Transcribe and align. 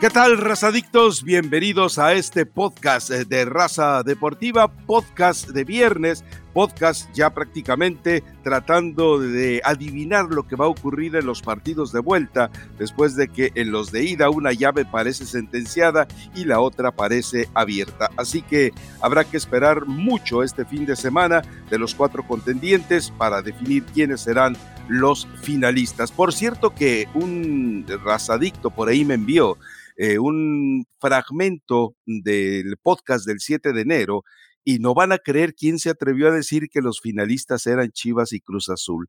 ¿Qué 0.00 0.08
tal, 0.08 0.38
razadictos? 0.38 1.24
Bienvenidos 1.24 1.98
a 1.98 2.14
este 2.14 2.46
podcast 2.46 3.10
eh, 3.10 3.26
de 3.26 3.44
Raza 3.44 4.02
Deportiva, 4.02 4.74
podcast 4.86 5.50
de 5.50 5.64
viernes, 5.64 6.24
podcast 6.52 7.10
ya 7.14 7.30
prácticamente 7.30 8.22
tratando 8.42 9.18
de 9.18 9.60
adivinar 9.64 10.26
lo 10.26 10.46
que 10.46 10.56
va 10.56 10.66
a 10.66 10.68
ocurrir 10.68 11.16
en 11.16 11.26
los 11.26 11.42
partidos 11.42 11.92
de 11.92 12.00
vuelta, 12.00 12.50
después 12.78 13.16
de 13.16 13.28
que 13.28 13.52
en 13.54 13.70
los 13.72 13.92
de 13.92 14.04
ida 14.04 14.30
una 14.30 14.52
llave 14.52 14.84
parece 14.84 15.26
sentenciada 15.26 16.06
y 16.34 16.44
la 16.44 16.60
otra 16.60 16.92
parece 16.92 17.48
abierta. 17.54 18.10
Así 18.16 18.42
que 18.42 18.72
habrá 19.00 19.24
que 19.24 19.36
esperar 19.36 19.86
mucho 19.86 20.42
este 20.42 20.64
fin 20.64 20.86
de 20.86 20.96
semana 20.96 21.42
de 21.70 21.78
los 21.78 21.94
cuatro 21.94 22.26
contendientes 22.26 23.10
para 23.10 23.42
definir 23.42 23.84
quiénes 23.84 24.22
serán 24.22 24.56
los 24.88 25.28
finalistas. 25.42 26.10
Por 26.10 26.32
cierto 26.32 26.74
que 26.74 27.08
un 27.14 27.86
razadicto 28.04 28.70
por 28.70 28.88
ahí 28.88 29.04
me 29.04 29.14
envió 29.14 29.56
eh, 29.96 30.18
un 30.18 30.86
fragmento 30.98 31.94
del 32.06 32.76
podcast 32.82 33.26
del 33.26 33.38
7 33.38 33.72
de 33.72 33.82
enero 33.82 34.24
y 34.64 34.78
no 34.78 34.94
van 34.94 35.12
a 35.12 35.18
creer 35.18 35.54
quién 35.54 35.78
se 35.78 35.90
atrevió 35.90 36.28
a 36.28 36.32
decir 36.32 36.68
que 36.70 36.80
los 36.80 37.00
finalistas 37.00 37.66
eran 37.66 37.90
Chivas 37.90 38.32
y 38.32 38.40
Cruz 38.40 38.68
Azul. 38.68 39.08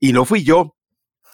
Y 0.00 0.12
no 0.12 0.24
fui 0.24 0.44
yo. 0.44 0.76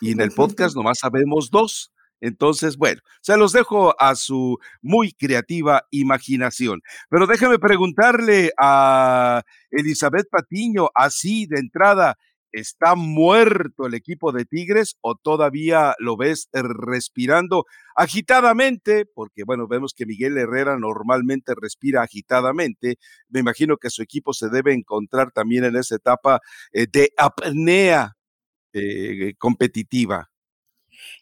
Y 0.00 0.12
en 0.12 0.20
el 0.20 0.30
podcast 0.30 0.74
nomás 0.76 0.98
sabemos 1.00 1.50
dos. 1.50 1.92
Entonces, 2.20 2.76
bueno, 2.76 3.00
se 3.22 3.36
los 3.36 3.52
dejo 3.52 3.94
a 4.00 4.14
su 4.14 4.58
muy 4.82 5.12
creativa 5.12 5.86
imaginación. 5.90 6.82
Pero 7.08 7.26
déjame 7.26 7.58
preguntarle 7.58 8.52
a 8.58 9.42
Elizabeth 9.70 10.28
Patiño, 10.30 10.90
así 10.94 11.46
de 11.46 11.60
entrada, 11.60 12.18
¿Está 12.52 12.94
muerto 12.94 13.86
el 13.86 13.94
equipo 13.94 14.32
de 14.32 14.44
Tigres 14.44 14.96
o 15.00 15.14
todavía 15.14 15.94
lo 15.98 16.16
ves 16.16 16.48
respirando 16.52 17.64
agitadamente? 17.94 19.06
Porque 19.06 19.44
bueno, 19.44 19.68
vemos 19.68 19.94
que 19.94 20.06
Miguel 20.06 20.36
Herrera 20.36 20.76
normalmente 20.78 21.54
respira 21.60 22.02
agitadamente. 22.02 22.98
Me 23.28 23.40
imagino 23.40 23.76
que 23.76 23.90
su 23.90 24.02
equipo 24.02 24.32
se 24.32 24.48
debe 24.48 24.72
encontrar 24.72 25.30
también 25.30 25.64
en 25.64 25.76
esa 25.76 25.96
etapa 25.96 26.40
eh, 26.72 26.86
de 26.90 27.10
apnea 27.16 28.16
eh, 28.72 29.34
competitiva. 29.38 30.30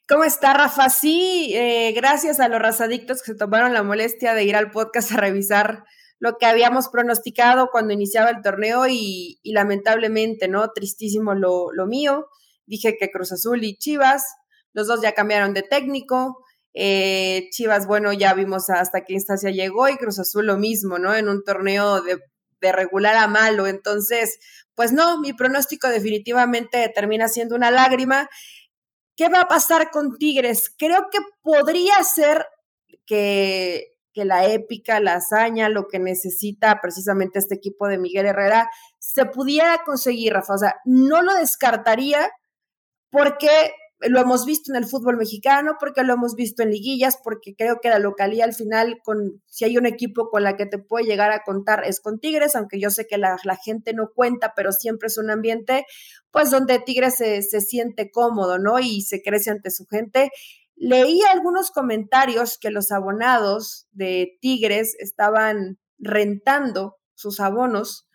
¿Cómo 0.09 0.25
está, 0.25 0.55
Rafa? 0.55 0.89
Sí, 0.91 1.53
eh, 1.55 1.93
gracias 1.95 2.41
a 2.41 2.49
los 2.49 2.61
razadictos 2.61 3.23
que 3.23 3.33
se 3.33 3.39
tomaron 3.39 3.75
la 3.75 3.83
molestia 3.83 4.35
de 4.35 4.45
ir 4.45 4.57
al 4.57 4.71
podcast 4.71 5.13
a 5.13 5.17
revisar 5.19 5.85
lo 6.21 6.37
que 6.39 6.47
habíamos 6.47 6.89
pronosticado 6.89 7.69
cuando 7.71 7.93
iniciaba 7.93 8.31
el 8.31 8.43
torneo 8.43 8.87
y, 8.89 9.41
lamentablemente, 9.45 10.49
¿no? 10.49 10.71
Tristísimo 10.73 11.35
lo, 11.35 11.73
lo, 11.73 11.87
mío. 11.87 12.27
Dije 12.67 12.97
que 12.99 13.11
Cruz 13.11 13.33
Azul 13.33 13.63
y 13.65 13.77
Chivas, 13.77 14.25
los 14.73 14.87
dos 14.89 15.01
ya 15.01 15.13
cambiaron 15.13 15.55
de 15.55 15.63
técnico. 15.63 16.45
Eh, 16.75 17.49
Chivas, 17.51 17.87
bueno, 17.87 18.13
ya 18.13 18.35
vimos 18.35 18.69
hasta 18.71 19.05
qué 19.05 19.15
instancia 19.15 19.51
llegó 19.51 19.89
y 19.89 19.97
Cruz 19.97 20.19
Azul 20.19 20.47
lo 20.47 20.59
mismo, 20.59 20.99
¿no? 20.99 21.15
En 21.15 21.29
un 21.29 21.45
torneo 21.45 22.03
de, 22.03 22.19
de 22.61 22.73
regular 22.73 23.17
a 23.17 23.29
malo. 23.29 23.67
Entonces, 23.67 24.39
pues 24.75 24.93
no, 24.93 25.21
mi 25.21 25.33
pronóstico 25.33 25.89
definitivamente 25.89 26.91
termina 26.95 27.29
siendo 27.29 27.55
una 27.55 27.71
lágrima. 27.71 28.29
¿Qué 29.17 29.29
va 29.29 29.43
a 29.43 29.49
pasar 29.49 29.91
con 29.91 30.19
Tigres? 30.19 30.73
Creo 30.77 31.09
que 31.11 31.19
podría 31.43 32.03
ser 32.05 32.47
que 33.07 33.98
que 34.19 34.25
la 34.25 34.47
épica, 34.47 34.99
la 34.99 35.15
hazaña, 35.15 35.69
lo 35.69 35.87
que 35.87 36.01
necesita 36.01 36.81
precisamente 36.83 37.39
este 37.39 37.55
equipo 37.55 37.87
de 37.87 37.99
Miguel 37.99 38.27
Herrera, 38.27 38.69
se 38.99 39.27
pudiera 39.27 39.79
conseguir, 39.87 40.33
Rafa. 40.33 40.55
O 40.55 40.59
sea, 40.59 40.75
no 40.85 41.23
lo 41.23 41.35
descartaría 41.35 42.29
porque 43.11 43.49
lo 44.01 44.19
hemos 44.19 44.45
visto 44.45 44.73
en 44.73 44.77
el 44.77 44.87
fútbol 44.89 45.19
mexicano, 45.19 45.77
porque 45.79 46.03
lo 46.03 46.15
hemos 46.15 46.35
visto 46.35 46.65
en 46.65 46.71
liguillas, 46.71 47.17
porque 47.23 47.55
creo 47.57 47.79
que 47.81 47.91
la 47.91 48.01
localía 48.01 48.45
al 48.45 48.55
final, 48.55 48.99
con, 49.05 49.41
si 49.47 49.67
hay 49.67 49.79
un 49.79 49.87
equipo 49.87 50.31
con 50.31 50.43
la 50.43 50.57
que 50.57 50.67
te 50.67 50.79
puede 50.79 51.07
llegar 51.07 51.31
a 51.31 51.45
contar, 51.45 51.85
es 51.85 52.01
con 52.01 52.19
Tigres, 52.19 52.57
aunque 52.57 52.81
yo 52.81 52.91
sé 52.91 53.07
que 53.07 53.19
la, 53.19 53.39
gente 53.65 53.93
no 53.95 54.11
cuenta, 54.13 54.53
pero 54.57 54.73
siempre 54.73 55.07
es 55.07 55.17
un 55.17 55.31
ambiente, 55.31 55.85
pues 56.33 56.51
donde 56.51 56.81
Tigres 56.81 57.15
se, 57.19 57.43
se 57.43 57.61
siente 57.61 58.11
cómodo, 58.11 58.59
¿no? 58.59 58.81
Y 58.81 59.03
se 59.03 59.23
crece 59.23 59.51
ante 59.51 59.71
su 59.71 59.87
gente. 59.87 60.31
Leí 60.81 61.23
algunos 61.23 61.73
comentarios 61.73 62.57
que 62.57 62.71
los 62.71 62.93
abonados 62.93 63.89
de 63.91 64.39
Tigres 64.41 64.95
estaban 65.01 65.79
rentando 65.99 66.97
sus 67.15 67.41
abonos 67.41 68.09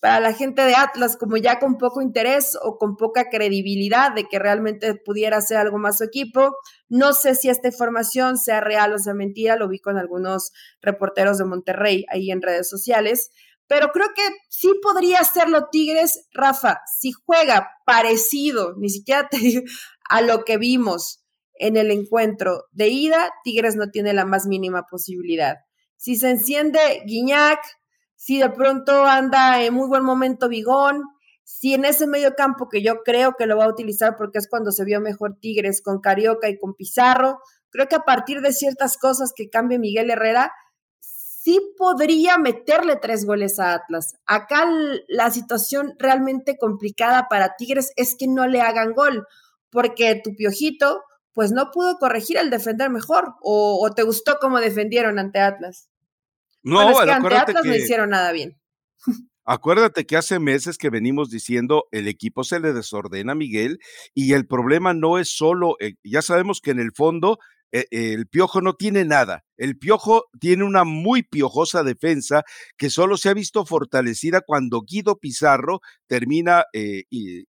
para 0.00 0.18
la 0.18 0.32
gente 0.32 0.62
de 0.62 0.74
Atlas 0.74 1.16
como 1.16 1.36
ya 1.36 1.60
con 1.60 1.76
poco 1.76 2.02
interés 2.02 2.58
o 2.60 2.76
con 2.76 2.96
poca 2.96 3.28
credibilidad 3.30 4.12
de 4.12 4.24
que 4.24 4.40
realmente 4.40 4.96
pudiera 4.96 5.36
hacer 5.36 5.58
algo 5.58 5.78
más 5.78 5.98
su 5.98 6.04
equipo. 6.04 6.56
No 6.88 7.12
sé 7.12 7.36
si 7.36 7.50
esta 7.50 7.68
información 7.68 8.36
sea 8.36 8.60
real 8.60 8.92
o 8.94 8.98
sea 8.98 9.14
mentira, 9.14 9.56
lo 9.56 9.68
vi 9.68 9.78
con 9.78 9.96
algunos 9.96 10.50
reporteros 10.80 11.38
de 11.38 11.44
Monterrey 11.44 12.04
ahí 12.10 12.32
en 12.32 12.42
redes 12.42 12.68
sociales, 12.68 13.30
pero 13.68 13.88
creo 13.92 14.08
que 14.16 14.22
sí 14.48 14.72
podría 14.82 15.20
hacerlo 15.20 15.68
Tigres, 15.70 16.26
Rafa, 16.32 16.80
si 16.98 17.12
juega 17.12 17.70
parecido, 17.84 18.74
ni 18.76 18.88
siquiera 18.88 19.28
a 20.10 20.20
lo 20.20 20.44
que 20.44 20.58
vimos 20.58 21.24
en 21.58 21.76
el 21.76 21.90
encuentro 21.90 22.64
de 22.72 22.88
ida, 22.88 23.30
Tigres 23.44 23.76
no 23.76 23.90
tiene 23.90 24.12
la 24.12 24.24
más 24.24 24.46
mínima 24.46 24.86
posibilidad. 24.90 25.56
Si 25.96 26.16
se 26.16 26.30
enciende 26.30 26.78
Guiñac, 27.06 27.60
si 28.14 28.38
de 28.38 28.50
pronto 28.50 29.04
anda 29.04 29.62
en 29.62 29.74
muy 29.74 29.88
buen 29.88 30.04
momento 30.04 30.48
Vigón, 30.48 31.02
si 31.44 31.72
en 31.72 31.84
ese 31.84 32.06
medio 32.06 32.34
campo 32.34 32.68
que 32.68 32.82
yo 32.82 33.02
creo 33.04 33.34
que 33.38 33.46
lo 33.46 33.56
va 33.56 33.64
a 33.64 33.70
utilizar 33.70 34.16
porque 34.16 34.38
es 34.38 34.48
cuando 34.48 34.70
se 34.70 34.84
vio 34.84 35.00
mejor 35.00 35.38
Tigres 35.40 35.80
con 35.82 36.00
Carioca 36.00 36.48
y 36.48 36.58
con 36.58 36.74
Pizarro, 36.74 37.40
creo 37.70 37.86
que 37.86 37.96
a 37.96 38.04
partir 38.04 38.40
de 38.40 38.52
ciertas 38.52 38.98
cosas 38.98 39.32
que 39.34 39.48
cambie 39.48 39.78
Miguel 39.78 40.10
Herrera, 40.10 40.52
sí 41.00 41.58
podría 41.78 42.36
meterle 42.36 42.96
tres 42.96 43.24
goles 43.24 43.58
a 43.58 43.72
Atlas. 43.72 44.16
Acá 44.26 44.68
la 45.08 45.30
situación 45.30 45.94
realmente 45.98 46.58
complicada 46.58 47.28
para 47.30 47.54
Tigres 47.56 47.92
es 47.96 48.14
que 48.18 48.26
no 48.28 48.46
le 48.46 48.60
hagan 48.60 48.92
gol, 48.92 49.26
porque 49.70 50.20
tu 50.22 50.34
piojito 50.36 51.02
pues 51.38 51.52
no 51.52 51.70
pudo 51.70 51.98
corregir 51.98 52.36
el 52.36 52.50
defender 52.50 52.90
mejor. 52.90 53.34
¿O, 53.42 53.88
te 53.94 54.02
gustó 54.02 54.38
cómo 54.40 54.58
defendieron 54.58 55.20
ante 55.20 55.38
Atlas? 55.38 55.88
No, 56.64 56.90
es 56.90 56.98
que 56.98 57.12
ante 57.12 57.36
Atlas 57.36 57.64
no 57.64 57.76
hicieron 57.76 58.10
nada 58.10 58.32
bien. 58.32 58.60
Acuérdate 59.44 60.04
que 60.04 60.16
hace 60.16 60.40
meses 60.40 60.78
que 60.78 60.90
venimos 60.90 61.30
diciendo 61.30 61.84
el 61.92 62.08
equipo 62.08 62.42
se 62.42 62.58
le 62.58 62.72
desordena 62.72 63.32
a 63.32 63.36
Miguel 63.36 63.78
y 64.14 64.32
el 64.32 64.48
problema 64.48 64.94
no 64.94 65.16
es 65.16 65.30
solo, 65.30 65.76
eh, 65.78 65.94
ya 66.02 66.22
sabemos 66.22 66.60
que 66.60 66.72
en 66.72 66.80
el 66.80 66.90
fondo 66.90 67.38
el 67.72 68.26
piojo 68.26 68.60
no 68.60 68.74
tiene 68.74 69.04
nada. 69.04 69.44
El 69.58 69.76
piojo 69.76 70.26
tiene 70.40 70.62
una 70.62 70.84
muy 70.84 71.24
piojosa 71.24 71.82
defensa 71.82 72.44
que 72.76 72.90
solo 72.90 73.16
se 73.16 73.28
ha 73.28 73.34
visto 73.34 73.66
fortalecida 73.66 74.40
cuando 74.40 74.82
Guido 74.82 75.18
Pizarro 75.18 75.80
termina 76.06 76.64
eh, 76.72 77.04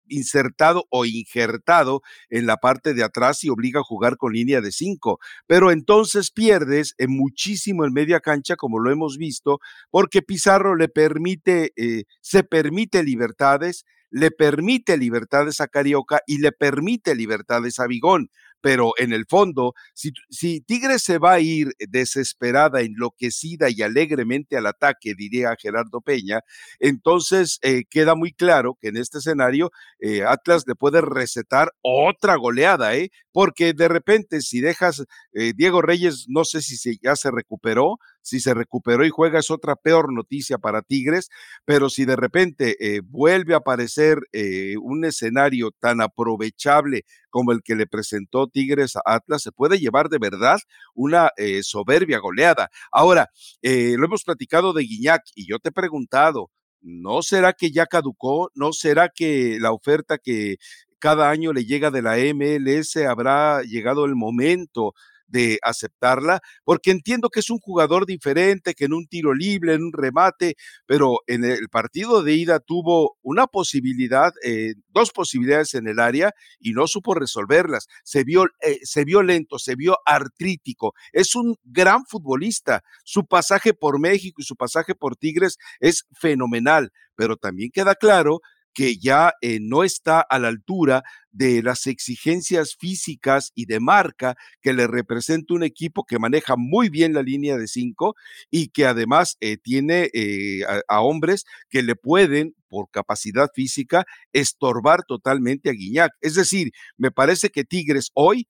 insertado 0.07 0.87
o 0.91 1.05
injertado 1.05 2.03
en 2.31 2.47
la 2.47 2.59
parte 2.59 2.95
de 2.95 3.03
atrás 3.03 3.43
y 3.43 3.51
obliga 3.51 3.81
a 3.81 3.85
jugar 3.85 4.17
con 4.17 4.33
línea 4.33 4.61
de 4.61 4.71
cinco. 4.71 5.19
Pero 5.49 5.73
entonces 5.73 6.31
pierdes 6.31 6.95
en 6.99 7.11
muchísimo 7.11 7.85
en 7.85 7.93
media 7.93 8.21
cancha, 8.21 8.55
como 8.55 8.79
lo 8.79 8.93
hemos 8.93 9.19
visto, 9.19 9.59
porque 9.91 10.23
Pizarro 10.23 10.77
le 10.77 10.89
permite, 10.89 11.73
eh, 11.75 12.05
se 12.21 12.45
permite 12.45 13.03
libertades, 13.03 13.85
le 14.11 14.31
permite 14.31 14.97
libertades 14.97 15.61
a 15.61 15.67
Carioca 15.67 16.21
y 16.27 16.39
le 16.39 16.53
permite 16.53 17.17
libertades 17.17 17.81
a 17.81 17.89
Vigón 17.89 18.31
pero 18.61 18.93
en 18.99 19.13
el 19.13 19.27
fondo, 19.29 19.75
si, 19.95 20.13
si 20.31 20.61
Tigres 20.61 21.03
se 21.03 21.19
va 21.19 21.35
a 21.35 21.41
ir 21.41 21.73
desesperada, 21.79 22.81
enloquecida 22.81 23.69
y 23.71 23.83
alegremente 23.83 24.57
al 24.57 24.67
ataque, 24.67 25.15
diría 25.17 25.55
Gerardo 25.59 26.01
Peña, 26.01 26.41
entonces 26.81 27.59
eh, 27.63 27.85
queda 27.89 28.15
muy 28.15 28.33
claro 28.33 28.77
que 28.81 28.89
en 28.89 28.97
este 28.97 29.19
escenario 29.19 29.71
eh, 30.01 30.23
Atlas 30.25 30.65
le 30.67 30.75
puede 30.75 31.01
recetar 31.01 31.73
otra 31.83 32.37
goleada, 32.37 32.97
¿eh? 32.97 33.11
porque 33.33 33.73
de 33.73 33.89
repente 33.89 34.41
si 34.41 34.61
dejas, 34.61 35.05
eh, 35.33 35.53
Diego 35.55 35.83
Reyes, 35.83 36.27
no 36.29 36.45
sé 36.45 36.63
si 36.63 36.77
se, 36.77 36.97
ya 37.03 37.17
se 37.17 37.31
recuperó, 37.31 37.99
si 38.27 38.41
se 38.41 38.55
recuperó 38.55 39.07
y 39.07 39.11
juega 39.11 39.39
es 39.39 39.53
otra 39.53 39.77
peor 39.77 40.13
noticia 40.13 40.59
para 40.59 40.83
Tigres, 40.83 41.31
pero 41.65 41.89
si 41.89 42.05
de 42.05 42.17
repente 42.17 42.77
eh, 42.81 43.01
vuelve 43.05 43.55
a 43.55 43.59
aparecer 43.59 44.19
eh, 44.33 44.75
un 44.83 45.05
escenario 45.05 45.71
tan 45.71 46.01
aprovechable 46.01 47.05
como 47.31 47.53
el 47.53 47.63
que 47.63 47.77
le 47.77 47.87
presentó 47.87 48.49
Tigres 48.49 48.97
a 48.97 49.03
Atlas, 49.05 49.43
se 49.43 49.53
puede 49.53 49.79
llevar 49.79 50.09
de 50.09 50.19
verdad 50.19 50.59
una 50.95 51.31
eh, 51.37 51.63
soberbia 51.63 52.19
goleada. 52.19 52.69
Ahora, 52.91 53.31
lo 53.63 54.05
hemos 54.05 54.25
platicado 54.25 54.73
de 54.73 54.83
Guiñac 54.83 55.23
y 55.37 55.47
yo 55.49 55.61
te 55.61 55.69
he 55.69 55.73
preguntado, 55.73 56.51
¿no 56.81 57.23
será 57.23 57.53
que 57.53 57.71
ya 57.71 57.87
caducó? 57.87 58.51
¿No 58.55 58.73
será 58.73 59.09
que 59.09 59.59
la 59.61 59.73
oferta 59.73 60.19
que 60.19 60.57
cada 60.99 61.31
año 61.31 61.53
le 61.53 61.65
llega 61.65 61.93
de 61.93 62.03
la 62.03 62.17
MLS 62.17 62.97
habrá 62.97 63.63
llegado 63.63 64.05
el 64.05 64.17
momento 64.17 64.95
de 65.27 65.59
aceptarla, 65.63 66.41
porque 66.65 66.91
entiendo 66.91 67.29
que 67.29 67.41
es 67.41 67.51
un 67.51 67.59
jugador 67.59 68.07
diferente, 68.07 68.75
que 68.75 68.87
en 68.87 68.93
un 68.93 69.07
tiro 69.07 69.35
libre, 69.35 69.75
en 69.75 69.83
un 69.83 69.93
remate, 69.93 70.57
pero 70.87 71.21
en 71.27 71.45
el 71.45 71.69
partido 71.69 72.23
de 72.23 72.35
ida 72.35 72.61
tuvo 72.61 73.17
una 73.23 73.47
posibilidad, 73.47 74.33
eh, 74.43 74.75
dos 74.89 75.11
posibilidades 75.11 75.75
en 75.75 75.89
el 75.89 76.01
área 76.01 76.33
y 76.59 76.73
no 76.73 76.87
supo 76.87 77.15
resolverlas. 77.15 77.87
Se 78.05 78.25
vio, 78.25 78.47
eh, 78.63 78.79
se 78.83 79.05
vio 79.05 79.23
lento, 79.23 79.59
se 79.59 79.75
vio 79.75 79.99
artrítico. 80.05 80.95
Es 81.13 81.35
un 81.35 81.57
gran 81.65 82.05
futbolista. 82.07 82.83
Su 83.05 83.27
pasaje 83.27 83.75
por 83.75 84.01
México 84.01 84.41
y 84.41 84.45
su 84.45 84.57
pasaje 84.57 84.95
por 84.95 85.17
Tigres 85.17 85.59
es 85.81 86.07
fenomenal, 86.13 86.93
pero 87.15 87.37
también 87.37 87.71
queda 87.73 87.95
claro 87.95 88.41
que 88.77 88.99
ya 88.99 89.33
eh, 89.41 89.59
no 89.59 89.85
está 89.85 90.21
a 90.21 90.39
la 90.39 90.49
altura 90.49 91.03
de 91.33 91.63
las 91.63 91.87
exigencias 91.87 92.77
físicas 92.79 93.51
y 93.55 93.65
de 93.65 93.81
marca 93.81 94.37
que 94.61 94.75
le 94.75 94.87
representa 94.87 95.55
un 95.55 95.63
equipo 95.63 96.05
que 96.05 96.19
maneja 96.19 96.57
muy 96.59 96.91
bien 96.91 97.15
la 97.15 97.23
línea 97.23 97.57
de 97.57 97.69
cinco 97.69 98.17
y 98.51 98.69
que 98.69 98.85
además 98.85 99.39
eh, 99.41 99.57
tiene 99.57 100.11
eh, 100.13 100.61
a, 100.89 101.01
hombres 101.01 101.47
que 101.71 101.83
le 101.83 101.97
pueden, 101.97 102.55
por 102.69 102.91
capacidad 102.91 103.49
física, 103.55 104.05
estorbar 104.35 105.05
totalmente 105.09 105.71
a 105.71 105.73
Guiñac. 105.73 106.13
Es 106.21 106.35
decir, 106.35 106.71
me 106.99 107.11
parece 107.11 107.49
que 107.49 107.65
Tigres 107.65 108.11
hoy, 108.13 108.47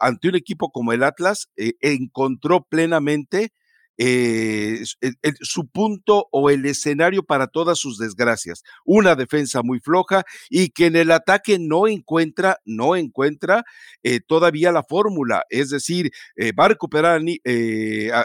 ante 0.00 0.28
un 0.28 0.36
equipo 0.36 0.70
como 0.70 0.94
el 0.94 1.02
Atlas, 1.02 1.48
encontró 1.82 2.64
plenamente 2.64 3.52
eh, 3.96 4.82
su 5.40 5.68
punto 5.68 6.28
o 6.32 6.50
el 6.50 6.66
escenario 6.66 7.22
para 7.22 7.46
todas 7.46 7.78
sus 7.78 7.98
desgracias. 7.98 8.62
Una 8.84 9.14
defensa 9.14 9.62
muy 9.62 9.80
floja 9.80 10.24
y 10.50 10.70
que 10.70 10.86
en 10.86 10.96
el 10.96 11.10
ataque 11.10 11.58
no 11.60 11.86
encuentra, 11.86 12.58
no 12.64 12.96
encuentra 12.96 13.64
eh, 14.02 14.20
todavía 14.20 14.72
la 14.72 14.82
fórmula. 14.82 15.44
Es 15.50 15.70
decir, 15.70 16.10
eh, 16.36 16.52
va 16.52 16.66
a 16.66 16.68
recuperar 16.68 17.20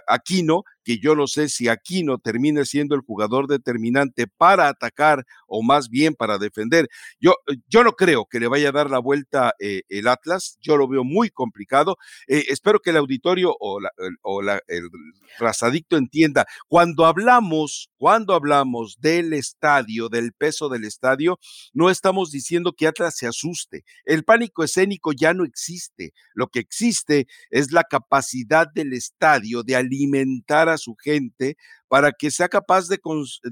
Aquino, 0.08 0.64
que 0.90 0.98
yo 0.98 1.14
no 1.14 1.28
sé 1.28 1.50
si 1.50 1.68
Aquino 1.68 2.18
termine 2.18 2.66
siendo 2.66 2.96
el 2.96 3.02
jugador 3.02 3.46
determinante 3.46 4.26
para 4.26 4.70
atacar 4.70 5.24
o 5.46 5.62
más 5.62 5.88
bien 5.90 6.16
para 6.16 6.40
defender. 6.40 6.90
Yo, 7.20 7.36
yo 7.68 7.84
no 7.84 7.92
creo 7.92 8.26
que 8.26 8.40
le 8.40 8.48
vaya 8.48 8.70
a 8.70 8.72
dar 8.72 8.90
la 8.90 8.98
vuelta 8.98 9.54
eh, 9.60 9.84
el 9.90 10.08
Atlas, 10.08 10.58
yo 10.62 10.78
lo 10.78 10.88
veo 10.88 11.04
muy 11.04 11.30
complicado. 11.30 11.98
Eh, 12.28 12.46
espero 12.48 12.80
que 12.80 12.90
el 12.90 12.98
auditorio 12.98 13.56
o, 13.60 13.80
la, 13.80 13.92
o 14.24 14.42
la, 14.42 14.62
el 14.68 14.90
razadicto 15.38 15.96
entienda, 15.96 16.48
cuando 16.68 17.06
hablamos, 17.06 17.92
cuando 17.98 18.34
hablamos 18.34 18.98
del 19.00 19.34
estadio, 19.34 20.10
del 20.10 20.34
peso 20.34 20.70
del 20.70 20.86
estadio, 20.86 21.38
no 21.72 21.92
estamos 21.92 22.32
diciendo 22.32 22.74
que 22.74 22.88
Atlas 22.88 23.16
se 23.16 23.28
asuste. 23.28 23.84
El 24.06 24.24
pánico 24.24 24.64
escénico 24.64 25.12
ya 25.14 25.36
no 25.36 25.46
existe. 25.46 26.14
Lo 26.34 26.48
que 26.48 26.58
existe 26.58 27.28
es 27.52 27.72
la 27.72 27.84
capacidad 27.84 28.68
del 28.74 28.94
estadio 28.94 29.62
de 29.62 29.76
alimentar 29.76 30.68
a 30.68 30.79
su 30.80 30.96
gente 30.96 31.56
para 31.88 32.12
que 32.12 32.32
sea 32.32 32.50
capaz 32.50 32.88
de, 32.88 33.00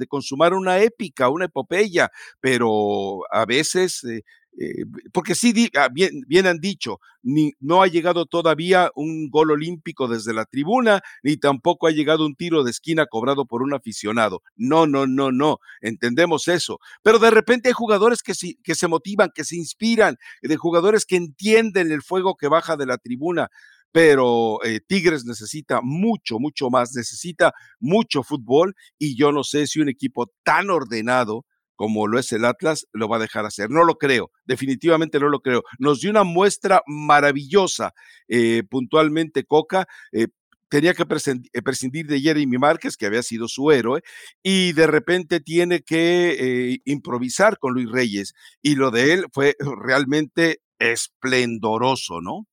consumar 0.07 0.55
una 0.55 0.79
épica, 0.79 1.29
una 1.29 1.45
epopeya, 1.45 2.11
pero 2.41 3.21
a 3.31 3.45
veces... 3.45 4.03
Eh, 4.03 4.23
eh, 4.59 4.85
porque 5.13 5.35
sí, 5.35 5.69
ah, 5.75 5.87
bien, 5.91 6.47
han 6.47 6.57
dicho, 6.57 6.99
ni, 7.21 7.53
no 7.59 7.83
ha 7.83 7.87
llegado 7.87 8.25
todavía 8.25 8.89
un 8.95 9.29
gol 9.29 9.51
olímpico 9.51 10.07
desde 10.07 10.33
la 10.33 10.45
tribuna, 10.45 11.01
ni 11.21 11.37
tampoco 11.37 11.85
ha 11.85 11.91
llegado 11.91 12.25
un 12.25 12.35
tiro 12.35 12.63
de 12.63 12.71
esquina 12.71 13.05
cobrado 13.05 13.45
por 13.45 13.61
un 13.61 13.75
aficionado. 13.75 14.41
No, 14.55 14.87
no, 14.87 15.05
no, 15.05 15.31
no, 15.31 15.59
entendemos 15.79 16.47
eso. 16.47 16.79
Pero 17.03 17.19
de 17.19 17.29
repente 17.29 17.69
hay 17.69 17.73
jugadores 17.73 18.23
que 18.23 18.33
se 18.33 18.87
motivan, 18.87 19.29
que 19.33 19.43
se 19.43 19.55
inspiran, 19.55 20.17
de 20.41 20.57
jugadores 20.57 21.05
que 21.05 21.17
entienden 21.17 21.91
el 21.91 22.01
fuego 22.01 22.35
que 22.35 22.47
baja 22.47 22.77
de 22.77 22.87
la 22.87 22.97
tribuna 22.97 23.51
pero 23.91 24.63
eh, 24.63 24.79
Tigres 24.85 25.25
necesita 25.25 25.79
mucho, 25.81 26.39
mucho 26.39 26.69
más, 26.69 26.93
necesita 26.95 27.53
mucho 27.79 28.23
fútbol 28.23 28.75
y 28.97 29.17
yo 29.17 29.31
no 29.31 29.43
sé 29.43 29.67
si 29.67 29.79
un 29.79 29.89
equipo 29.89 30.31
tan 30.43 30.69
ordenado 30.69 31.45
como 31.75 32.07
lo 32.07 32.17
es 32.17 32.31
el 32.31 32.43
Atlas, 32.43 32.87
lo 32.91 33.07
va 33.07 33.17
a 33.17 33.19
dejar 33.19 33.45
hacer. 33.45 33.69
No 33.69 33.83
lo 33.83 33.99
creo, 33.99 34.31
definitivamente 34.45 35.19
no 35.19 35.29
lo 35.29 35.41
creo. 35.41 35.61
Nos 35.77 36.01
dio 36.01 36.09
una 36.09 36.23
muestra 36.23 36.81
maravillosa, 36.87 37.93
eh, 38.27 38.63
puntualmente 38.67 39.43
Coca. 39.43 39.87
Eh, 40.11 40.27
tenía 40.69 40.95
que 40.95 41.05
prescindir 41.05 42.07
de 42.07 42.19
Jeremy 42.19 42.57
Márquez, 42.57 42.97
que 42.97 43.05
había 43.05 43.21
sido 43.21 43.47
su 43.47 43.71
héroe, 43.71 44.01
y 44.41 44.73
de 44.73 44.87
repente 44.87 45.39
tiene 45.39 45.81
que 45.81 46.79
improvisar 46.83 47.59
con 47.59 47.75
Luis 47.75 47.91
Reyes. 47.91 48.33
Y 48.63 48.73
lo 48.73 48.89
de 48.89 49.13
él 49.13 49.25
fue 49.31 49.55
realmente 49.59 50.61
esplendoroso, 50.79 52.21
¿no? 52.21 52.47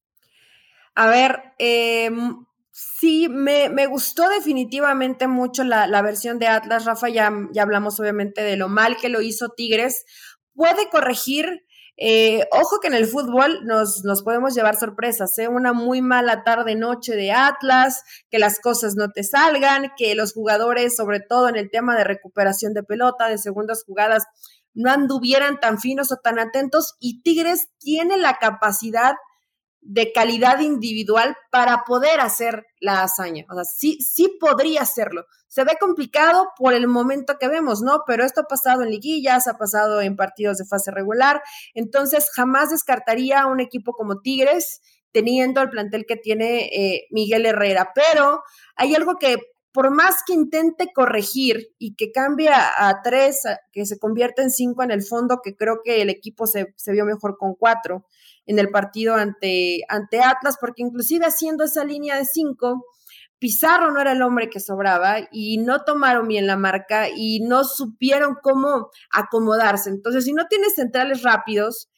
A 0.95 1.09
ver, 1.09 1.55
eh, 1.59 2.11
sí, 2.71 3.29
me, 3.29 3.69
me, 3.69 3.87
gustó 3.87 4.29
definitivamente 4.29 5.29
mucho 5.29 5.65
la, 5.65 5.87
la, 5.87 6.03
versión 6.03 6.39
de 6.39 6.47
Atlas. 6.47 6.85
Rafa, 6.85 7.09
ya, 7.09 7.33
ya 7.53 7.63
hablamos 7.63 7.99
obviamente 8.01 8.43
de 8.43 8.57
lo 8.57 8.69
mal 8.69 8.97
que 8.97 9.09
lo 9.09 9.21
hizo 9.21 9.51
Tigres. 9.51 10.05
Puede 10.55 10.89
corregir. 10.91 11.65
Eh, 11.97 12.49
ojo 12.51 12.81
que 12.81 12.89
en 12.89 12.95
el 12.95 13.07
fútbol 13.07 13.65
nos, 13.65 14.03
nos 14.05 14.25
podemos 14.25 14.53
llevar 14.53 14.77
sorpresas, 14.77 15.39
¿eh? 15.39 15.47
una 15.47 15.73
muy 15.73 16.03
mala 16.03 16.43
tarde-noche 16.43 17.15
de 17.15 17.31
Atlas, 17.31 18.03
que 18.31 18.41
las 18.41 18.59
cosas 18.59 18.97
no 18.97 19.13
te 19.13 19.23
salgan, 19.23 19.93
que 19.97 20.17
los 20.17 20.33
jugadores, 20.33 20.97
sobre 20.97 21.21
todo 21.21 21.49
en 21.49 21.55
el 21.55 21.71
tema 21.71 21.97
de 21.97 22.03
recuperación 22.03 22.75
de 22.75 22.83
pelota, 22.83 23.29
de 23.29 23.39
segundas 23.39 23.85
jugadas, 23.87 24.25
no 24.75 24.91
anduvieran 24.91 25.61
tan 25.61 25.79
finos 25.79 26.11
o 26.11 26.17
tan 26.17 26.41
atentos 26.41 26.97
y 26.99 27.23
Tigres 27.23 27.69
tiene 27.79 28.19
la 28.19 28.39
capacidad 28.39 29.15
de 29.85 30.13
calidad 30.13 30.61
individual 30.61 31.37
para 31.51 31.85
poder 31.85 32.21
hacer 32.21 32.67
la 32.81 33.03
hazaña. 33.03 33.45
O 33.51 33.55
sea, 33.55 33.65
sí, 33.65 33.99
sí 34.01 34.37
podría 34.41 34.81
hacerlo. 34.81 35.27
Se 35.47 35.63
ve 35.63 35.77
complicado 35.79 36.49
por 36.59 36.73
el 36.73 36.89
momento 36.89 37.37
que 37.39 37.49
vemos, 37.49 37.83
¿no? 37.83 38.01
Pero 38.07 38.25
esto 38.25 38.41
ha 38.41 38.49
pasado 38.49 38.83
en 38.83 38.91
liguillas, 38.91 39.47
ha 39.47 39.59
pasado 39.59 40.01
en 40.01 40.17
partidos 40.17 40.59
de 40.59 40.65
fase 40.65 40.91
regular. 40.91 41.43
Entonces, 41.75 42.31
jamás 42.35 42.71
descartaría 42.71 43.43
a 43.43 43.47
un 43.47 43.61
equipo 43.61 43.93
como 43.93 44.21
Tigres 44.21 44.81
teniendo 45.13 45.61
el 45.61 45.71
plantel 45.71 46.07
que 46.09 46.17
tiene 46.17 46.65
eh, 46.73 47.07
Miguel 47.11 47.47
Herrera. 47.47 47.93
Pero 47.95 48.43
hay 48.75 48.95
algo 48.95 49.17
que 49.17 49.37
por 49.75 49.91
más 49.91 50.17
que 50.25 50.33
intente 50.33 50.93
corregir 50.95 51.75
y 51.79 51.97
que 51.97 52.13
cambie 52.13 52.49
a, 52.49 53.01
tres, 53.03 53.43
que 53.73 53.87
se 53.87 53.99
convierta 53.99 54.41
en 54.41 54.51
cinco 54.51 54.85
en 54.85 54.93
el 54.93 55.03
fondo, 55.03 55.41
que 55.43 55.57
creo 55.57 55.81
que 55.85 56.01
el 56.01 56.11
equipo 56.11 56.47
se, 56.47 56.73
se 56.77 56.93
vio 56.93 57.05
mejor 57.05 57.37
con 57.37 57.57
cuatro, 57.57 58.07
en 58.47 58.59
el 58.59 58.71
partido 58.71 59.15
ante, 59.15 59.81
ante 59.89 60.21
Atlas, 60.21 60.57
porque 60.61 60.83
inclusive 60.83 61.27
haciendo 61.27 61.65
esa 61.65 61.85
línea 61.85 62.17
de 62.17 62.25
cinco, 62.25 62.85
Pizarro 63.39 63.91
no 63.91 64.01
era 64.01 64.13
el 64.13 64.23
hombre 64.23 64.49
que 64.49 64.61
sobraba 64.61 65.17
y 65.31 65.59
no 65.59 65.83
tomaron 65.85 66.29
bien 66.29 66.47
la 66.47 66.57
marca 66.57 67.09
y 67.15 67.41
no 67.41 67.65
supieron 67.65 68.37
cómo 68.43 68.89
acomodarse. 69.11 69.91
Entonces, 69.91 70.25
si 70.25 70.33
no 70.33 70.47
tienes 70.47 70.77
centrales 70.77 71.23
rápidos 71.23 71.91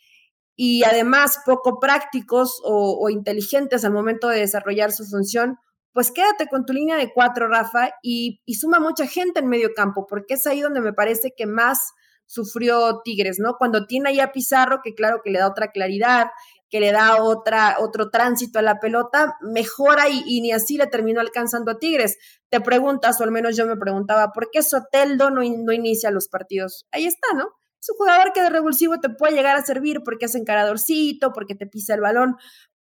y 0.57 0.83
además 0.85 1.39
poco 1.45 1.79
prácticos 1.79 2.61
o, 2.65 3.09
inteligentes 3.11 3.85
al 3.85 3.93
momento 3.93 4.29
de 4.29 4.41
desarrollar 4.41 4.91
su 4.91 5.05
función, 5.05 5.57
pues 5.93 6.11
quédate 6.11 6.49
con 6.49 6.67
tu 6.67 6.73
línea 6.73 6.97
de 6.97 7.13
cuatro, 7.13 7.49
Rafa, 7.49 7.91
y, 8.03 8.41
y 8.45 8.55
suma 8.55 8.81
mucha 8.81 9.07
gente 9.07 9.41
en 9.41 9.47
medio 9.47 9.73
campo, 9.75 10.07
porque 10.09 10.35
es 10.35 10.47
ahí 10.47 10.61
donde 10.61 10.81
me 10.81 10.93
parece 10.93 11.33
que 11.37 11.47
más 11.47 11.93
sufrió 12.27 13.01
Tigres, 13.05 13.39
¿no? 13.39 13.55
Cuando 13.59 13.87
tiene 13.87 14.11
ahí 14.11 14.21
a 14.21 14.33
Pizarro, 14.33 14.81
que 14.83 14.95
claro 14.95 15.21
que 15.25 15.31
le 15.31 15.39
da 15.39 15.49
otra 15.49 15.71
claridad, 15.71 16.29
que 16.69 16.81
le 16.81 16.93
da 16.93 17.23
otra, 17.23 17.77
otro 17.81 18.11
tránsito 18.11 18.59
a 18.59 18.63
la 18.63 18.81
pelota, 18.81 19.37
mejora 19.41 20.09
y, 20.09 20.41
ni 20.41 20.53
así 20.53 20.77
le 20.77 20.87
terminó 20.87 21.21
alcanzando 21.21 21.71
a 21.71 21.79
Tigres. 21.79 22.19
Te 22.51 22.61
preguntas, 22.61 23.21
o 23.21 23.25
al 23.25 23.31
menos 23.31 23.57
yo 23.57 23.67
me 23.67 23.77
preguntaba, 23.77 24.33
¿por 24.33 24.51
qué 24.51 24.63
Soteldo 24.63 25.31
no, 25.31 25.43
no 25.43 25.73
inicia 25.73 26.11
los 26.11 26.29
partidos? 26.29 26.87
Ahí 26.91 27.07
está, 27.07 27.29
¿no? 27.35 27.51
Es 27.81 27.91
un 27.91 27.99
jugador 27.99 28.33
que 28.33 28.43
de 28.43 28.51
revulsivo 28.51 28.99
te 28.99 29.11
puede 29.11 29.35
llegar 29.35 29.57
a 29.57 29.65
servir 29.65 30.01
porque 30.05 30.27
es 30.27 30.35
encaradorcito, 30.35 31.33
porque 31.33 31.55
te 31.55 31.67
pisa 31.67 31.95
el 31.95 32.01
balón, 32.01 32.37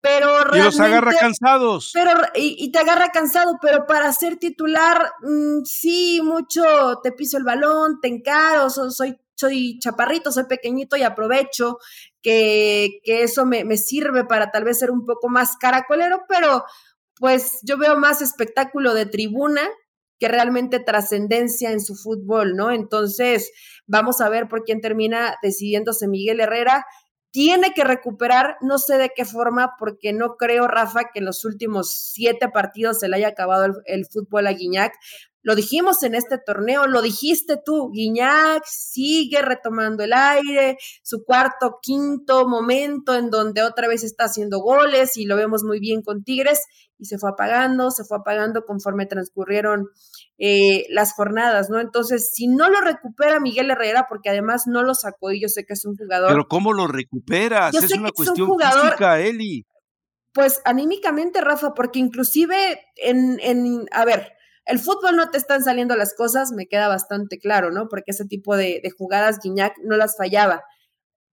pero 0.01 0.55
y 0.55 0.59
los 0.59 0.79
agarra 0.79 1.13
cansados. 1.13 1.91
Pero, 1.93 2.11
y, 2.35 2.71
te 2.71 2.79
agarra 2.79 3.09
cansado, 3.09 3.57
pero 3.61 3.85
para 3.85 4.11
ser 4.13 4.37
titular, 4.37 5.11
mm, 5.21 5.63
sí, 5.65 6.21
mucho 6.23 6.99
te 7.03 7.11
piso 7.11 7.37
el 7.37 7.43
balón, 7.43 7.99
te 8.01 8.07
encaro, 8.07 8.69
soy, 8.69 9.19
soy 9.35 9.77
chaparrito, 9.79 10.31
soy 10.31 10.45
pequeñito 10.45 10.95
y 10.95 11.03
aprovecho 11.03 11.79
que, 12.21 12.99
que 13.03 13.23
eso 13.23 13.45
me, 13.45 13.65
me, 13.65 13.77
sirve 13.77 14.23
para 14.25 14.51
tal 14.51 14.63
vez 14.63 14.79
ser 14.79 14.91
un 14.91 15.05
poco 15.05 15.27
más 15.27 15.57
caracolero, 15.57 16.23
pero 16.29 16.63
pues 17.15 17.59
yo 17.63 17.77
veo 17.77 17.97
más 17.97 18.21
espectáculo 18.21 18.93
de 18.93 19.05
tribuna 19.05 19.61
que 20.19 20.27
realmente 20.27 20.79
trascendencia 20.79 21.71
en 21.71 21.79
su 21.79 21.95
fútbol, 21.95 22.55
¿no? 22.55 22.71
Entonces, 22.71 23.51
vamos 23.87 24.19
a 24.21 24.29
ver 24.29 24.47
por 24.47 24.63
quién 24.63 24.81
termina 24.81 25.35
decidiéndose 25.41 26.07
Miguel 26.07 26.41
Herrera 26.41 26.85
tiene 27.31 27.73
que 27.73 27.83
recuperar, 27.83 28.57
no 28.61 28.79
sé 28.79 28.97
de 28.97 29.11
qué 29.15 29.25
forma, 29.25 29.75
porque 29.77 30.13
no 30.13 30.35
creo, 30.35 30.67
Rafa, 30.67 31.09
que 31.13 31.19
en 31.19 31.25
los 31.25 31.45
últimos 31.45 31.91
siete 31.91 32.49
partidos 32.49 32.99
se 32.99 33.07
le 33.07 33.17
haya 33.17 33.29
acabado 33.29 33.81
el, 33.85 34.05
fútbol 34.05 34.47
a 34.47 34.53
Guiñac, 34.53 34.93
lo 35.41 35.55
dijimos 35.55 36.03
en 36.03 36.15
este 36.15 36.37
torneo, 36.37 36.85
lo 36.87 37.01
dijiste 37.01 37.57
tú, 37.63 37.91
Guiñac 37.91 38.63
sigue 38.65 39.41
retomando 39.41 40.03
el 40.03 40.11
aire, 40.13 40.77
su 41.01 41.23
cuarto, 41.23 41.79
quinto 41.81 42.47
momento 42.47 43.15
en 43.15 43.29
donde 43.29 43.63
otra 43.63 43.87
vez 43.87 44.03
está 44.03 44.25
haciendo 44.25 44.59
goles 44.59 45.15
y 45.15 45.25
lo 45.25 45.37
vemos 45.37 45.63
muy 45.63 45.79
bien 45.79 46.01
con 46.01 46.23
Tigres 46.23 46.65
y 46.97 47.05
se 47.05 47.17
fue 47.17 47.29
apagando, 47.29 47.89
se 47.89 48.03
fue 48.03 48.17
apagando 48.17 48.63
conforme 48.65 49.05
transcurrieron 49.05 49.87
eh, 50.37 50.85
las 50.89 51.13
jornadas, 51.13 51.69
¿no? 51.69 51.79
Entonces, 51.79 52.31
si 52.33 52.47
no 52.47 52.69
lo 52.69 52.81
recupera 52.81 53.39
Miguel 53.39 53.71
Herrera, 53.71 54.07
porque 54.09 54.29
además 54.29 54.63
no 54.67 54.83
lo 54.83 54.93
sacó 54.93 55.31
y 55.31 55.41
yo 55.41 55.47
sé 55.47 55.65
que 55.65 55.73
es 55.73 55.85
un 55.85 55.95
jugador. 55.95 56.29
Pero 56.29 56.47
¿cómo 56.49 56.73
lo 56.73 56.87
recuperas? 56.87 57.73
es 57.73 57.93
una 57.93 58.11
cuestión 58.11 58.49
física, 58.59 59.21
Eli. 59.21 59.65
Pues 60.33 60.61
anímicamente, 60.65 61.41
Rafa, 61.41 61.73
porque 61.73 61.99
inclusive 61.99 62.81
en, 62.97 63.39
en, 63.39 63.85
a 63.91 64.05
ver, 64.05 64.33
el 64.65 64.79
fútbol 64.79 65.15
no 65.15 65.29
te 65.29 65.37
están 65.37 65.63
saliendo 65.63 65.95
las 65.95 66.13
cosas, 66.13 66.51
me 66.51 66.67
queda 66.67 66.87
bastante 66.87 67.39
claro, 67.39 67.71
¿no? 67.71 67.87
Porque 67.89 68.11
ese 68.11 68.25
tipo 68.25 68.55
de, 68.55 68.81
jugadas 68.97 69.39
Guiñac 69.43 69.73
no 69.83 69.97
las 69.97 70.15
fallaba. 70.17 70.63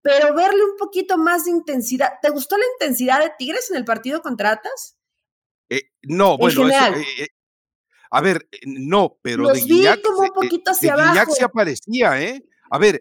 Pero 0.02 0.35
verle 0.35 0.64
un 0.64 0.76
poquito 0.76 1.17
más 1.17 1.45
de 1.45 1.52
intensidad. 1.52 2.14
¿Te 2.21 2.31
gustó 2.31 2.57
la 2.59 2.64
intensidad 2.75 3.21
de 3.21 3.33
Tigres 3.38 3.71
en 3.71 3.76
el 3.76 3.85
partido 3.85 4.21
contra 4.21 4.50
Atas? 4.50 4.97
Eh, 5.71 5.83
no, 6.02 6.37
bueno, 6.37 6.69
eh, 6.69 7.05
eh, 7.21 7.29
a 8.11 8.21
ver, 8.21 8.49
no, 8.67 9.19
pero 9.23 9.47
de 9.49 9.61
Guiñac, 9.61 10.02
como 10.02 10.23
un 10.23 10.35
poquito 10.35 10.73
hacia 10.73 10.93
abajo. 10.93 11.33
Se 11.33 11.45
aparecía, 11.45 12.21
¿eh? 12.21 12.45
A 12.71 12.79
ver, 12.79 13.00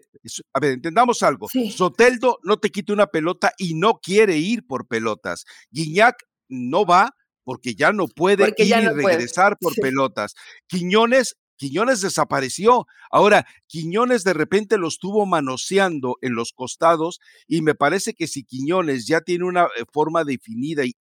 a 0.52 0.60
ver, 0.60 0.72
entendamos 0.72 1.22
algo. 1.22 1.48
Soteldo 1.74 2.38
no 2.42 2.58
te 2.58 2.70
quita 2.70 2.92
una 2.92 3.08
pelota 3.08 3.52
y 3.58 3.74
no 3.74 4.00
quiere 4.00 4.36
ir 4.36 4.66
por 4.66 4.86
pelotas. 4.86 5.44
Guiñac 5.70 6.16
no 6.48 6.86
va 6.86 7.14
porque 7.44 7.74
ya 7.74 7.92
no 7.92 8.08
puede 8.08 8.54
ir 8.56 8.66
y 8.66 8.88
regresar 8.88 9.56
por 9.60 9.74
pelotas. 9.74 10.34
Quiñones 10.66 11.36
Quiñones 11.62 12.00
desapareció. 12.00 12.88
Ahora, 13.08 13.46
Quiñones 13.68 14.24
de 14.24 14.32
repente 14.32 14.78
lo 14.78 14.88
estuvo 14.88 15.26
manoseando 15.26 16.16
en 16.20 16.34
los 16.34 16.52
costados 16.52 17.20
y 17.46 17.62
me 17.62 17.76
parece 17.76 18.14
que 18.14 18.26
si 18.26 18.42
Quiñones 18.42 19.06
ya 19.06 19.20
tiene 19.20 19.44
una 19.44 19.66
eh, 19.66 19.84
forma 19.92 20.24
definida 20.24 20.82
y, 20.84 20.96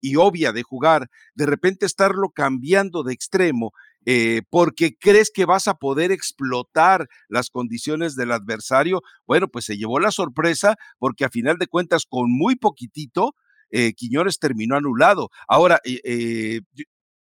y, 0.00 0.16
obvia 0.16 0.52
de 0.52 0.62
jugar, 0.62 1.10
de 1.34 1.44
repente 1.44 1.84
estarlo 1.84 2.30
cambiando 2.30 3.02
de 3.02 3.12
extremo 3.12 3.72
eh, 4.06 4.40
porque 4.48 4.96
crees 4.98 5.30
que 5.30 5.44
vas 5.44 5.68
a 5.68 5.74
poder 5.74 6.10
explotar 6.10 7.06
las 7.28 7.50
condiciones 7.50 8.16
del 8.16 8.32
adversario, 8.32 9.02
bueno, 9.26 9.48
pues 9.48 9.66
se 9.66 9.76
llevó 9.76 10.00
la 10.00 10.10
sorpresa 10.10 10.76
porque 10.98 11.26
a 11.26 11.28
final 11.28 11.58
de 11.58 11.66
cuentas 11.66 12.06
con 12.08 12.32
muy 12.32 12.56
poquitito 12.56 13.34
eh, 13.72 13.94
Quiñones 13.94 14.38
terminó 14.38 14.76
anulado. 14.76 15.30
Ahora, 15.48 15.80
eh, 15.84 16.00
eh, 16.04 16.60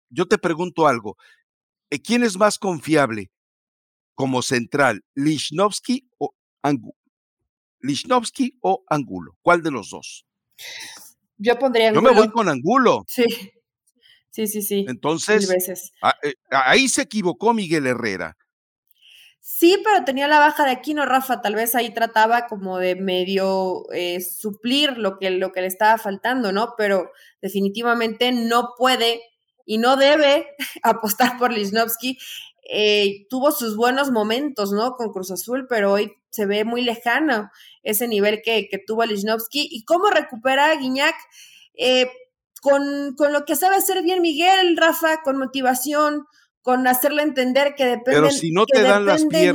yo 0.09 0.27
te 0.27 0.37
pregunto 0.37 0.87
algo, 0.87 1.17
¿quién 2.03 2.23
es 2.23 2.37
más 2.37 2.59
confiable 2.59 3.31
como 4.13 4.41
central, 4.41 5.03
Lichnowsky 5.15 6.07
o 6.19 6.35
Angulo? 6.61 6.95
Lichnowsky 7.79 8.57
o 8.61 8.83
Angulo, 8.87 9.37
¿cuál 9.41 9.63
de 9.63 9.71
los 9.71 9.89
dos? 9.89 10.27
Yo 11.37 11.57
pondría 11.57 11.89
Angulo. 11.89 12.09
Yo 12.09 12.13
me 12.13 12.19
voy 12.19 12.31
con 12.31 12.49
Angulo. 12.49 13.03
Sí. 13.07 13.25
Sí, 14.29 14.47
sí, 14.47 14.61
sí. 14.61 14.85
Entonces, 14.87 15.91
ahí 16.49 16.87
se 16.87 17.01
equivocó 17.01 17.53
Miguel 17.53 17.85
Herrera. 17.85 18.37
Sí, 19.43 19.81
pero 19.83 20.05
tenía 20.05 20.27
la 20.27 20.37
baja 20.37 20.65
de 20.65 20.71
Aquino, 20.71 21.03
Rafa. 21.07 21.41
Tal 21.41 21.55
vez 21.55 21.73
ahí 21.73 21.91
trataba 21.91 22.45
como 22.45 22.77
de 22.77 22.95
medio 22.95 23.91
eh, 23.91 24.21
suplir 24.21 24.99
lo 24.99 25.17
que, 25.17 25.31
lo 25.31 25.51
que 25.51 25.61
le 25.61 25.67
estaba 25.67 25.97
faltando, 25.97 26.51
¿no? 26.51 26.75
Pero 26.77 27.09
definitivamente 27.41 28.31
no 28.31 28.75
puede 28.77 29.19
y 29.65 29.79
no 29.79 29.97
debe 29.97 30.47
apostar 30.83 31.39
por 31.39 31.51
Lichnowsky. 31.51 32.19
Eh, 32.69 33.25
tuvo 33.29 33.51
sus 33.51 33.75
buenos 33.75 34.11
momentos, 34.11 34.71
¿no? 34.71 34.93
Con 34.93 35.11
Cruz 35.11 35.31
Azul, 35.31 35.65
pero 35.67 35.93
hoy 35.93 36.13
se 36.29 36.45
ve 36.45 36.63
muy 36.63 36.83
lejano 36.83 37.49
ese 37.81 38.07
nivel 38.07 38.43
que, 38.43 38.67
que 38.69 38.77
tuvo 38.77 39.05
Lichnowsky. 39.05 39.67
¿Y 39.71 39.85
cómo 39.85 40.11
recupera 40.11 40.69
a 40.69 40.75
Guiñac? 40.75 41.15
Eh, 41.73 42.11
con, 42.61 43.15
con, 43.17 43.33
lo 43.33 43.43
que 43.45 43.55
sabe 43.55 43.75
hacer 43.75 44.03
bien 44.03 44.21
Miguel, 44.21 44.77
Rafa, 44.77 45.23
con 45.23 45.39
motivación, 45.39 46.27
con 46.61 46.87
hacerle 46.87 47.23
entender 47.23 47.75
que 47.75 47.85
depende 47.85 48.21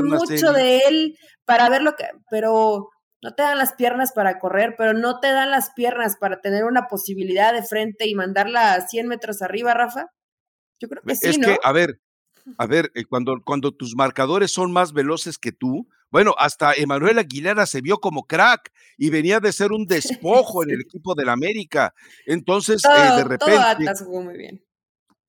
mucho 0.03 0.53
de 0.53 0.79
él 0.79 1.17
para 1.45 1.69
ver 1.69 1.83
lo 1.83 1.95
que, 1.95 2.07
pero 2.31 2.89
no 3.23 3.35
te 3.35 3.43
dan 3.43 3.59
las 3.59 3.75
piernas 3.75 4.13
para 4.13 4.39
correr, 4.39 4.75
pero 4.77 4.93
no 4.93 5.21
te 5.21 5.29
dan 5.29 5.51
las 5.51 5.71
piernas 5.71 6.17
para 6.17 6.41
tener 6.41 6.65
una 6.65 6.87
posibilidad 6.89 7.53
de 7.53 7.63
frente 7.63 8.07
y 8.07 8.15
mandarla 8.15 8.75
a 8.75 8.87
100 8.87 9.09
metros 9.09 9.43
arriba, 9.43 9.75
Rafa. 9.75 10.07
Yo 10.79 10.89
creo 10.89 11.03
que 11.03 11.17
sí, 11.17 11.29
es 11.29 11.39
¿no? 11.39 11.47
que, 11.47 11.59
a 11.63 11.73
ver, 11.73 12.01
a 12.59 12.67
ver, 12.67 12.93
eh, 12.95 13.05
cuando, 13.05 13.41
cuando 13.45 13.73
tus 13.73 13.97
marcadores 13.97 14.53
son 14.53 14.73
más 14.73 14.93
veloces 14.93 15.39
que 15.39 15.53
tú, 15.53 15.89
bueno, 16.11 16.35
hasta 16.39 16.75
Emanuel 16.75 17.19
Aguilera 17.19 17.67
se 17.67 17.81
vio 17.81 17.99
como 17.99 18.27
crack 18.27 18.73
y 18.97 19.11
venía 19.11 19.41
de 19.41 19.53
ser 19.53 19.73
un 19.73 19.87
despojo 19.87 20.63
en 20.63 20.71
el 20.71 20.81
equipo 20.83 21.15
del 21.15 21.29
América. 21.29 21.95
Entonces, 22.27 22.85
eh, 22.85 23.17
de 23.17 23.25
repente. 23.25 23.93
jugó 24.05 24.23
muy 24.23 24.37
bien. 24.37 24.66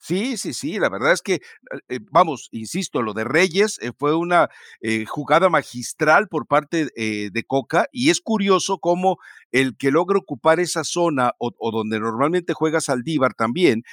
Sí, 0.07 0.37
sí, 0.37 0.53
sí, 0.53 0.79
la 0.79 0.87
verdad 0.87 1.11
es 1.11 1.21
que, 1.21 1.41
eh, 1.89 1.99
vamos, 2.11 2.47
insisto, 2.53 3.01
lo 3.01 3.11
de 3.13 3.25
Reyes 3.25 3.77
eh, 3.81 3.91
fue 3.99 4.15
una 4.15 4.47
eh, 4.79 5.03
jugada 5.05 5.49
magistral 5.49 6.29
por 6.29 6.47
parte 6.47 6.85
de 6.95 7.43
Coca 7.45 7.87
y 7.91 8.09
es 8.09 8.21
curioso 8.21 8.77
cómo 8.79 9.17
el 9.51 9.75
que 9.75 9.91
logra 9.91 10.17
ocupar 10.17 10.61
esa 10.61 10.85
zona 10.85 11.31
o, 11.39 11.51
o 11.59 11.71
donde 11.71 11.99
normalmente 11.99 12.53
juega 12.53 12.79
Saldívar 12.79 13.33
también, 13.33 13.83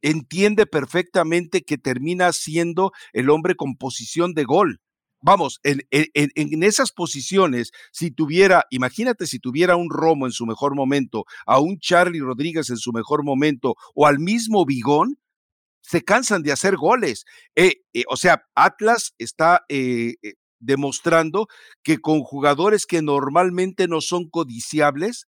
entiende 0.00 0.66
perfectamente 0.66 1.62
que 1.62 1.76
termina 1.76 2.32
siendo 2.32 2.92
el 3.12 3.28
hombre 3.28 3.54
con 3.54 3.76
posición 3.76 4.32
de 4.32 4.44
gol 4.44 4.80
vamos, 5.20 5.60
en, 5.62 5.82
en, 5.90 6.62
esas 6.62 6.92
posiciones, 6.92 7.72
si 7.92 8.10
tuviera, 8.10 8.64
imagínate 8.70 9.26
si 9.26 9.38
tuviera 9.38 9.76
un 9.76 9.90
Romo 9.90 10.26
en 10.26 10.32
su 10.32 10.46
mejor 10.46 10.74
momento, 10.74 11.24
a 11.46 11.60
un 11.60 11.78
Charlie 11.78 12.20
Rodríguez 12.20 12.70
en 12.70 12.76
su 12.76 12.92
mejor 12.92 13.24
momento, 13.24 13.74
o 13.94 14.06
al 14.06 14.18
mismo 14.18 14.64
Bigón, 14.64 15.18
se 15.88 16.04
cansan 16.04 16.42
de 16.42 16.52
hacer 16.52 16.76
goles. 16.76 17.24
Eh, 17.56 17.76
eh, 17.94 18.04
o 18.08 18.16
sea, 18.16 18.42
Atlas 18.54 19.14
está 19.16 19.64
eh, 19.70 20.16
demostrando 20.58 21.48
que 21.82 21.98
con 21.98 22.20
jugadores 22.20 22.84
que 22.84 23.00
normalmente 23.00 23.88
no 23.88 24.00
son 24.00 24.28
codiciables, 24.28 25.28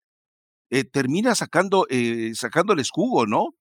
termina 0.92 1.34
sacando, 1.34 1.88
sacándoles 2.36 2.92
jugo, 2.92 3.26
¿no? 3.26 3.56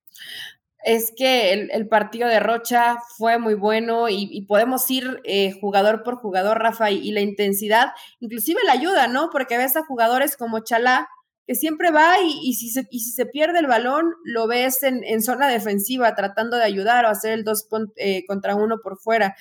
Es 0.85 1.13
que 1.17 1.53
el, 1.53 1.89
partido 1.89 2.29
de 2.29 2.41
Rocha 2.41 2.99
fue 3.17 3.39
muy 3.39 3.55
bueno 3.55 4.09
y, 4.09 4.43
podemos 4.47 4.89
ir 4.91 5.21
eh, 5.25 5.53
jugador 5.61 6.03
por 6.03 6.17
jugador, 6.17 6.59
Rafa, 6.59 6.91
y, 6.91 7.11
la 7.11 7.21
intensidad, 7.21 7.89
inclusive 8.21 8.61
la 8.65 8.73
ayuda, 8.73 9.09
¿no? 9.09 9.31
Porque 9.31 9.59
ves 9.59 9.77
a 9.77 9.85
jugadores 9.85 10.37
como 10.37 10.61
Chalá, 10.61 11.09
que 11.47 11.55
siempre 11.55 11.91
va 11.91 12.17
y, 12.23 12.55
si, 12.55 12.69
se, 12.69 12.85
si 12.91 13.11
se 13.11 13.27
pierde 13.27 13.59
el 13.59 13.67
balón, 13.67 14.15
lo 14.23 14.47
ves 14.47 14.83
en, 14.83 15.23
zona 15.23 15.49
defensiva, 15.49 16.15
tratando 16.15 16.59
de 16.59 16.65
ayudar 16.65 17.05
o 17.07 17.09
hacer 17.09 17.33
el 17.33 17.45
dos 17.45 17.67
eh, 17.97 18.25
contra 18.27 18.55
uno 18.55 18.77
por 18.83 18.99
fuera. 18.99 19.35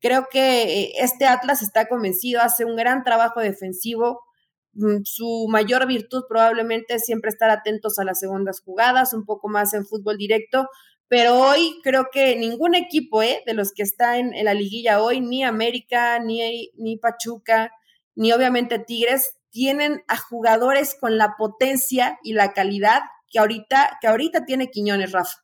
Creo 0.00 0.26
que 0.30 0.80
eh, 0.80 0.92
este 0.98 1.26
Atlas 1.26 1.62
está 1.62 1.86
convencido, 1.86 2.42
hace 2.42 2.64
un 2.64 2.76
gran 2.76 3.04
trabajo 3.04 3.40
defensivo, 3.40 4.20
su 5.04 5.46
mayor 5.48 5.86
virtud 5.86 6.24
probablemente 6.28 6.94
es 6.94 7.04
siempre 7.04 7.30
estar 7.30 7.50
atentos 7.50 7.98
a 7.98 8.04
las 8.04 8.18
segundas 8.18 8.60
jugadas, 8.60 9.12
un 9.12 9.24
poco 9.24 9.48
más 9.48 9.74
en 9.74 9.86
fútbol 9.86 10.16
directo, 10.16 10.68
pero 11.08 11.38
hoy 11.38 11.80
creo 11.82 12.08
que 12.12 12.36
ningún 12.36 12.74
equipo 12.74 13.22
¿eh? 13.22 13.42
de 13.46 13.54
los 13.54 13.72
que 13.72 13.82
está 13.82 14.18
en, 14.18 14.32
la 14.44 14.54
liguilla 14.54 15.02
hoy, 15.02 15.20
ni 15.20 15.44
América, 15.44 16.18
ni, 16.18 16.70
ni 16.76 16.96
Pachuca, 16.96 17.70
ni 18.14 18.32
obviamente 18.32 18.78
Tigres, 18.78 19.36
tienen 19.50 20.02
a 20.08 20.16
jugadores 20.16 20.96
con 20.98 21.16
la 21.16 21.36
potencia 21.38 22.18
y 22.22 22.32
la 22.32 22.52
calidad 22.52 23.02
que 23.28 23.38
ahorita, 23.38 23.98
que 24.00 24.08
ahorita 24.08 24.44
tiene 24.44 24.70
Quiñones, 24.70 25.12
Rafa 25.12 25.43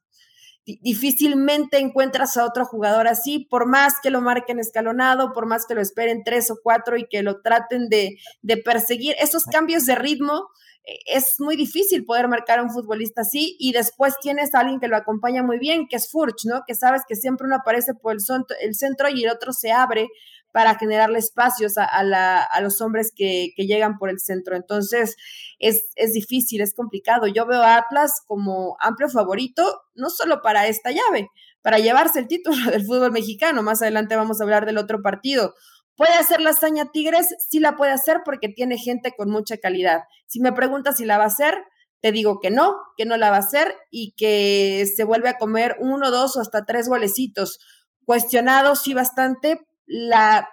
difícilmente 0.65 1.79
encuentras 1.79 2.37
a 2.37 2.45
otro 2.45 2.65
jugador 2.65 3.09
así, 3.09 3.47
por 3.51 3.67
más 3.67 3.95
que 4.03 4.11
lo 4.11 4.21
marquen 4.21 4.59
escalonado, 4.59 5.33
por 5.33 5.47
más 5.47 5.67
que 5.67 5.75
lo 5.75 5.81
esperen 5.81 6.23
tres 6.25 6.51
o 6.51 6.59
cuatro 6.63 6.97
y 6.97 7.07
que 7.09 7.23
lo 7.23 7.41
traten 7.41 7.89
de, 7.89 8.19
de 8.43 8.57
perseguir, 8.57 9.15
esos 9.19 9.45
cambios 9.45 9.87
de 9.87 9.95
ritmo 9.95 10.49
eh, 10.85 10.99
es 11.07 11.35
muy 11.39 11.57
difícil 11.57 12.05
poder 12.05 12.29
marcar 12.29 12.59
a 12.59 12.63
un 12.63 12.71
futbolista 12.71 13.23
así 13.23 13.57
y 13.59 13.73
después 13.73 14.15
tienes 14.21 14.55
a 14.55 14.61
alguien 14.61 14.81
que 14.81 14.89
lo 14.89 14.97
acompaña 14.97 15.43
muy 15.43 15.59
bien, 15.59 15.87
que 15.89 15.97
es 15.97 16.11
Furch, 16.11 16.45
¿no? 16.45 16.63
Que 16.67 16.75
sabes 16.75 17.03
que 17.09 17.17
siempre 17.17 17.47
uno 17.47 17.57
aparece 17.57 17.95
por 17.95 18.13
el, 18.13 18.21
el 18.61 18.75
centro 18.75 19.09
y 19.09 19.25
el 19.25 19.31
otro 19.31 19.53
se 19.53 19.73
abre 19.73 20.09
para 20.53 20.77
generarle 20.77 21.19
espacios 21.19 21.75
a, 21.77 22.61
los 22.61 22.81
hombres 22.81 23.13
que, 23.15 23.53
llegan 23.57 23.99
por 23.99 24.11
el 24.11 24.21
centro. 24.21 24.57
Entonces, 24.57 25.17
es, 25.59 25.93
es, 25.97 26.13
difícil, 26.13 26.61
es 26.61 26.75
complicado. 26.75 27.27
Yo 27.27 27.47
veo 27.47 27.63
a 27.63 27.77
Atlas 27.77 28.23
como 28.27 28.77
amplio 28.81 29.09
favorito, 29.09 29.83
no 29.95 30.11
solo 30.11 30.43
para 30.43 30.67
esta 30.67 30.91
llave, 30.91 31.29
para 31.63 31.79
llevarse 31.79 32.19
el 32.19 32.29
título 32.29 32.57
del 32.71 32.85
fútbol 32.85 33.13
mexicano. 33.13 33.63
Más 33.63 33.83
adelante 33.83 34.17
vamos 34.17 34.41
a 34.41 34.45
hablar 34.45 34.67
del 34.67 34.79
otro 34.79 35.03
partido. 35.03 35.55
¿Puede 35.97 36.15
hacer 36.15 36.41
la 36.41 36.51
hazaña 36.51 36.91
Tigres? 36.93 37.35
Sí 37.51 37.61
la 37.61 37.77
puede 37.77 37.93
hacer 37.93 38.23
porque 38.25 38.49
tiene 38.49 38.79
gente 38.79 39.13
con 39.17 39.31
mucha 39.31 39.59
calidad. 39.59 40.05
Si 40.27 40.41
me 40.41 40.53
preguntas 40.53 40.97
si 40.97 41.05
la 41.05 41.19
va 41.19 41.25
a 41.25 41.27
hacer, 41.27 41.55
te 42.01 42.13
digo 42.13 42.41
que 42.41 42.51
no, 42.51 42.77
que 42.97 43.05
no 43.05 43.17
la 43.17 43.31
va 43.31 43.37
a 43.37 43.41
hacer 43.41 43.77
y 43.91 44.15
que 44.17 44.87
se 44.97 45.05
vuelve 45.05 45.29
a 45.29 45.37
comer 45.37 45.77
uno, 45.81 46.11
dos 46.11 46.37
o 46.37 46.41
hasta 46.41 46.65
tres 46.65 46.89
golecitos. 46.89 47.59
Cuestionado 48.07 48.77
sí 48.77 48.95
bastante 48.95 49.61
la 49.91 50.49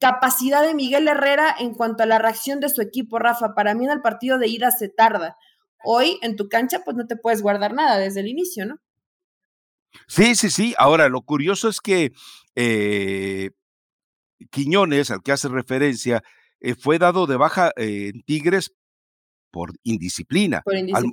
capacidad 0.00 0.62
de 0.62 0.74
Miguel 0.74 1.06
Herrera 1.06 1.54
en 1.58 1.74
cuanto 1.74 2.02
a 2.02 2.06
la 2.06 2.18
reacción 2.18 2.60
de 2.60 2.68
su 2.68 2.80
equipo, 2.80 3.18
Rafa. 3.18 3.54
Para 3.54 3.74
mí 3.74 3.84
en 3.84 3.90
el 3.90 4.00
partido 4.00 4.38
de 4.38 4.48
ida 4.48 4.70
se 4.70 4.88
tarda. 4.88 5.36
Hoy 5.84 6.18
en 6.22 6.36
tu 6.36 6.48
cancha 6.48 6.80
pues 6.84 6.96
no 6.96 7.06
te 7.06 7.16
puedes 7.16 7.42
guardar 7.42 7.74
nada 7.74 7.98
desde 7.98 8.20
el 8.20 8.28
inicio, 8.28 8.66
¿no? 8.66 8.80
Sí, 10.06 10.34
sí, 10.34 10.50
sí. 10.50 10.74
Ahora, 10.78 11.08
lo 11.08 11.22
curioso 11.22 11.68
es 11.68 11.80
que 11.80 12.12
eh, 12.54 13.50
Quiñones, 14.50 15.10
al 15.10 15.22
que 15.22 15.32
hace 15.32 15.48
referencia, 15.48 16.22
eh, 16.60 16.74
fue 16.74 16.98
dado 16.98 17.26
de 17.26 17.36
baja 17.36 17.72
eh, 17.76 18.10
en 18.14 18.22
Tigres 18.22 18.72
por 19.50 19.72
indisciplina. 19.82 20.62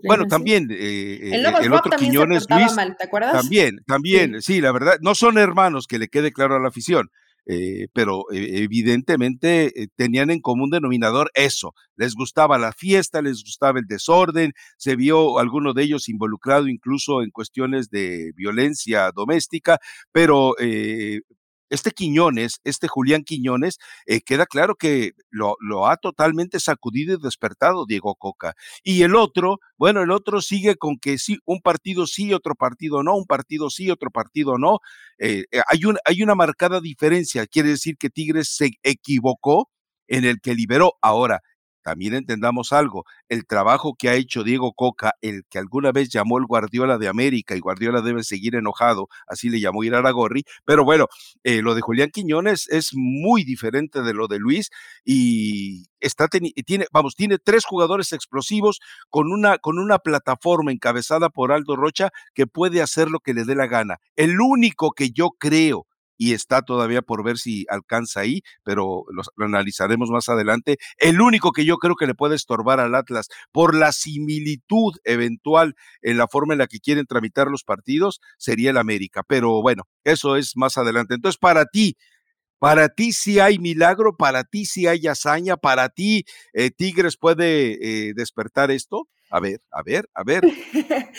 bueno, 0.04 0.27
también 0.27 0.68
el, 0.70 1.74
otro 1.74 1.92
Quiñones 1.98 2.46
Luis, 2.50 2.75
¿te 2.98 3.06
acuerdas? 3.06 3.34
También, 3.34 3.80
también, 3.88 4.42
sí. 4.42 4.60
la 4.60 4.72
verdad, 4.72 4.98
no 5.01 5.15
son 5.15 5.38
hermanos, 5.38 5.88
que 5.88 6.00
le 6.00 6.10
quede 6.10 6.34
claro 6.34 6.56
a 6.56 6.60
la 6.60 6.68
afición. 6.68 7.10
Pero 7.94 8.25
evidentemente 8.32 9.90
tenían 9.96 10.32
en 10.32 10.42
común 10.42 10.70
denominador 10.70 11.32
eso, 11.36 11.74
les 11.96 12.16
gustaba 12.16 12.58
la 12.58 12.72
fiesta, 12.74 13.22
les 13.22 13.44
gustaba 13.44 13.80
el 13.80 13.86
desorden, 13.88 14.54
se 14.78 14.96
vio 14.96 15.40
alguno 15.40 15.74
de 15.74 15.84
ellos 15.84 16.10
involucrado 16.10 16.68
incluso 16.68 17.22
en 17.22 17.30
cuestiones 17.30 17.90
de 17.90 18.32
violencia 18.36 19.12
doméstica, 19.12 19.80
pero 20.12 20.56
este 21.70 21.92
Quiñones, 21.92 22.60
este 22.64 22.88
Julián 22.88 23.24
Quiñones, 23.24 23.78
eh, 24.06 24.22
queda 24.22 24.46
claro 24.46 24.76
que 24.76 25.14
lo, 25.30 25.56
ha 25.88 25.98
totalmente 25.98 26.60
sacudido 26.60 27.16
y 27.16 27.22
despertado 27.22 27.86
Diego 27.86 28.16
Coca. 28.16 28.56
Y 28.84 29.04
el 29.04 29.16
otro, 29.16 29.60
bueno, 29.78 30.02
el 30.04 30.12
otro 30.12 30.42
sigue 30.42 30.76
con 30.76 30.98
que 30.98 31.18
sí, 31.18 31.38
un 31.46 31.62
partido 31.62 32.08
sí, 32.08 32.34
otro 32.34 32.56
partido 32.56 33.04
no, 33.04 33.16
un 33.16 33.26
partido 33.26 33.70
sí, 33.70 33.90
otro 33.92 34.12
partido 34.12 34.58
no. 34.58 34.80
Eh, 35.18 35.46
eh, 35.52 35.62
hay, 35.68 35.82
hay 36.06 36.24
una 36.24 36.36
marcada 36.36 36.82
diferencia, 36.82 37.48
quiere 37.48 37.70
decir 37.70 37.98
que 37.98 38.10
Tigres 38.10 38.56
se 38.56 38.72
equivocó 38.84 39.70
en 40.08 40.26
el 40.26 40.40
que 40.42 40.56
liberó. 40.56 40.94
Ahora, 41.02 41.42
también 41.86 42.15
entendamos 42.15 42.74
algo, 42.74 43.06
el 43.30 43.46
trabajo 43.46 43.94
que 43.94 44.10
ha 44.10 44.15
hecho 44.15 44.44
Diego 44.44 44.74
Coca, 44.74 45.13
el 45.22 45.44
que 45.48 45.60
alguna 45.60 45.92
vez 45.92 46.10
llamó 46.10 46.39
el 46.39 46.48
Guardiola 46.48 46.98
de 46.98 47.08
América, 47.08 47.56
y 47.56 47.60
Guardiola 47.60 48.01
debe 48.01 48.24
seguir 48.24 48.56
enojado, 48.56 49.08
así 49.27 49.50
le 49.50 49.60
llamó 49.60 49.84
Iraragorri, 49.84 50.46
pero 50.65 50.84
bueno, 50.84 51.06
eh, 51.44 51.62
lo 51.62 51.75
de 51.75 51.82
Julián 51.82 52.10
Quiñones 52.10 52.68
es 52.70 52.89
muy 52.96 53.44
diferente 53.44 54.01
de 54.01 54.15
lo 54.15 54.27
de 54.27 54.39
Luis 54.39 54.72
y 55.04 55.86
está 56.00 56.27
tiene, 56.27 56.88
vamos, 56.92 57.15
tiene 57.15 57.38
tres 57.38 57.65
jugadores 57.65 58.13
explosivos 58.13 58.80
con 59.12 59.32
una, 59.32 59.60
con 59.60 59.77
una 59.77 60.00
plataforma 60.00 60.72
encabezada 60.72 61.30
por 61.30 61.51
Aldo 61.51 61.75
Rocha 61.75 62.10
que 62.34 62.48
puede 62.48 62.82
hacer 62.82 63.12
lo 63.12 63.20
que 63.20 63.36
le 63.36 63.46
dé 63.46 63.54
la 63.54 63.68
gana. 63.68 63.98
El 64.15 64.42
único 64.42 64.92
que 64.92 65.12
yo 65.12 65.30
creo 65.38 65.86
y 66.18 66.34
está 66.34 66.62
todavía 66.62 67.02
por 67.02 67.24
ver 67.24 67.38
si 67.38 67.66
alcanza 67.70 68.22
ahí, 68.22 68.42
pero 68.64 69.06
lo, 69.10 69.46
analizaremos 69.46 70.10
más 70.10 70.30
adelante. 70.30 70.78
El 70.98 71.22
único 71.22 71.52
que 71.52 71.66
yo 71.66 71.78
creo 71.78 71.96
que 71.96 72.08
le 72.08 72.16
puede 72.16 72.36
estorbar 72.36 72.80
al 72.80 72.96
Atlas 72.96 73.28
por 73.52 73.76
la 73.76 73.92
similitud 73.92 74.94
eventual 75.04 75.76
en 76.02 76.18
la 76.18 76.28
forma 76.28 76.54
en 76.54 76.60
la 76.60 76.68
que 76.68 76.80
quieren 76.80 77.06
tramitar 77.06 77.48
los 77.48 77.64
partidos 77.64 78.22
sería 78.38 78.72
el 78.72 78.78
América, 78.78 79.24
pero 79.28 79.62
bueno, 79.62 79.84
eso 80.04 80.36
es 80.36 80.56
más 80.56 80.78
adelante. 80.78 81.16
Entonces, 81.16 81.38
para 81.38 81.66
ti, 81.66 81.98
para 82.60 82.90
ti 82.90 83.12
sí 83.12 83.40
hay 83.40 83.60
milagro, 83.60 84.16
para 84.16 84.44
ti 84.44 84.66
sí 84.66 84.88
hay 84.88 85.06
hazaña, 85.08 85.58
para 85.58 85.90
ti 85.90 86.26
eh, 86.54 86.72
Tigres 86.72 87.18
puede 87.18 87.74
eh, 88.10 88.14
despertar 88.16 88.72
esto. 88.72 89.08
A 89.30 89.40
ver, 89.40 89.62
a 89.72 89.82
ver, 89.84 90.10
a 90.14 90.24
ver. 90.24 90.44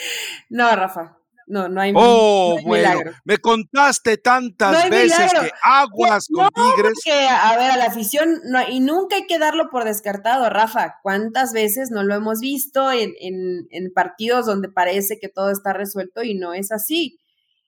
no, 0.49 0.75
Rafa, 0.75 1.19
no, 1.47 1.69
no 1.69 1.81
hay, 1.81 1.93
oh, 1.95 2.59
bueno, 2.65 3.01
Me 3.25 3.39
contaste 3.39 4.17
tantas 4.19 4.91
veces 4.91 5.33
que 5.33 5.51
aguas 5.63 6.27
con 6.33 6.49
Tigres. 6.49 6.99
a 7.31 7.57
ver, 7.57 7.71
a 7.71 7.77
la 7.77 7.87
afición, 7.87 8.41
y 8.69 8.81
nunca 8.81 9.17
hay 9.17 9.27
que 9.27 9.39
darlo 9.39 9.69
por 9.71 9.85
descartado, 9.85 10.51
Rafa. 10.51 10.97
¿Cuántas 11.03 11.53
veces 11.53 11.91
no 11.91 12.03
lo 12.03 12.15
hemos 12.15 12.41
visto 12.41 12.91
en, 12.91 13.13
en, 13.21 13.67
en 13.71 13.93
partidos 13.93 14.47
donde 14.47 14.69
parece 14.69 15.19
que 15.21 15.29
todo 15.29 15.51
está 15.51 15.73
resuelto 15.73 16.23
y 16.23 16.35
no 16.35 16.53
es 16.55 16.73
así? 16.73 17.19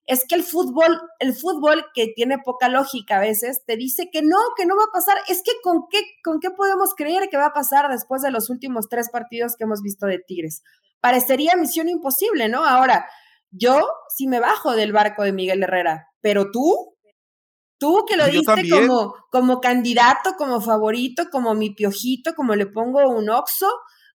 es 0.09 0.25
que 0.27 0.35
el 0.35 0.43
fútbol, 0.43 0.99
el 1.19 1.35
fútbol 1.35 1.85
que 1.95 2.13
tiene 2.17 2.39
poca 2.39 2.71
lógica 2.71 3.19
a 3.19 3.21
veces, 3.21 3.63
te 3.67 3.77
dice 3.77 4.09
que 4.11 4.23
no, 4.23 4.39
que 4.57 4.65
no 4.65 4.75
va 4.75 4.85
a 4.85 4.93
pasar. 4.93 5.19
Es 5.29 5.43
que 5.45 5.53
con 5.63 5.83
qué, 5.91 6.01
con 6.25 6.41
qué 6.41 6.51
podemos 6.51 6.95
creer 6.97 7.29
que 7.29 7.37
va 7.37 7.47
a 7.47 7.53
pasar 7.53 7.91
después 7.91 8.23
de 8.23 8.31
los 8.31 8.49
últimos 8.49 8.89
tres 8.89 9.11
partidos 9.11 9.55
que 9.55 9.65
hemos 9.65 9.83
visto 9.83 10.07
de 10.07 10.19
Tigres. 10.19 10.63
Parecería 11.01 11.57
misión 11.57 11.91
imposible, 11.91 12.49
¿no? 12.49 12.65
Ahora, 12.65 13.07
yo 13.51 13.89
sí 14.17 14.27
me 14.27 14.41
bajo 14.41 14.75
del 14.75 14.93
barco 14.93 15.23
de 15.23 15.33
Miguel 15.33 15.63
Herrera, 15.63 16.09
pero 16.21 16.51
tú, 16.51 16.97
tú 17.79 18.05
que 18.09 18.17
lo 18.17 18.27
diste 18.27 18.69
como, 18.69 19.15
como 19.31 19.61
candidato, 19.61 20.35
como 20.37 20.61
favorito, 20.61 21.29
como 21.31 21.55
mi 21.55 21.75
piojito, 21.75 22.35
como 22.35 22.55
le 22.55 22.67
pongo 22.67 23.09
un 23.09 23.31
oxo, 23.31 23.69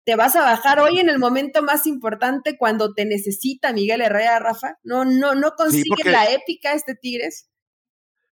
te 0.04 0.16
vas 0.16 0.34
a 0.34 0.42
bajar 0.42 0.80
hoy 0.80 0.98
en 0.98 1.08
el 1.08 1.18
momento 1.18 1.62
más 1.62 1.86
importante 1.86 2.56
cuando 2.56 2.94
te 2.94 3.04
necesita 3.04 3.72
Miguel 3.72 4.00
Herrera, 4.00 4.38
Rafa. 4.38 4.78
No, 4.82 5.04
no, 5.04 5.34
no 5.34 5.52
consigue 5.52 6.10
la 6.10 6.30
épica 6.30 6.72
este 6.72 6.94
Tigres. 6.94 7.49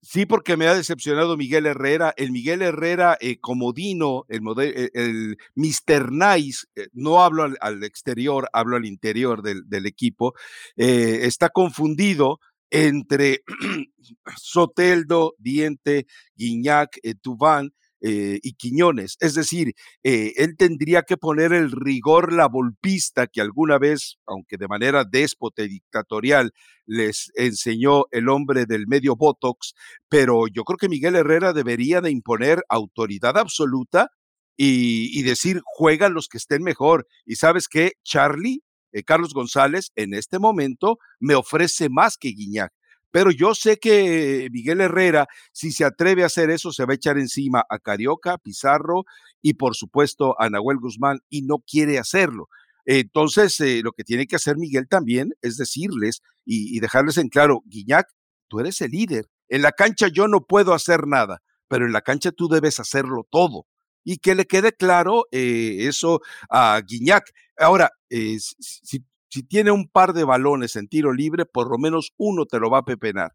Sí, 0.06 0.26
porque 0.26 0.58
me 0.58 0.68
ha 0.68 0.76
decepcionado 0.76 1.38
Miguel 1.38 1.66
Herrera. 1.66 2.13
El 2.18 2.34
Miguel 2.34 2.62
Herrera 2.62 3.18
eh, 3.22 3.39
comodino, 3.39 4.26
el, 4.28 4.42
el, 4.60 4.92
el 4.94 5.38
Mr. 5.56 6.12
Nice, 6.12 6.68
eh, 6.76 6.88
no 6.92 7.24
hablo 7.24 7.44
al, 7.62 7.84
exterior, 7.86 8.50
hablo 8.52 8.76
al 8.76 8.86
interior 8.86 9.42
del, 9.42 9.86
equipo, 9.86 10.34
eh, 10.76 11.22
está 11.24 11.50
confundido 11.50 12.39
entre 12.70 13.44
Soteldo, 14.36 15.36
Diente, 15.38 16.06
Guiñac, 16.36 17.00
Tubán, 17.22 17.72
eh, 18.06 18.39
y 18.44 18.54
Quiñones. 18.56 19.16
Es 19.22 19.34
decir, 19.34 19.76
eh, 20.04 20.34
él 20.36 20.58
tendría 20.58 21.04
que 21.04 21.16
poner 21.16 21.54
el 21.54 21.72
rigor 21.72 22.34
la 22.34 22.50
volpista 22.50 23.28
que 23.28 23.39
alguna 23.39 23.80
vez, 23.80 24.18
aunque 24.28 24.58
de 24.58 24.68
manera 24.68 25.06
déspota 25.06 25.63
y 25.63 25.70
dictatorial, 25.70 26.52
les 26.86 27.32
enseñó 27.36 28.04
el 28.12 28.28
hombre 28.28 28.66
del 28.66 28.88
medio 28.88 29.16
Botox, 29.16 29.74
pero 30.10 30.48
yo 30.48 30.66
creo 30.66 30.78
que 30.78 30.89
Miguel 30.89 31.16
Herrera 31.16 31.54
debería 31.54 32.02
de 32.02 32.12
imponer 32.12 32.62
autoridad 32.68 33.38
absoluta 33.38 34.10
y, 34.58 35.24
decir, 35.24 35.62
juegan 35.63 36.13
los 36.13 36.28
que 36.28 36.38
estén 36.38 36.62
mejor. 36.62 37.08
Y 37.26 37.36
sabes 37.36 37.70
qué, 37.70 37.94
Charlie, 38.04 38.63
eh, 38.92 39.04
Carlos 39.04 39.34
González, 39.34 39.92
en 39.96 40.13
este 40.13 40.39
momento 40.39 40.98
me 41.22 41.36
ofrece 41.36 41.88
más 41.89 42.18
que 42.18 42.30
Guiñac. 42.30 42.74
Pero 43.13 43.30
yo 43.30 43.54
sé 43.54 43.78
que 43.78 44.49
Miguel 44.52 44.82
Herrera, 44.82 45.28
si 45.52 45.71
se 45.71 45.86
atreve 45.86 46.23
a 46.23 46.26
hacer 46.26 46.49
eso, 46.49 46.71
se 46.71 46.84
va 46.84 46.93
a 46.93 46.95
echar 46.95 47.19
encima 47.19 47.63
a 47.69 47.78
Carioca, 47.78 48.39
Pizarro 48.39 49.06
y 49.39 49.54
por 49.54 49.76
supuesto 49.76 50.36
a 50.41 50.49
Nahuel 50.49 50.80
Guzmán 50.80 51.19
y 51.30 51.43
no 51.43 51.60
quiere 51.60 51.99
hacerlo. 51.99 52.49
Entonces, 52.86 53.60
eh, 53.60 53.82
lo 53.84 53.91
que 53.91 54.04
tiene 54.04 54.26
que 54.26 54.36
hacer 54.36 54.58
Miguel 54.58 54.88
también 54.88 55.36
es 55.43 55.58
decirles 55.58 56.23
y, 56.43 56.80
dejarles 56.80 57.19
en 57.19 57.30
claro, 57.30 57.62
Guiñac, 57.67 58.08
tú 58.47 58.60
eres 58.60 58.82
el 58.82 58.89
líder. 58.89 59.28
En 59.47 59.62
la 59.62 59.73
cancha 59.73 60.08
yo 60.08 60.28
no 60.28 60.47
puedo 60.47 60.73
hacer 60.73 61.06
nada, 61.06 61.43
pero 61.67 61.86
en 61.86 61.93
la 61.93 62.02
cancha 62.02 62.32
tú 62.32 62.47
debes 62.47 62.80
hacerlo 62.80 63.28
todo. 63.30 63.67
Y 64.04 64.17
que 64.17 64.34
le 64.34 64.45
quede 64.45 64.73
claro 64.73 65.26
eh, 65.32 65.86
eso 65.88 66.19
a 66.49 66.82
Guiñac. 66.84 67.32
Ahora, 67.58 67.91
eh, 68.10 68.38
si, 68.39 69.06
si 69.34 69.41
tiene 69.41 69.72
un 69.72 69.88
par 69.88 70.13
de 70.13 70.24
balones 70.26 70.76
en 70.76 70.88
tiro 70.88 71.12
libre, 71.12 71.48
por 71.48 71.67
lo 71.67 71.80
menos 71.80 72.13
uno 72.17 72.46
te 72.46 72.60
lo 72.60 72.69
va 72.69 72.78
a 72.80 72.86
pepenar. 72.86 73.34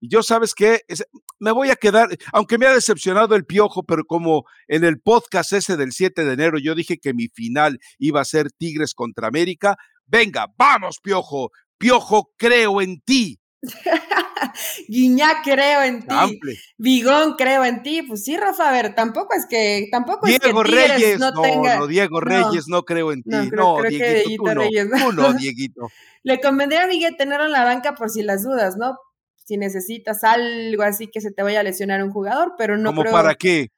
Y 0.00 0.08
yo, 0.08 0.24
¿sabes 0.24 0.52
qué? 0.52 0.80
me 1.38 1.52
voy 1.52 1.70
a 1.70 1.76
quedar, 1.76 2.08
aunque 2.32 2.58
me 2.58 2.66
ha 2.66 2.74
decepcionado 2.74 3.36
el 3.36 3.46
piojo, 3.46 3.84
pero 3.84 4.04
como 4.04 4.46
en 4.66 4.82
el 4.82 5.00
podcast 5.00 5.52
ese 5.52 5.76
del 5.76 5.92
7 5.92 6.24
de 6.24 6.32
enero 6.32 6.58
yo 6.58 6.74
dije 6.74 6.98
que 6.98 7.14
mi 7.14 7.28
final 7.28 7.78
iba 7.98 8.20
a 8.20 8.24
ser 8.24 8.50
Tigres 8.50 8.94
contra 8.94 9.28
América, 9.28 9.76
venga, 10.06 10.52
vamos, 10.56 10.98
piojo, 11.00 11.52
piojo, 11.78 12.32
creo 12.36 12.80
en 12.80 13.00
ti. 13.02 13.38
Guiñac, 14.88 15.42
creo 15.44 15.82
en 15.82 16.06
ti. 16.06 16.40
Bigón, 16.76 17.34
creo 17.36 17.64
en 17.64 17.82
ti. 17.82 18.02
Pues 18.02 18.24
sí, 18.24 18.36
Rafa, 18.36 18.68
a 18.68 18.72
ver, 18.72 18.94
tampoco 18.94 19.34
es 19.34 19.46
que. 19.46 19.88
Tampoco 19.90 20.26
Diego 20.26 20.62
es 20.62 20.70
que 20.70 20.76
Reyes, 20.76 21.18
no, 21.20 21.30
no, 21.32 21.86
Diego 21.86 22.20
Reyes, 22.20 22.68
no 22.68 22.82
creo 22.84 23.12
en 23.12 23.22
ti. 23.22 23.30
No, 23.52 23.82
Dieguito, 23.82 24.44
tú 24.44 24.46
Reyes, 24.46 24.88
no. 25.14 25.32
Dieguito. 25.34 25.88
Le 26.22 26.40
convendría 26.40 26.84
a 26.84 26.86
Miguel 26.86 27.16
tenerlo 27.16 27.46
en 27.46 27.52
la 27.52 27.64
banca 27.64 27.94
por 27.94 28.10
si 28.10 28.22
las 28.22 28.42
dudas, 28.42 28.76
¿no? 28.76 28.96
Si 29.44 29.56
necesitas 29.56 30.24
algo 30.24 30.82
así 30.82 31.06
que 31.06 31.20
se 31.20 31.30
te 31.30 31.42
vaya 31.42 31.60
a 31.60 31.62
lesionar 31.62 32.02
un 32.02 32.10
jugador, 32.10 32.54
pero 32.58 32.76
no 32.76 32.90
¿Cómo 32.90 33.04
para 33.04 33.34
qué? 33.34 33.70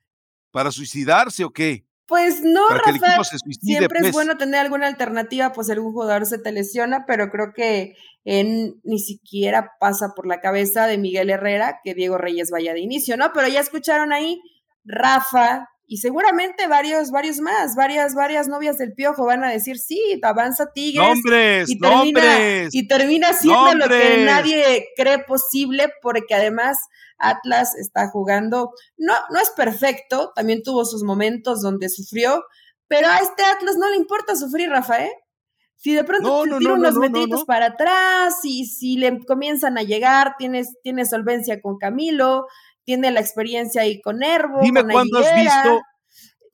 ¿Para 0.50 0.72
suicidarse 0.72 1.44
o 1.44 1.50
qué? 1.50 1.84
Pues 2.10 2.42
no, 2.42 2.68
Rafa, 2.70 3.22
siempre 3.60 3.98
es 4.00 4.02
pues. 4.06 4.12
bueno 4.12 4.36
tener 4.36 4.58
alguna 4.58 4.88
alternativa, 4.88 5.52
pues 5.52 5.70
algún 5.70 5.92
jugador 5.92 6.26
se 6.26 6.38
te 6.38 6.50
lesiona, 6.50 7.04
pero 7.06 7.30
creo 7.30 7.52
que 7.54 7.94
ni 8.24 8.98
siquiera 8.98 9.74
pasa 9.78 10.12
por 10.16 10.26
la 10.26 10.40
cabeza 10.40 10.88
de 10.88 10.98
Miguel 10.98 11.30
Herrera 11.30 11.78
que 11.84 11.94
Diego 11.94 12.18
Reyes 12.18 12.50
vaya 12.50 12.74
de 12.74 12.80
inicio, 12.80 13.16
¿no? 13.16 13.30
Pero 13.32 13.46
ya 13.46 13.60
escucharon 13.60 14.12
ahí, 14.12 14.42
Rafa 14.84 15.69
y 15.92 15.96
seguramente 15.96 16.68
varios, 16.68 17.10
varios 17.10 17.40
más, 17.40 17.74
varias, 17.74 18.14
varias 18.14 18.46
novias 18.46 18.78
del 18.78 18.92
piojo 18.92 19.24
van 19.26 19.42
a 19.42 19.50
decir, 19.50 19.76
sí, 19.76 20.20
avanza 20.22 20.70
Tigres. 20.72 21.04
¡Nombres! 21.04 21.68
Y 21.68 21.80
termina, 21.80 22.20
¡Nombres! 22.22 22.68
y 22.76 22.86
termina 22.86 23.32
siendo 23.32 23.74
lo 23.74 23.88
que 23.88 24.24
nadie 24.24 24.86
cree 24.94 25.18
posible, 25.24 25.92
porque 26.00 26.36
además 26.36 26.78
Atlas 27.18 27.74
está 27.74 28.06
jugando, 28.06 28.70
no, 28.98 29.14
no 29.30 29.40
es 29.40 29.50
perfecto, 29.50 30.30
también 30.36 30.62
tuvo 30.62 30.84
sus 30.84 31.02
momentos 31.02 31.60
donde 31.60 31.88
sufrió, 31.88 32.44
pero 32.86 33.08
a 33.08 33.18
este 33.18 33.42
Atlas 33.42 33.74
no 33.76 33.90
le 33.90 33.96
importa 33.96 34.36
sufrir, 34.36 34.70
Rafa, 34.70 35.04
¿eh? 35.04 35.12
Si 35.74 35.92
de 35.92 36.04
pronto 36.04 36.28
No, 36.28 36.42
te 36.42 36.58
tira 36.58 36.76
no, 36.76 36.92
no, 36.92 36.98
unos 36.98 37.40
no. 37.40 37.46
para 37.46 37.66
atrás 37.66 38.44
y 38.44 38.66
si 38.66 38.96
le 38.96 39.24
comienzan 39.24 39.76
a 39.76 39.82
llegar, 39.82 40.36
tienes, 40.38 40.76
tienes 40.84 41.10
solvencia 41.10 41.60
con 41.60 41.78
Camilo, 41.78 42.46
tiene 42.90 43.12
la 43.12 43.20
experiencia 43.20 43.82
ahí 43.82 44.00
con 44.00 44.18
Nervo, 44.18 44.58
Dime 44.62 44.80
con 44.82 44.90
cuándo 44.90 45.18
has 45.18 45.32
visto, 45.34 45.80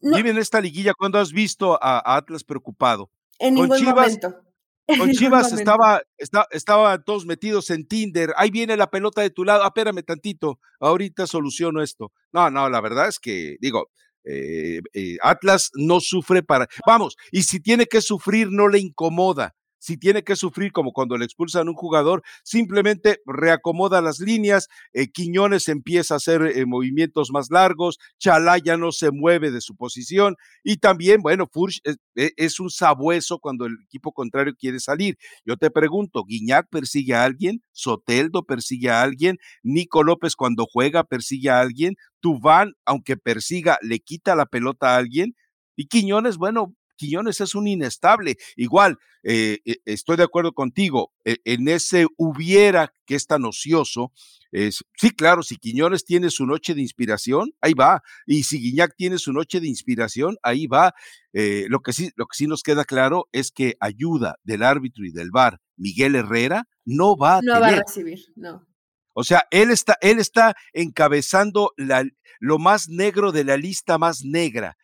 No, 0.03 0.17
dime 0.19 0.31
en 0.31 0.39
esta 0.39 0.61
liguilla, 0.61 0.93
¿cuándo 0.93 1.19
has 1.19 1.33
visto 1.33 1.79
a, 1.83 1.99
a 1.99 2.17
Atlas 2.17 2.45
preocupado? 2.45 3.11
en 3.39 3.55
con 3.55 3.69
ningún 3.71 3.79
Chivas- 3.79 3.95
momento. 3.95 4.35
En 4.89 4.99
Con 5.01 5.11
Chivas 5.13 5.53
estaba, 5.53 6.01
está, 6.17 6.47
estaban 6.53 7.03
todos 7.05 7.27
metidos 7.27 7.71
en 7.71 7.89
Tinder. 7.89 8.33
Ahí 8.37 8.51
viene 8.53 8.77
la 8.77 8.89
pelota 8.89 9.21
de 9.21 9.31
tu 9.31 9.43
lado. 9.45 9.65
Ah, 9.65 9.73
espérame 9.75 10.05
tantito. 10.05 10.61
Ahorita 10.79 11.27
soluciono 11.27 11.83
esto. 11.83 12.13
No, 12.31 12.51
no, 12.51 12.69
la 12.71 12.81
verdad 12.81 13.09
es 13.09 13.19
que, 13.19 13.57
digo, 13.61 13.89
eh, 14.23 14.81
eh, 14.93 15.17
Atlas 15.23 15.73
no 15.75 15.99
sufre 15.99 16.45
para. 16.45 16.69
Vamos, 16.87 17.17
y 17.33 17.43
si 17.43 17.59
tiene 17.59 17.87
que 17.87 18.01
sufrir, 18.01 18.47
no 18.53 18.69
le 18.69 18.79
incomoda. 18.79 19.56
Si 19.79 19.97
tiene 19.99 20.23
que 20.25 20.37
sufrir, 20.37 20.73
como 20.73 20.93
cuando 20.93 21.17
le 21.19 21.25
expulsan 21.25 21.69
un 21.69 21.75
jugador, 21.75 22.23
simplemente 22.45 23.21
reacomoda 23.27 24.01
las 24.01 24.21
líneas. 24.21 24.69
eh, 24.93 25.09
Quiñones 25.11 25.69
empieza 25.69 26.15
a 26.15 26.17
hacer 26.19 26.43
eh, 26.43 26.67
movimientos 26.67 27.31
más 27.31 27.51
largos. 27.51 27.99
Chalá 28.19 28.59
ya 28.59 28.77
no 28.77 28.93
se 28.93 29.11
mueve 29.11 29.51
de 29.51 29.61
su 29.61 29.77
posición. 29.77 30.37
Y 30.65 30.79
también, 30.79 31.21
bueno, 31.23 31.47
Furch 31.53 31.81
es, 31.85 31.97
e- 32.17 32.33
es 32.37 32.61
un 32.61 32.71
sabueso 32.71 33.39
cuando 33.39 33.67
el 33.67 33.77
equipo 33.85 34.13
contrario 34.13 34.55
quiere 34.59 34.81
salir. 34.81 35.17
Yo 35.45 35.57
te 35.57 35.71
pregunto, 35.71 36.25
¿Guiñac 36.25 36.69
persigue 36.71 37.15
a 37.15 37.25
alguien? 37.25 37.63
¿Soteldo 37.73 38.45
persigue 38.45 38.91
a 38.91 39.03
alguien? 39.03 39.39
¿Nico 39.63 40.03
López 40.03 40.37
cuando 40.37 40.67
juega 40.71 41.05
persigue 41.05 41.51
a 41.51 41.61
alguien? 41.61 41.95
¿Tubán, 42.21 42.73
aunque 42.85 43.17
persiga, 43.17 43.79
le 43.83 44.01
quita 44.01 44.35
la 44.35 44.47
pelota 44.47 44.95
a 44.95 44.97
alguien? 44.99 45.35
Y 45.77 45.87
Quiñones, 45.89 46.37
bueno, 46.39 46.75
Quiñones 46.97 47.41
es 47.41 47.55
un 47.55 47.69
inestable. 47.69 48.37
Igual, 48.57 48.99
eh, 49.23 49.59
eh, 49.65 49.77
estoy 49.85 50.17
de 50.17 50.25
acuerdo 50.25 50.53
contigo, 50.53 51.13
eh, 51.25 51.37
en 51.45 51.69
ese 51.69 52.07
hubiera 52.17 52.93
que 53.07 53.15
es 53.15 53.27
tan 53.27 53.45
ocioso, 53.45 54.13
es, 54.53 54.85
sí, 54.97 55.11
claro, 55.11 55.43
si 55.43 55.57
Quiñones 55.57 56.05
tiene 56.05 56.31
su 56.31 56.47
noche 56.47 56.75
de 56.75 56.81
inspiración, 56.81 57.53
ahí 57.61 57.75
va. 57.75 58.03
Y 58.27 58.45
si 58.45 58.59
Guiñac 58.59 58.95
tiene 58.97 59.19
su 59.19 59.33
noche 59.33 59.61
de 59.61 59.69
inspiración, 59.69 60.37
ahí 60.43 60.67
va. 60.67 60.95
Eh, 61.33 61.67
lo, 61.69 61.81
que 61.81 61.93
sí, 61.93 62.11
lo 62.17 62.27
que 62.27 62.37
sí 62.37 62.47
nos 62.47 62.63
queda 62.63 62.85
claro 62.85 63.29
es 63.33 63.51
que 63.51 63.77
ayuda 63.81 64.37
del 64.45 64.63
árbitro 64.63 65.05
y 65.05 65.13
del 65.13 65.31
VAR, 65.31 65.61
Miguel 65.77 66.15
Herrera, 66.15 66.69
no 66.85 67.17
va 67.17 67.39
a 67.39 67.43
No 67.43 67.61
va 67.61 67.69
a 67.69 67.83
recibir, 67.83 68.21
no. 68.35 68.67
O 69.13 69.25
sea, 69.25 69.45
él 69.51 69.71
está, 69.71 69.97
él 70.01 70.19
está 70.19 70.55
encabezando 70.73 71.73
la, 71.77 72.05
lo 72.39 72.59
más 72.59 72.89
negro 72.89 73.33
de 73.33 73.45
la 73.45 73.57
lista 73.57 73.99
más 73.99 74.25
negra. 74.25 74.77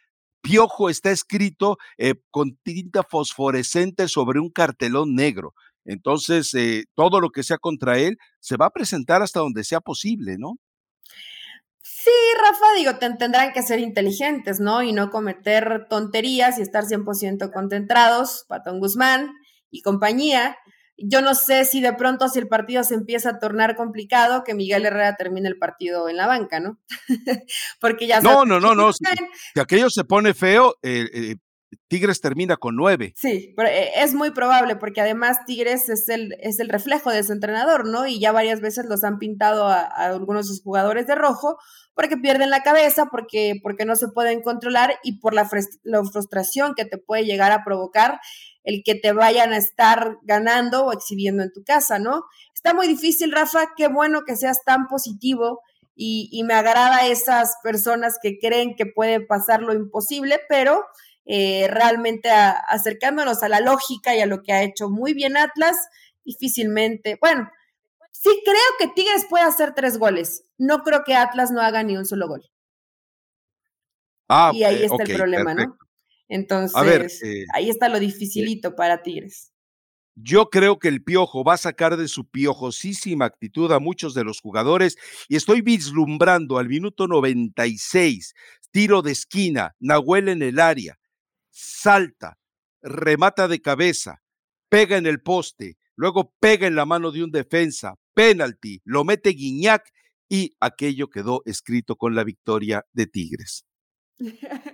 Piojo 0.43 0.91
está 0.91 1.11
escrito 1.11 1.79
eh, 1.99 2.15
con 2.31 2.57
tinta 2.63 3.03
fosforescente 3.03 4.09
sobre 4.09 4.41
un 4.41 4.51
cartelón 4.51 5.15
negro. 5.15 5.55
Entonces, 5.85 6.53
eh, 6.55 6.85
todo 6.95 7.21
lo 7.21 7.31
que 7.31 7.43
sea 7.43 7.59
contra 7.59 7.99
él 7.99 8.19
se 8.41 8.57
va 8.57 8.67
a 8.67 8.71
presentar 8.71 9.23
hasta 9.23 9.41
donde 9.41 9.65
sea 9.65 9.81
posible, 9.81 10.37
¿no? 10.39 10.57
Sí, 11.83 12.11
Rafa, 12.41 12.67
digo, 12.77 12.97
ten- 12.99 13.19
tendrán 13.19 13.53
que 13.53 13.63
ser 13.63 13.81
inteligentes, 13.81 14.61
¿no? 14.61 14.83
Y 14.83 14.93
no 14.93 15.11
cometer 15.11 15.87
tonterías 15.89 16.59
y 16.59 16.63
estar 16.63 16.85
100% 16.85 17.51
concentrados, 17.53 18.45
Patón 18.49 18.79
Guzmán 18.79 19.33
y 19.71 19.83
compañía. 19.83 20.57
Yo 20.97 21.23
no 21.23 21.35
sé 21.35 21.65
si 21.65 21.81
de 21.81 21.93
pronto, 21.95 22.29
si 22.29 22.39
el 22.39 22.49
partido 22.49 22.85
se 22.85 22.95
empieza 22.95 23.31
a 23.31 23.39
tornar 23.39 23.77
complicado, 23.77 24.45
que 24.45 24.55
Miguel 24.55 24.87
Herrera 24.87 25.17
termine 25.17 25.49
el 25.49 25.59
partido 25.59 26.09
en 26.09 26.17
la 26.17 26.27
banca, 26.27 26.61
¿no? 26.61 26.79
Porque 27.81 28.07
ya 28.07 28.21
No, 28.21 28.45
no, 28.45 28.61
no, 28.61 28.75
no. 28.75 28.93
Si, 28.93 29.05
si 29.55 29.61
aquello 29.61 29.91
se 29.91 30.05
pone 30.05 30.35
feo, 30.35 30.77
eh, 30.83 31.07
eh, 31.13 31.37
Tigres 31.89 32.21
termina 32.21 32.57
con 32.57 32.77
nueve. 32.77 33.15
Sí, 33.17 33.55
pero 33.57 33.69
eh, 33.69 33.91
es 33.97 34.15
muy 34.15 34.31
probable 34.31 34.77
porque 34.77 35.01
además 35.01 35.39
Tigres 35.47 35.89
es 35.89 36.09
el, 36.09 36.35
es 36.41 36.61
el 36.61 36.69
reflejo 36.69 37.11
de 37.11 37.23
su 37.23 37.33
entrenador, 37.33 37.87
¿no? 37.87 38.07
Y 38.07 38.21
ya 38.21 38.33
varias 38.33 38.61
veces 38.61 38.87
los 38.87 39.05
han 39.05 39.19
pintado 39.19 39.67
a, 39.69 39.81
a 39.81 40.07
algunos 40.07 40.47
de 40.47 40.55
sus 40.55 40.63
jugadores 40.63 41.07
de 41.07 41.15
rojo 41.15 41.59
porque 41.95 42.17
pierden 42.17 42.51
la 42.51 42.63
cabeza, 42.63 43.07
porque, 43.11 43.55
porque 43.63 43.85
no 43.85 43.97
se 43.97 44.09
pueden 44.09 44.43
controlar 44.43 44.99
y 45.03 45.19
por 45.19 45.35
la, 45.35 45.49
la 45.83 46.05
frustración 46.05 46.75
que 46.75 46.85
te 46.85 46.99
puede 46.99 47.25
llegar 47.25 47.53
a 47.53 47.65
provocar 47.65 48.21
el 48.65 48.83
que 48.85 48.95
te 48.95 49.13
vayan 49.13 49.53
a 49.53 49.57
estar 49.57 50.19
ganando 50.23 50.87
o 50.87 50.93
exhibiendo 50.93 51.43
en 51.43 51.53
tu 51.53 51.65
casa, 51.65 51.99
¿no? 51.99 52.25
Está 52.55 52.75
muy 52.75 52.87
difícil, 52.87 53.33
Rafa, 53.33 53.71
qué 53.77 53.89
bueno 53.89 54.23
que 54.27 54.37
seas 54.37 54.63
tan 54.65 54.87
positivo 54.89 55.61
y, 55.95 56.29
y 56.33 56.45
me 56.45 56.55
agrada 56.55 57.07
esas 57.07 57.57
personas 57.63 58.19
que 58.23 58.39
creen 58.39 58.77
que 58.77 58.87
puede 58.87 59.21
pasar 59.21 59.63
lo 59.63 59.75
imposible, 59.75 60.41
pero 60.49 60.85
eh, 61.25 61.67
realmente 61.69 62.31
a- 62.31 62.51
acercándonos 62.53 63.43
a 63.43 63.49
la 63.49 63.61
lógica 63.61 64.15
y 64.15 64.21
a 64.21 64.27
lo 64.27 64.43
que 64.43 64.53
ha 64.53 64.63
hecho 64.63 64.89
muy 64.91 65.13
bien 65.15 65.37
Atlas, 65.37 65.77
difícilmente, 66.25 67.19
bueno, 67.21 67.51
sí 68.13 68.31
creo 68.45 68.57
que 68.79 68.89
Tigres 68.89 69.27
puede 69.29 69.45
hacer 69.45 69.75
tres 69.75 69.99
goles, 69.99 70.45
no 70.57 70.83
creo 70.83 71.03
que 71.05 71.15
Atlas 71.15 71.51
no 71.51 71.61
haga 71.61 71.83
ni 71.83 71.97
un 71.97 72.07
solo 72.07 72.29
gol. 72.29 72.43
Ah, 74.29 74.51
y 74.55 74.65
ahí 74.65 74.77
eh, 74.77 74.87
está 74.87 75.03
el 75.03 75.17
problema, 75.17 75.55
perfecto. 75.55 75.77
¿no? 75.79 75.92
Entonces, 76.33 76.75
A 76.75 76.83
ver, 76.83 77.11
eh, 77.23 77.45
ahí 77.53 77.69
está 77.69 77.91
lo 77.91 78.01
dificilito 78.01 78.75
para 78.75 79.03
Tigres. 79.03 79.53
Yo 80.15 80.49
creo 80.49 80.79
que 80.79 80.89
el 80.89 81.05
Piojo 81.05 81.45
va 81.45 81.55
a 81.55 81.59
sacar 81.59 81.99
de 81.99 82.09
su 82.09 82.27
piojosísima 82.27 83.27
actitud 83.27 83.71
a 83.71 83.79
muchos 83.79 84.15
de 84.15 84.25
los 84.25 84.41
jugadores 84.41 84.97
y 85.29 85.37
estoy 85.37 85.61
vislumbrando 85.61 86.57
al 86.57 86.69
minuto 86.69 87.07
96, 87.07 88.33
tiro 88.71 89.03
de 89.03 89.13
esquina, 89.13 89.77
Nahuel 89.79 90.31
en 90.31 90.41
el 90.41 90.59
área, 90.59 90.99
salta, 91.51 92.39
remata 92.81 93.47
de 93.47 93.61
cabeza, 93.61 94.23
pega 94.71 94.97
en 94.97 95.07
el 95.07 95.21
poste, 95.21 95.77
luego 95.97 96.33
pega 96.41 96.67
en 96.67 96.77
la 96.77 96.87
mano 96.87 97.11
de 97.11 97.25
un 97.25 97.31
defensa, 97.31 97.97
penalti, 98.15 98.81
lo 98.85 99.05
mete 99.05 99.31
Guiñac 99.31 99.93
y 100.31 100.57
aquello 100.61 101.11
quedó 101.11 101.43
escrito 101.45 101.97
con 101.97 102.15
la 102.15 102.25
victoria 102.25 102.87
de 102.95 103.07
Tigres. 103.07 103.67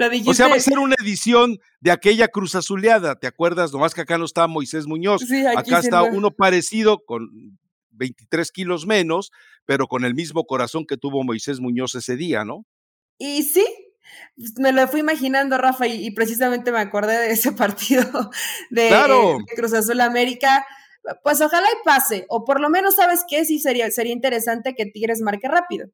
lo 0.00 0.08
dijiste, 0.08 0.30
O 0.30 0.34
sea, 0.34 0.48
va 0.48 0.56
a 0.56 0.60
ser 0.60 0.78
una 0.78 0.96
edición 1.00 1.58
de 1.80 1.90
aquella 1.90 2.28
cruz 2.28 2.54
azuleada, 2.54 3.16
¿te 3.18 3.26
acuerdas? 3.26 3.72
Nomás 3.72 3.94
que 3.94 4.00
acá 4.00 4.18
no 4.18 4.24
está 4.24 4.46
Moisés 4.46 4.86
Muñoz. 4.86 5.22
Sí, 5.26 5.44
acá 5.46 5.78
está 5.78 6.00
no. 6.00 6.16
uno 6.16 6.30
parecido 6.30 7.04
con 7.04 7.28
23 7.90 8.50
kilos 8.50 8.86
menos, 8.86 9.30
pero 9.66 9.86
con 9.86 10.04
el 10.04 10.14
mismo 10.14 10.44
corazón 10.44 10.86
que 10.86 10.96
tuvo 10.96 11.22
Moisés 11.22 11.60
Muñoz 11.60 11.94
ese 11.94 12.16
día, 12.16 12.44
¿no? 12.44 12.64
Y 13.18 13.42
sí, 13.42 13.66
me 14.56 14.72
lo 14.72 14.88
fui 14.88 15.00
imaginando, 15.00 15.58
Rafa, 15.58 15.86
y, 15.86 16.06
y 16.06 16.10
precisamente 16.12 16.72
me 16.72 16.78
acordé 16.80 17.18
de 17.18 17.32
ese 17.32 17.52
partido 17.52 18.30
de, 18.70 18.88
Claro. 18.88 19.38
de 19.46 19.54
Cruz 19.54 19.74
Azul 19.74 20.00
América. 20.00 20.66
Pues 21.22 21.40
ojalá 21.40 21.66
y 21.66 21.84
pase, 21.84 22.26
o 22.28 22.44
por 22.44 22.60
lo 22.60 22.68
menos, 22.68 22.96
¿sabes 22.96 23.24
qué? 23.28 23.44
Sí, 23.44 23.58
sería, 23.58 23.90
sería 23.90 24.12
interesante 24.12 24.74
que 24.74 24.84
Tigres 24.86 25.20
marque 25.22 25.48
rápido, 25.48 25.88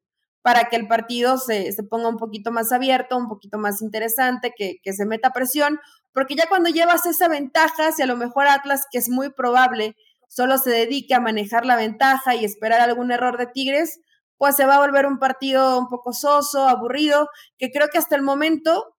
para 0.47 0.69
que 0.69 0.77
el 0.77 0.87
partido 0.87 1.37
se, 1.37 1.73
se 1.73 1.83
ponga 1.83 2.07
un 2.07 2.15
poquito 2.15 2.53
más 2.53 2.71
abierto, 2.71 3.17
un 3.17 3.27
poquito 3.27 3.57
más 3.57 3.81
interesante, 3.81 4.53
que, 4.55 4.77
que 4.81 4.93
se 4.93 5.05
meta 5.05 5.33
presión, 5.33 5.77
porque 6.13 6.35
ya 6.35 6.47
cuando 6.47 6.69
llevas 6.69 7.05
esa 7.05 7.27
ventaja, 7.27 7.91
si 7.91 8.01
a 8.01 8.05
lo 8.05 8.15
mejor 8.15 8.47
Atlas, 8.47 8.85
que 8.89 8.97
es 8.97 9.09
muy 9.09 9.29
probable, 9.29 9.97
solo 10.29 10.57
se 10.57 10.69
dedique 10.69 11.13
a 11.13 11.19
manejar 11.19 11.65
la 11.65 11.75
ventaja 11.75 12.33
y 12.33 12.45
esperar 12.45 12.79
algún 12.79 13.11
error 13.11 13.37
de 13.37 13.47
Tigres, 13.47 13.99
pues 14.37 14.55
se 14.55 14.65
va 14.65 14.77
a 14.77 14.79
volver 14.79 15.05
un 15.05 15.19
partido 15.19 15.77
un 15.77 15.89
poco 15.89 16.13
soso, 16.13 16.65
aburrido, 16.65 17.27
que 17.57 17.69
creo 17.69 17.89
que 17.91 17.97
hasta 17.97 18.15
el 18.15 18.21
momento 18.21 18.95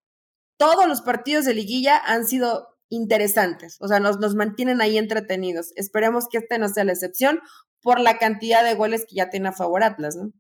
todos 0.59 0.87
los 0.87 1.01
partidos 1.01 1.47
de 1.47 1.55
liguilla 1.55 1.97
han 1.97 2.27
sido 2.27 2.77
interesantes, 2.91 3.79
o 3.81 3.89
sea, 3.89 4.01
nos, 4.01 4.19
nos 4.19 4.35
mantienen 4.35 4.83
ahí 4.83 4.99
entretenidos. 4.99 5.73
Esperemos 5.77 6.29
que 6.31 6.37
este 6.37 6.59
no 6.59 6.69
sea 6.69 6.85
la 6.85 6.93
excepción 6.93 7.41
por 7.81 8.01
la 8.01 8.19
cantidad 8.19 8.63
de 8.63 8.75
goles 8.75 9.07
que 9.09 9.17
ya 9.17 9.31
tiene 9.31 9.49
a 9.49 9.53
favor 9.53 9.83
Atlas, 9.83 10.15
¿no? 10.15 10.31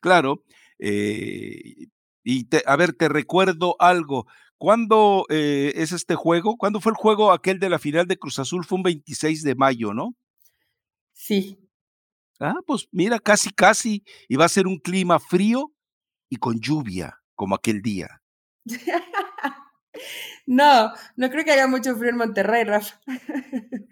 Claro. 0.00 0.44
eh, 0.78 1.86
y 2.24 2.44
te- 2.44 2.62
a 2.66 2.76
ver, 2.76 2.92
te 2.92 3.08
recuerdo 3.08 3.76
algo. 3.78 4.26
¿Cuándo 4.58 5.24
eh, 5.30 5.72
es 5.76 5.92
este 5.92 6.14
juego? 6.14 6.56
¿Cuándo 6.56 6.80
fue 6.80 6.92
el 6.92 6.96
juego 6.96 7.32
aquel 7.32 7.58
de 7.58 7.68
la 7.70 7.78
final 7.78 8.06
de 8.06 8.18
Cruz 8.18 8.38
Azul? 8.38 8.64
Fue 8.64 8.76
un 8.76 8.82
26 8.82 9.42
de 9.42 9.54
mayo, 9.54 9.94
¿no? 9.94 10.14
Sí. 11.12 11.58
Ah, 12.40 12.54
pues 12.66 12.88
mira, 12.92 13.18
casi, 13.18 13.50
casi. 13.50 14.04
Y 14.28 14.36
va 14.36 14.44
a 14.44 14.48
ser 14.48 14.66
un 14.66 14.78
clima 14.78 15.18
frío 15.18 15.72
y 16.28 16.36
con 16.36 16.60
lluvia, 16.60 17.18
como 17.34 17.54
aquel 17.54 17.82
día. 17.82 18.20
No, 20.46 20.92
no 21.16 21.30
creo 21.30 21.44
que 21.44 21.52
haya 21.52 21.66
mucho 21.66 21.96
frío 21.96 22.10
en 22.10 22.16
Monterrey, 22.16 22.64
Rafa. 22.64 22.98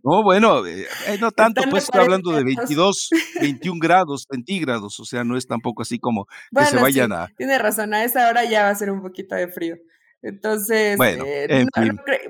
No, 0.03 0.23
bueno, 0.23 0.65
eh, 0.67 0.87
eh, 1.09 1.19
no 1.21 1.33
tanto, 1.33 1.63
pues 1.69 1.85
estoy 1.85 2.03
hablando 2.03 2.31
de 2.33 2.45
22, 2.45 3.11
21 3.41 3.79
grados 3.83 4.27
centígrados, 4.31 4.99
o 5.01 5.05
sea, 5.05 5.25
no 5.25 5.37
es 5.37 5.47
tampoco 5.47 5.83
así 5.83 5.99
como 5.99 6.27
que 6.27 6.65
se 6.65 6.77
vayan 6.77 7.13
a... 7.13 7.29
Tiene 7.37 7.59
razón, 7.59 7.93
a 7.93 8.05
esa 8.05 8.29
hora 8.29 8.45
ya 8.45 8.63
va 8.63 8.71
a 8.71 8.75
ser 8.75 8.91
un 8.91 9.03
poquito 9.03 9.35
de 9.35 9.49
frío. 9.49 9.77
Entonces, 10.23 10.97
bueno, 10.97 11.25
eh, 11.27 11.67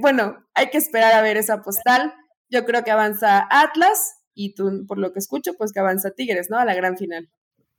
bueno, 0.01 0.37
hay 0.55 0.71
que 0.71 0.79
esperar 0.79 1.15
a 1.15 1.23
ver 1.23 1.37
esa 1.37 1.63
postal. 1.63 2.15
Yo 2.51 2.65
creo 2.65 2.85
que 2.85 2.91
avanza 2.91 3.47
Atlas 3.51 4.17
y 4.35 4.55
tú, 4.55 4.85
por 4.87 4.99
lo 4.99 5.13
que 5.13 5.19
escucho, 5.19 5.55
pues 5.57 5.73
que 5.73 5.81
avanza 5.81 6.11
Tigres, 6.11 6.49
¿no? 6.51 6.59
A 6.59 6.65
la 6.65 6.75
gran 6.75 6.97
final. 6.97 7.31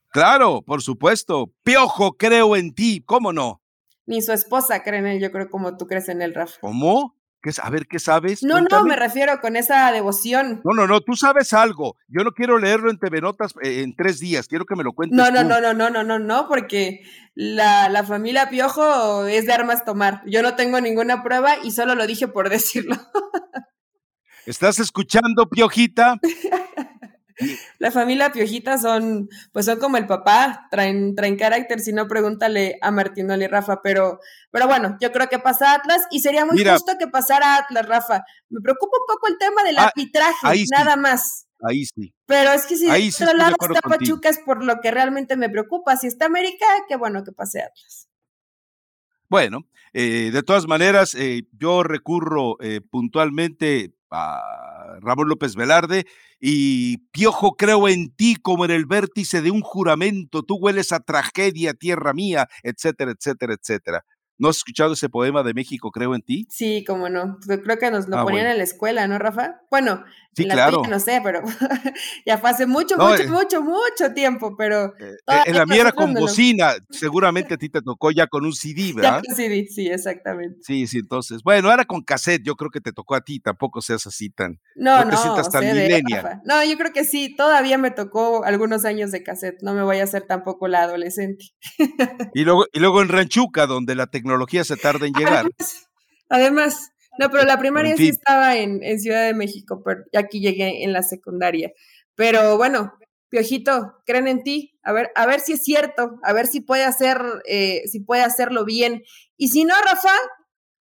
Claro, 0.10 0.64
por 0.66 0.82
supuesto. 0.82 1.54
Piojo, 1.64 2.18
creo 2.18 2.56
en 2.56 2.74
ti, 2.74 3.04
¿cómo 3.06 3.34
no? 3.34 3.62
Ni 4.08 4.22
su 4.22 4.32
esposa 4.32 4.82
cree 4.84 5.00
en 5.00 5.08
él, 5.08 5.20
yo 5.22 5.32
creo, 5.32 5.50
como 5.50 5.78
tú 5.78 5.86
crees 5.86 6.10
en 6.10 6.22
él, 6.22 6.34
Rafa. 6.34 6.58
¿Cómo? 6.62 7.16
¿Qué, 7.42 7.52
a 7.62 7.70
ver, 7.70 7.86
¿qué 7.88 8.00
sabes? 8.00 8.42
No, 8.42 8.62
no, 8.62 8.84
me 8.84 8.96
refiero 8.96 9.40
con 9.42 9.56
esa 9.56 9.92
devoción. 9.92 10.62
No, 10.64 10.74
no, 10.74 10.88
no, 10.88 11.02
tú 11.02 11.16
sabes 11.16 11.54
algo. 11.54 11.96
Yo 12.08 12.24
no 12.24 12.32
quiero 12.32 12.58
leerlo 12.58 12.90
en 12.90 12.98
TV 12.98 13.22
Notas 13.22 13.54
eh, 13.62 13.82
en 13.84 13.96
tres 13.96 14.20
días, 14.20 14.48
quiero 14.48 14.66
que 14.66 14.76
me 14.76 14.84
lo 14.84 14.94
cuentes. 14.94 15.16
No, 15.16 15.30
no, 15.30 15.44
no, 15.44 15.62
no, 15.62 15.74
no, 15.74 15.90
no, 15.90 16.04
no, 16.04 16.18
no, 16.18 16.48
porque 16.48 17.02
la, 17.36 17.90
la 17.90 18.04
familia 18.04 18.50
Piojo 18.50 19.26
es 19.26 19.46
de 19.46 19.54
armas 19.54 19.86
tomar. 19.86 20.24
Yo 20.26 20.42
no 20.42 20.56
tengo 20.56 20.82
ninguna 20.82 21.22
prueba 21.22 21.58
y 21.64 21.72
solo 21.72 21.94
lo 21.94 22.08
dije 22.08 22.28
por 22.28 22.50
decirlo. 22.50 22.96
¿Estás 24.48 24.80
escuchando, 24.80 25.50
Piojita? 25.50 26.20
La 27.80 27.92
familia 27.92 28.32
Piojita 28.32 28.78
son, 28.78 29.30
pues 29.52 29.66
son 29.66 29.80
como 29.80 29.98
el 29.98 30.08
papá, 30.08 30.68
traen, 30.72 31.16
traen 31.16 31.38
carácter, 31.38 31.80
si 31.80 31.94
no 31.94 32.08
pregúntale 32.08 32.78
a 32.82 32.92
Martín 32.92 33.30
y 33.32 33.48
Rafa, 33.48 33.82
pero, 33.82 34.20
pero 34.52 34.68
bueno, 34.68 34.98
yo 35.00 35.12
creo 35.12 35.30
que 35.30 35.40
pasa 35.40 35.74
Atlas 35.74 36.04
y 36.12 36.20
sería 36.20 36.46
muy 36.46 36.64
justo 36.64 36.94
que 36.98 37.08
pasara 37.08 37.58
Atlas, 37.58 37.88
Rafa. 37.88 38.24
Me 38.50 38.62
preocupa 38.62 38.98
un 39.00 39.06
poco 39.08 39.28
el 39.28 39.38
tema 39.38 39.64
del 39.64 39.78
ah, 39.78 39.92
arbitraje, 39.94 40.66
nada 40.72 40.96
más. 40.96 41.48
Ahí 41.62 41.86
sí. 41.86 42.14
Pero 42.26 42.52
es 42.52 42.66
que 42.66 42.78
si 42.78 42.86
de 42.86 43.10
otro 43.10 43.38
lado 43.38 43.56
está 43.60 43.82
Pachuca 43.82 44.30
es 44.30 44.40
por 44.40 44.64
lo 44.64 44.80
que 44.80 44.92
realmente 44.92 45.36
me 45.38 45.50
preocupa. 45.50 45.98
Si 45.98 46.08
está 46.08 46.26
América, 46.26 46.66
qué 46.88 46.96
bueno 46.96 47.24
que 47.24 47.32
pase 47.32 47.62
Atlas. 47.62 48.08
Bueno, 49.30 49.68
eh, 49.94 50.30
de 50.32 50.44
todas 50.44 50.68
maneras, 50.68 51.16
eh, 51.16 51.48
yo 51.58 51.84
recurro 51.84 52.58
eh, 52.62 52.82
puntualmente 52.82 53.97
a 54.12 54.98
Ramón 55.02 55.30
López 55.30 55.56
Velarde 55.56 56.06
y 56.40 56.98
Piojo, 57.12 57.56
creo 57.56 57.88
en 57.88 58.12
ti 58.16 58.36
como 58.36 58.66
en 58.66 58.72
el 58.72 58.86
vértice 58.86 59.42
de 59.42 59.52
un 59.52 59.62
juramento, 59.62 60.44
tú 60.44 60.56
hueles 60.56 60.92
a 60.92 61.00
tragedia, 61.00 61.74
tierra 61.74 62.14
mía, 62.14 62.48
etcétera, 62.64 63.12
etcétera, 63.12 63.54
etcétera. 63.54 64.04
¿No 64.40 64.50
has 64.50 64.58
escuchado 64.58 64.94
ese 64.94 65.10
poema 65.10 65.42
de 65.42 65.54
México, 65.56 65.90
creo 65.90 66.14
en 66.14 66.22
ti? 66.22 66.46
Sí, 66.50 66.84
cómo 66.86 67.10
no. 67.10 67.40
Creo 67.64 67.80
que 67.80 67.90
nos 67.90 68.08
lo 68.08 68.20
ah, 68.20 68.24
ponían 68.24 68.46
en 68.46 68.58
la 68.58 68.64
escuela, 68.64 69.08
¿no, 69.08 69.18
Rafa? 69.18 69.62
Bueno, 69.72 70.04
sí, 70.36 70.46
claro. 70.46 70.84
no 70.88 71.00
sé, 71.00 71.22
pero 71.24 71.42
ya 72.26 72.38
fue 72.38 72.52
hace 72.52 72.68
mucho, 72.68 72.98
mucho, 72.98 73.24
eh 73.24 73.28
mucho, 73.28 73.64
mucho 73.64 74.14
tiempo, 74.14 74.56
pero... 74.56 74.94
Eh, 75.00 75.16
en 75.46 75.56
la 75.56 75.66
mía 75.66 75.82
era 75.82 75.92
con 75.92 76.14
bocina, 76.14 76.74
seguramente 76.92 77.56
a 77.56 77.58
ti 77.58 77.70
te 77.70 77.82
tocó 77.82 78.12
ya 78.12 78.28
con 78.28 78.46
un 78.46 78.54
CD, 78.54 78.94
¿verdad? 78.94 79.22
Ya 79.22 79.22
con 79.28 79.36
CD, 79.36 79.68
sí, 79.68 79.88
exactamente. 79.88 80.60
Sí, 80.62 80.86
sí, 80.86 81.00
entonces, 81.00 81.42
bueno, 81.42 81.72
era 81.72 81.86
con 81.86 82.04
cassette, 82.04 82.44
yo 82.44 82.56
creo 82.56 82.70
que 82.70 82.82
te 82.82 82.92
tocó 82.92 83.16
a 83.16 83.22
ti, 83.22 83.40
tampoco 83.40 83.82
seas 83.82 84.06
así 84.06 84.30
tan... 84.30 84.60
No, 84.76 85.04
no, 85.04 85.10
te 85.10 85.18
sientas 85.18 85.50
tan 85.50 85.66
milenia. 85.66 86.42
No, 86.46 86.64
yo 86.64 86.78
creo 86.78 86.94
que 86.94 87.06
sí, 87.06 87.36
todavía 87.36 87.80
me 87.80 87.90
tocó 87.90 88.44
algunos 88.44 88.86
años 88.86 89.12
de 89.12 89.24
cassette, 89.24 89.64
no 89.64 89.74
me 89.74 89.82
voy 89.82 89.98
a 89.98 90.04
hacer 90.04 90.28
tampoco 90.28 90.68
la 90.68 90.84
adolescente. 90.84 91.46
y, 92.36 92.44
luego, 92.44 92.68
y 92.72 92.80
luego 92.80 93.02
en 93.02 93.10
Ranchuca, 93.10 93.66
donde 93.66 93.96
la 93.96 94.06
tecnología 94.06 94.27
tecnología 94.28 94.64
se 94.64 94.76
tarda 94.76 95.08
en 95.08 95.14
llegar. 95.14 95.50
Además, 96.30 96.92
no, 97.18 97.30
pero 97.30 97.46
la 97.46 97.58
primaria 97.58 97.96
sí 97.96 98.10
estaba 98.10 98.58
en, 98.58 98.82
Ciudad 99.00 99.26
de 99.26 99.34
México, 99.34 99.82
pero 99.84 100.02
aquí 100.18 100.42
llegué 100.42 100.84
en 100.84 100.92
la 100.92 101.02
secundaria. 101.02 101.72
Pero 102.16 102.58
bueno, 102.58 102.94
Piojito, 103.30 104.02
creen 104.06 104.28
en 104.28 104.44
ti, 104.44 104.78
a 104.84 104.92
ver, 104.92 105.12
a 105.16 105.26
ver 105.26 105.40
si 105.40 105.54
es 105.54 105.64
cierto, 105.64 106.20
a 106.24 106.34
ver 106.34 106.48
si 106.48 106.62
puede 106.62 106.84
hacer, 106.84 107.22
eh, 107.48 107.84
si 107.88 108.02
puede 108.02 108.24
hacerlo 108.24 108.66
bien. 108.66 109.04
Y 109.38 109.50
si 109.50 109.64
no, 109.64 109.76
Rafa, 109.82 110.14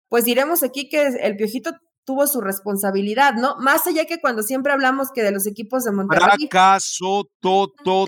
pues 0.07 0.25
diremos 0.25 0.63
aquí 0.63 0.87
que 0.87 1.07
el 1.07 1.35
Piojito 1.35 1.71
tuvo 2.05 2.27
su 2.27 2.41
responsabilidad, 2.41 3.33
¿no? 3.33 3.55
Más 3.59 3.87
allá 3.87 4.05
que 4.05 4.19
cuando 4.19 4.43
siempre 4.43 4.73
hablamos 4.73 5.09
que 5.13 5.23
de 5.23 5.31
los 5.31 5.47
equipos 5.47 5.83
de 5.83 5.91
Monterrey. 5.91 6.47
Fracaso, 6.49 7.29
to, 7.39 7.73
to, 7.83 8.07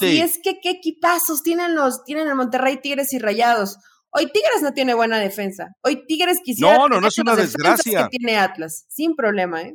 Y 0.00 0.20
es 0.20 0.38
que 0.42 0.60
qué 0.62 0.70
equipazos 0.70 1.42
tienen 1.42 1.74
los, 1.74 2.04
tienen 2.04 2.28
el 2.28 2.34
Monterrey 2.34 2.80
Tigres 2.80 3.12
y 3.12 3.18
Rayados. 3.18 3.78
Hoy 4.14 4.26
Tigres 4.26 4.62
no 4.62 4.72
tiene 4.72 4.94
buena 4.94 5.18
defensa. 5.18 5.74
Hoy 5.82 6.04
Tigres 6.06 6.38
quisiera. 6.44 6.76
No, 6.76 6.88
no, 6.88 7.00
no 7.00 7.08
es 7.08 7.18
una 7.18 7.34
desgracia. 7.34 8.08
Que 8.10 8.18
tiene 8.18 8.36
Atlas, 8.36 8.84
sin 8.88 9.16
problema, 9.16 9.62
¿eh? 9.62 9.74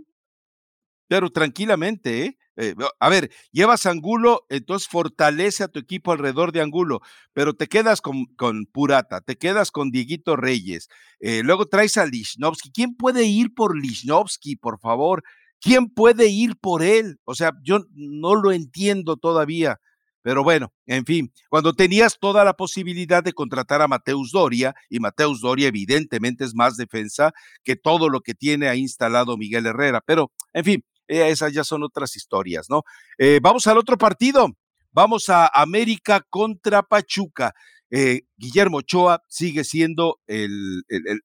Pero 1.07 1.29
tranquilamente, 1.31 2.25
¿eh? 2.25 2.37
¿eh? 2.57 2.75
a 2.99 3.09
ver, 3.09 3.31
llevas 3.51 3.85
Angulo, 3.85 4.45
entonces 4.49 4.87
fortalece 4.89 5.63
a 5.63 5.69
tu 5.69 5.79
equipo 5.79 6.11
alrededor 6.11 6.51
de 6.51 6.61
Angulo, 6.61 6.99
pero 7.33 7.53
te 7.53 7.67
quedas 7.67 8.01
con, 8.01 8.25
con 8.35 8.65
Purata, 8.65 9.21
te 9.21 9.37
quedas 9.37 9.71
con 9.71 9.89
Dieguito 9.89 10.35
Reyes, 10.35 10.89
eh, 11.19 11.43
luego 11.43 11.67
traes 11.67 11.97
a 11.97 12.05
Lichnowsky. 12.05 12.71
¿Quién 12.71 12.95
puede 12.95 13.23
ir 13.23 13.53
por 13.53 13.77
Lichnowsky, 13.77 14.57
por 14.57 14.79
favor? 14.79 15.23
¿Quién 15.61 15.87
puede 15.87 16.27
ir 16.27 16.57
por 16.57 16.83
él? 16.83 17.19
O 17.23 17.33
sea, 17.35 17.53
yo 17.63 17.79
no 17.93 18.35
lo 18.35 18.51
entiendo 18.51 19.15
todavía. 19.17 19.79
Pero 20.27 20.43
bueno, 20.43 20.73
en 20.87 21.05
fin, 21.05 21.31
cuando 21.47 21.71
tenías 21.71 22.17
toda 22.19 22.43
la 22.43 22.53
posibilidad 22.53 23.23
de 23.23 23.31
contratar 23.31 23.81
a 23.81 23.87
Mateus 23.87 24.33
Doria, 24.33 24.75
y 24.89 24.99
Mateus 24.99 25.39
Doria 25.39 25.69
evidentemente 25.69 26.43
es 26.43 26.53
más 26.53 26.75
defensa 26.75 27.31
que 27.63 27.77
todo 27.77 28.09
lo 28.09 28.19
que 28.19 28.33
tiene 28.33 28.67
ahí 28.67 28.81
instalado 28.81 29.37
Miguel 29.37 29.67
Herrera, 29.67 30.01
pero 30.05 30.29
en 30.51 30.65
fin, 30.65 30.83
eh, 31.07 31.29
esas 31.29 31.53
ya 31.53 31.63
son 31.63 31.81
otras 31.81 32.17
historias, 32.17 32.65
¿no? 32.69 32.83
Eh, 33.17 33.39
vamos 33.41 33.67
al 33.67 33.77
otro 33.77 33.97
partido, 33.97 34.49
vamos 34.91 35.29
a 35.29 35.47
América 35.47 36.19
contra 36.29 36.83
Pachuca. 36.83 37.53
Eh, 37.89 38.23
Guillermo 38.35 38.79
Ochoa 38.79 39.23
sigue 39.29 39.63
siendo 39.63 40.19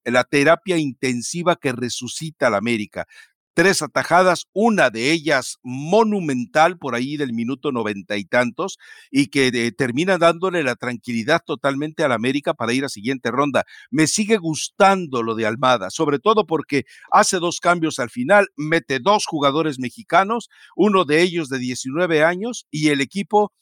la 0.05 0.23
terapia 0.23 0.77
intensiva 0.77 1.57
que 1.57 1.73
resucita 1.73 2.51
la 2.51 2.59
América 2.59 3.09
tres 3.55 3.83
atajadas, 3.83 4.47
una 4.53 4.91
de 4.91 5.13
ellas 5.13 5.59
monumental 5.63 6.79
por 6.79 6.95
ahí 6.95 7.17
del 7.17 7.33
minuto 7.33 7.73
noventa 7.73 8.17
y 8.17 8.25
tantos, 8.25 8.79
y 9.11 9.27
que 9.29 9.49
eh, 9.49 9.73
termina 9.73 10.19
dándole 10.19 10.63
la 10.63 10.77
tranquilidad 10.77 11.43
totalmente 11.45 12.05
al 12.05 12.13
América 12.13 12.55
para 12.55 12.73
ir 12.73 12.85
a 12.85 12.89
siguiente 12.89 13.31
ronda. 13.31 13.65
Me 13.91 14.07
sigue 14.07 14.39
gustando 14.39 15.23
lo 15.23 15.35
de 15.35 15.47
Almada, 15.47 15.91
sobre 15.91 16.19
todo 16.19 16.47
porque 16.47 16.85
hace 17.11 17.39
dos 17.39 17.61
cambios 17.61 17.99
al 17.99 18.11
final, 18.11 18.49
mete 18.57 18.99
dos 19.01 19.27
jugadores 19.27 19.79
mexicanos, 19.79 20.49
uno 20.77 21.05
de 21.05 21.23
ellos 21.23 21.49
de 21.49 21.59
19 21.59 22.25
años, 22.25 22.67
y 22.71 22.89
el 22.89 23.01
equipo 23.01 23.53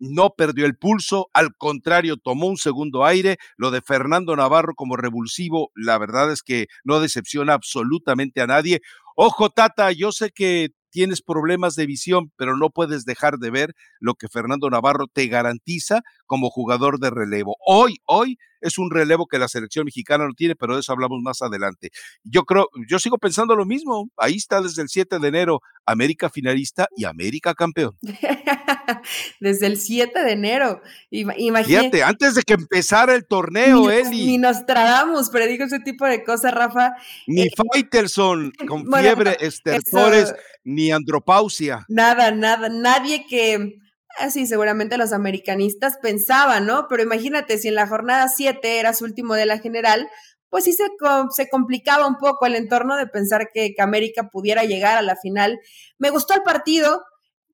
no 0.00 0.30
perdió 0.30 0.66
el 0.66 0.76
pulso, 0.76 1.28
al 1.34 1.54
contrario, 1.56 2.16
tomó 2.16 2.46
un 2.46 2.56
segundo 2.56 3.04
aire. 3.04 3.36
Lo 3.56 3.70
de 3.70 3.82
Fernando 3.82 4.34
Navarro 4.34 4.74
como 4.74 4.96
revulsivo, 4.96 5.70
la 5.74 5.98
verdad 5.98 6.32
es 6.32 6.42
que 6.42 6.66
no 6.84 7.00
decepciona 7.00 7.52
absolutamente 7.52 8.40
a 8.40 8.46
nadie. 8.46 8.80
Ojo, 9.22 9.50
Tata, 9.50 9.92
yo 9.92 10.12
sé 10.12 10.30
que 10.30 10.70
tienes 10.88 11.20
problemas 11.20 11.76
de 11.76 11.84
visión, 11.84 12.32
pero 12.38 12.56
no 12.56 12.70
puedes 12.70 13.04
dejar 13.04 13.36
de 13.36 13.50
ver 13.50 13.74
lo 13.98 14.14
que 14.14 14.28
Fernando 14.28 14.70
Navarro 14.70 15.08
te 15.12 15.26
garantiza 15.26 16.00
como 16.24 16.48
jugador 16.48 16.98
de 16.98 17.10
relevo. 17.10 17.54
Hoy, 17.66 17.98
hoy 18.06 18.38
es 18.60 18.78
un 18.78 18.90
relevo 18.90 19.26
que 19.26 19.38
la 19.38 19.48
selección 19.48 19.84
mexicana 19.84 20.26
no 20.26 20.34
tiene, 20.34 20.56
pero 20.56 20.74
de 20.74 20.80
eso 20.80 20.92
hablamos 20.92 21.20
más 21.22 21.42
adelante. 21.42 21.90
Yo 22.24 22.44
creo, 22.44 22.68
yo 22.88 22.98
sigo 22.98 23.18
pensando 23.18 23.56
lo 23.56 23.66
mismo. 23.66 24.10
Ahí 24.16 24.36
está 24.36 24.60
desde 24.60 24.82
el 24.82 24.88
7 24.88 25.18
de 25.18 25.28
enero 25.28 25.60
América 25.86 26.30
finalista 26.30 26.88
y 26.96 27.04
América 27.04 27.54
campeón. 27.54 27.96
desde 29.40 29.66
el 29.66 29.78
7 29.78 30.22
de 30.22 30.32
enero. 30.32 30.82
Imagínate, 31.10 32.02
antes 32.02 32.34
de 32.34 32.42
que 32.42 32.54
empezara 32.54 33.14
el 33.14 33.26
torneo, 33.26 33.88
ni, 33.88 33.94
Eli. 33.94 34.26
Ni 34.26 34.38
nos 34.38 34.66
tragamos, 34.66 35.30
pero 35.30 35.46
digo 35.46 35.64
ese 35.64 35.80
tipo 35.80 36.06
de 36.06 36.24
cosas, 36.24 36.52
Rafa. 36.52 36.92
Ni 37.26 37.42
eh, 37.42 37.50
Faitelson 37.56 38.52
con 38.68 38.86
fiebre, 38.86 39.36
estertores, 39.40 40.34
ni 40.64 40.90
andropausia. 40.90 41.84
Nada, 41.88 42.30
nada, 42.30 42.68
nadie 42.68 43.26
que 43.26 43.78
Así 44.18 44.46
seguramente 44.46 44.98
los 44.98 45.12
americanistas 45.12 45.96
pensaban, 46.02 46.66
¿no? 46.66 46.86
Pero 46.88 47.02
imagínate, 47.02 47.58
si 47.58 47.68
en 47.68 47.74
la 47.74 47.86
jornada 47.86 48.28
7 48.28 48.78
era 48.78 48.92
su 48.92 49.04
último 49.04 49.34
de 49.34 49.46
la 49.46 49.58
general, 49.58 50.08
pues 50.50 50.64
sí 50.64 50.72
se, 50.72 50.84
se 51.30 51.48
complicaba 51.48 52.06
un 52.06 52.16
poco 52.16 52.44
el 52.44 52.56
entorno 52.56 52.96
de 52.96 53.06
pensar 53.06 53.48
que, 53.54 53.74
América 53.78 54.28
pudiera 54.30 54.64
llegar 54.64 54.98
a 54.98 55.02
la 55.02 55.16
final. 55.16 55.58
Me 55.98 56.10
gustó 56.10 56.34
el 56.34 56.42
partido, 56.42 57.02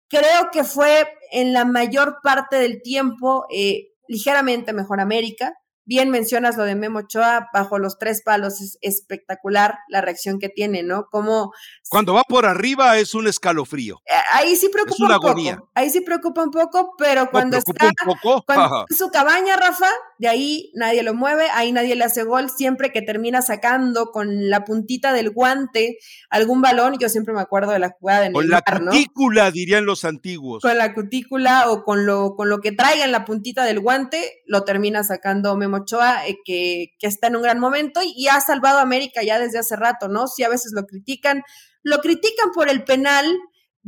creo 0.09 0.51
que 0.51 0.65
fue 0.65 1.07
en 1.31 1.53
la 1.53 1.65
mayor 1.65 2.19
parte 2.23 2.57
del 2.57 2.81
tiempo 2.83 3.47
eh, 3.51 3.89
ligeramente 4.09 4.73
mejor 4.73 5.01
América. 5.01 5.55
Bien 5.87 6.11
mencionas 6.11 6.57
lo 6.57 6.65
de 6.65 6.75
Memo 6.75 6.99
Ochoa, 6.99 7.49
bajo 7.55 7.79
los 7.79 7.97
tres 7.97 8.23
palos 8.23 8.61
es 8.61 8.77
espectacular 8.83 9.79
la 9.89 10.01
reacción 10.01 10.41
que 10.41 10.49
tiene, 10.49 10.83
¿no? 10.83 11.07
Como 11.11 11.53
cuando 11.89 12.13
va 12.13 12.25
por 12.25 12.45
arriba 12.45 12.99
es 12.99 13.15
un 13.15 13.29
escalofrío. 13.29 14.01
Eh, 14.05 14.13
ahí 14.33 14.57
sí 14.57 14.69
preocupa 14.69 15.17
un 15.17 15.21
poco. 15.21 15.71
Ahí 15.75 15.91
sí 15.91 16.01
preocupa 16.01 16.43
un 16.43 16.51
poco, 16.51 16.95
pero 16.99 17.31
cuando 17.31 17.57
está 17.57 17.93
un 18.05 18.15
poco? 18.21 18.45
en 18.89 18.97
su 18.97 19.11
cabaña, 19.11 19.57
Rafa, 19.57 19.89
de 20.19 20.29
ahí 20.29 20.71
nadie 20.75 21.03
lo 21.03 21.15
mueve, 21.15 21.47
ahí 21.53 21.73
nadie 21.73 21.95
le 21.95 22.05
hace 22.05 22.23
gol, 22.23 22.51
siempre 22.51 22.93
que 22.93 23.03
termina 23.03 23.43
sacando 23.43 24.11
con 24.13 24.49
la 24.49 24.65
puntita 24.65 25.13
del 25.13 25.31
guante 25.31 25.99
algún 26.31 26.63
balón, 26.63 26.97
yo 26.99 27.09
siempre 27.09 27.35
me 27.35 27.41
acuerdo 27.41 27.73
de 27.73 27.79
la 27.79 27.91
jugada 27.91 28.23
de 28.23 28.33
Con 28.33 28.49
la 28.49 28.63
cutícula, 28.63 29.51
dirían 29.51 29.85
los 29.85 30.05
antiguos. 30.05 30.63
Con 30.63 30.79
la 30.79 30.95
cutícula 30.95 31.71
o 31.71 31.85
con 31.85 32.07
lo, 32.07 32.35
con 32.35 32.49
lo 32.49 32.61
que 32.61 32.73
traiga 32.73 33.05
en 33.05 33.13
la 33.13 33.25
puntita 33.25 33.65
del 33.65 33.81
guante, 33.81 34.43
lo 34.47 34.65
termina 34.65 35.05
sacando 35.05 35.57
Memo 35.57 35.79
Ochoa, 35.79 36.27
eh, 36.27 36.39
que, 36.45 36.95
que, 36.99 37.07
está 37.07 37.27
en 37.29 37.37
un 37.37 37.43
gran 37.43 37.61
momento 37.61 38.01
y, 38.03 38.15
y 38.17 38.29
ha 38.29 38.41
salvado 38.41 38.79
a 38.79 38.83
América 38.83 39.23
ya 39.23 39.39
desde 39.39 39.59
hace 39.59 39.77
rato, 39.77 40.09
¿no? 40.09 40.27
Sí, 40.27 40.43
a 40.43 40.49
veces 40.49 40.73
lo 40.75 40.87
critican, 40.87 41.43
lo 41.83 41.99
critican 41.99 42.51
por 42.55 42.69
el 42.69 42.85
penal, 42.85 43.27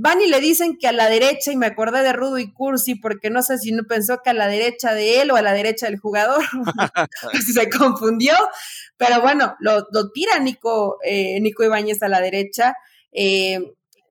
van 0.01 0.21
y 0.23 0.29
le 0.29 0.41
dicen 0.41 0.79
que 0.79 0.87
a 0.87 0.93
la 0.93 1.11
derecha, 1.11 1.51
y 1.51 1.57
me 1.57 1.67
acordé 1.67 2.03
de 2.03 2.13
Rudo 2.13 2.39
y 2.39 2.53
Cursi, 2.53 2.95
porque 2.95 3.31
no 3.31 3.43
sé 3.43 3.59
si 3.59 3.73
no 3.73 3.83
pensó 3.83 4.21
que 4.23 4.31
a 4.31 4.33
la 4.33 4.47
derecha 4.47 4.95
de 4.95 5.21
él 5.21 5.33
o 5.33 5.37
a 5.37 5.43
la 5.43 5.53
derecha 5.53 5.87
del 5.87 5.99
jugador, 5.99 6.41
se 7.53 7.69
confundió, 7.69 8.35
pero 8.97 9.21
bueno, 9.21 9.57
lo, 9.59 9.85
tira 10.15 10.39
Nico, 10.39 10.99
eh, 11.05 11.41
Nico 11.41 11.65
Ibáñez 11.65 12.03
a 12.03 12.09
la 12.09 12.21
derecha. 12.21 12.75
Eh, 13.13 13.61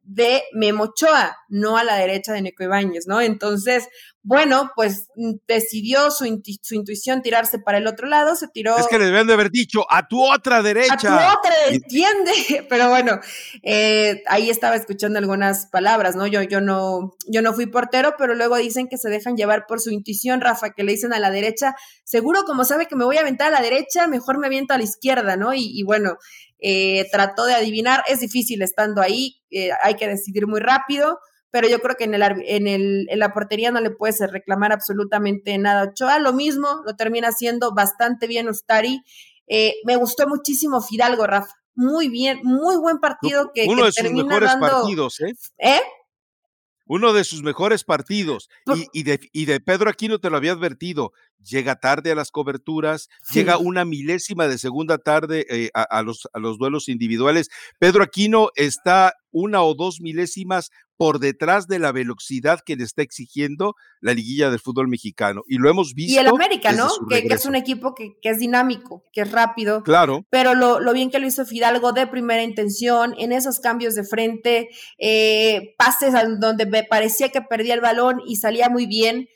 de 0.09 0.43
Memochoa, 0.53 1.37
no 1.49 1.77
a 1.77 1.83
la 1.83 1.97
derecha 1.97 2.31
de 2.31 2.41
Nico 2.41 2.63
Ibáñez, 2.63 3.07
¿no? 3.07 3.19
Entonces, 3.19 3.89
bueno, 4.27 4.71
pues 4.75 5.07
mm, 5.15 5.35
decidió 5.47 6.11
su, 6.11 6.25
intuición 6.25 7.21
tirarse 7.21 7.59
para 7.59 7.77
el 7.77 7.87
otro 7.87 8.07
lado, 8.07 8.35
se 8.35 8.49
tiró. 8.49 8.77
Es 8.77 8.87
que 8.87 8.99
le 8.99 9.05
deben 9.05 9.25
de 9.25 9.31
haber 9.31 9.49
dicho 9.49 9.85
a 9.89 10.05
tu 10.05 10.21
otra 10.21 10.61
derecha. 10.61 10.93
A 10.95 10.97
tu 10.97 11.07
otra, 11.07 11.53
entiende. 11.69 12.65
Pero 12.69 12.89
bueno, 12.89 13.21
eh, 13.63 14.23
ahí 14.27 14.49
estaba 14.49 14.75
escuchando 14.75 15.17
algunas 15.17 15.67
palabras, 15.67 16.17
¿no? 16.17 16.27
Yo, 16.27 16.41
yo 16.41 16.59
no, 16.59 17.15
yo 17.25 17.41
no 17.41 17.53
fui 17.53 17.67
portero, 17.67 18.15
pero 18.17 18.35
luego 18.35 18.57
dicen 18.57 18.89
que 18.89 18.97
se 18.97 19.09
dejan 19.09 19.37
llevar 19.37 19.65
por 19.65 19.79
su 19.79 19.91
intuición, 19.91 20.41
Rafa, 20.41 20.71
que 20.71 20.83
le 20.83 20.91
dicen 20.91 21.13
a 21.13 21.19
la 21.19 21.31
derecha, 21.31 21.75
seguro 22.03 22.43
como 22.43 22.65
sabe 22.65 22.87
que 22.87 22.97
me 22.97 23.05
voy 23.05 23.15
a 23.15 23.21
aventar 23.21 23.47
a 23.47 23.51
la 23.51 23.61
derecha, 23.61 24.07
mejor 24.07 24.39
me 24.39 24.47
aviento 24.47 24.73
a 24.73 24.77
la 24.77 24.83
izquierda, 24.83 25.37
¿no? 25.37 25.53
Y, 25.53 25.71
y 25.73 25.83
bueno, 25.83 26.17
eh, 26.59 27.07
trató 27.11 27.45
de 27.45 27.53
adivinar, 27.53 28.03
es 28.07 28.19
difícil 28.19 28.61
estando 28.61 29.01
ahí, 29.01 29.41
eh, 29.51 29.69
hay 29.83 29.95
que 29.95 30.07
decidir 30.07 30.47
muy 30.47 30.59
rápido, 30.59 31.19
pero 31.51 31.67
yo 31.67 31.79
creo 31.79 31.95
que 31.95 32.05
en, 32.05 32.13
el, 32.13 32.21
en, 32.23 32.67
el, 32.67 33.07
en 33.09 33.19
la 33.19 33.33
portería 33.33 33.71
no 33.71 33.81
le 33.81 33.91
puedes 33.91 34.19
reclamar 34.31 34.71
absolutamente 34.71 35.57
nada 35.57 35.89
Ochoa, 35.89 36.19
lo 36.19 36.33
mismo, 36.33 36.67
lo 36.85 36.95
termina 36.95 37.29
haciendo 37.29 37.73
bastante 37.73 38.27
bien 38.27 38.49
Ustari, 38.49 39.01
eh, 39.47 39.75
me 39.85 39.95
gustó 39.95 40.27
muchísimo 40.27 40.81
Fidalgo, 40.81 41.25
Rafa, 41.25 41.53
muy 41.75 42.09
bien, 42.09 42.39
muy 42.43 42.75
buen 42.77 42.99
partido 42.99 43.51
que, 43.53 43.65
Uno 43.67 43.85
de 43.85 43.91
sus 43.91 44.11
mejores 44.11 44.55
partidos, 44.55 45.19
¿eh? 45.21 45.33
¿Eh? 45.59 45.81
uno 46.87 47.13
de 47.13 47.23
sus 47.23 47.43
mejores 47.43 47.83
partidos. 47.83 48.49
Y, 48.93 49.03
de, 49.03 49.19
y 49.31 49.45
de 49.45 49.59
Pedro 49.59 49.89
Aquino 49.89 50.19
te 50.19 50.29
lo 50.29 50.37
había 50.37 50.53
advertido. 50.53 51.11
Llega 51.43 51.75
tarde 51.75 52.11
a 52.11 52.15
las 52.15 52.31
coberturas, 52.31 53.09
llega 53.31 53.57
una 53.57 53.85
milésima 53.85 54.47
de 54.47 54.57
segunda 54.57 54.97
tarde 54.97 55.45
eh, 55.49 55.69
a, 55.73 56.01
los, 56.01 56.27
a 56.33 56.39
los 56.39 56.57
duelos 56.57 56.89
individuales. 56.89 57.49
Pedro 57.79 58.03
Aquino 58.03 58.49
está 58.55 59.13
una 59.31 59.61
o 59.61 59.75
dos 59.75 60.01
milésimas 60.01 60.71
por 60.97 61.19
detrás 61.19 61.67
de 61.67 61.79
la 61.79 61.91
velocidad 61.91 62.59
que 62.65 62.75
le 62.75 62.83
está 62.83 63.03
exigiendo 63.03 63.75
la 64.01 64.13
liguilla 64.13 64.49
del 64.49 64.59
fútbol 64.59 64.87
mexicano. 64.87 65.43
Y 65.47 65.57
lo 65.57 65.69
hemos 65.69 65.93
visto. 65.93 66.15
Y 66.15 66.17
el 66.17 66.27
América, 66.27 66.71
¿no? 66.71 66.89
Que, 67.07 67.19
es 67.19 67.45
un 67.45 67.55
equipo 67.55 67.93
que, 67.93 68.17
es 68.21 68.39
dinámico, 68.39 69.03
que 69.13 69.21
es 69.21 69.31
rápido. 69.31 69.83
Claro. 69.83 70.25
Pero 70.29 70.55
lo, 70.55 70.93
bien 70.93 71.11
que 71.11 71.19
lo 71.19 71.27
hizo 71.27 71.45
Fidalgo 71.45 71.93
de 71.93 72.07
primera 72.07 72.41
intención, 72.41 73.13
en 73.17 73.31
esos 73.31 73.59
cambios 73.59 73.93
de 73.95 74.03
frente, 74.03 74.69
eh, 74.97 75.75
pases 75.77 76.13
donde 76.39 76.65
me 76.65 76.83
parecía 76.83 77.29
que 77.29 77.41
perdía 77.41 77.75
el 77.75 77.81
balón 77.81 78.21
y 78.25 78.37
salía 78.37 78.69
muy 78.69 78.87
bien. 78.87 79.29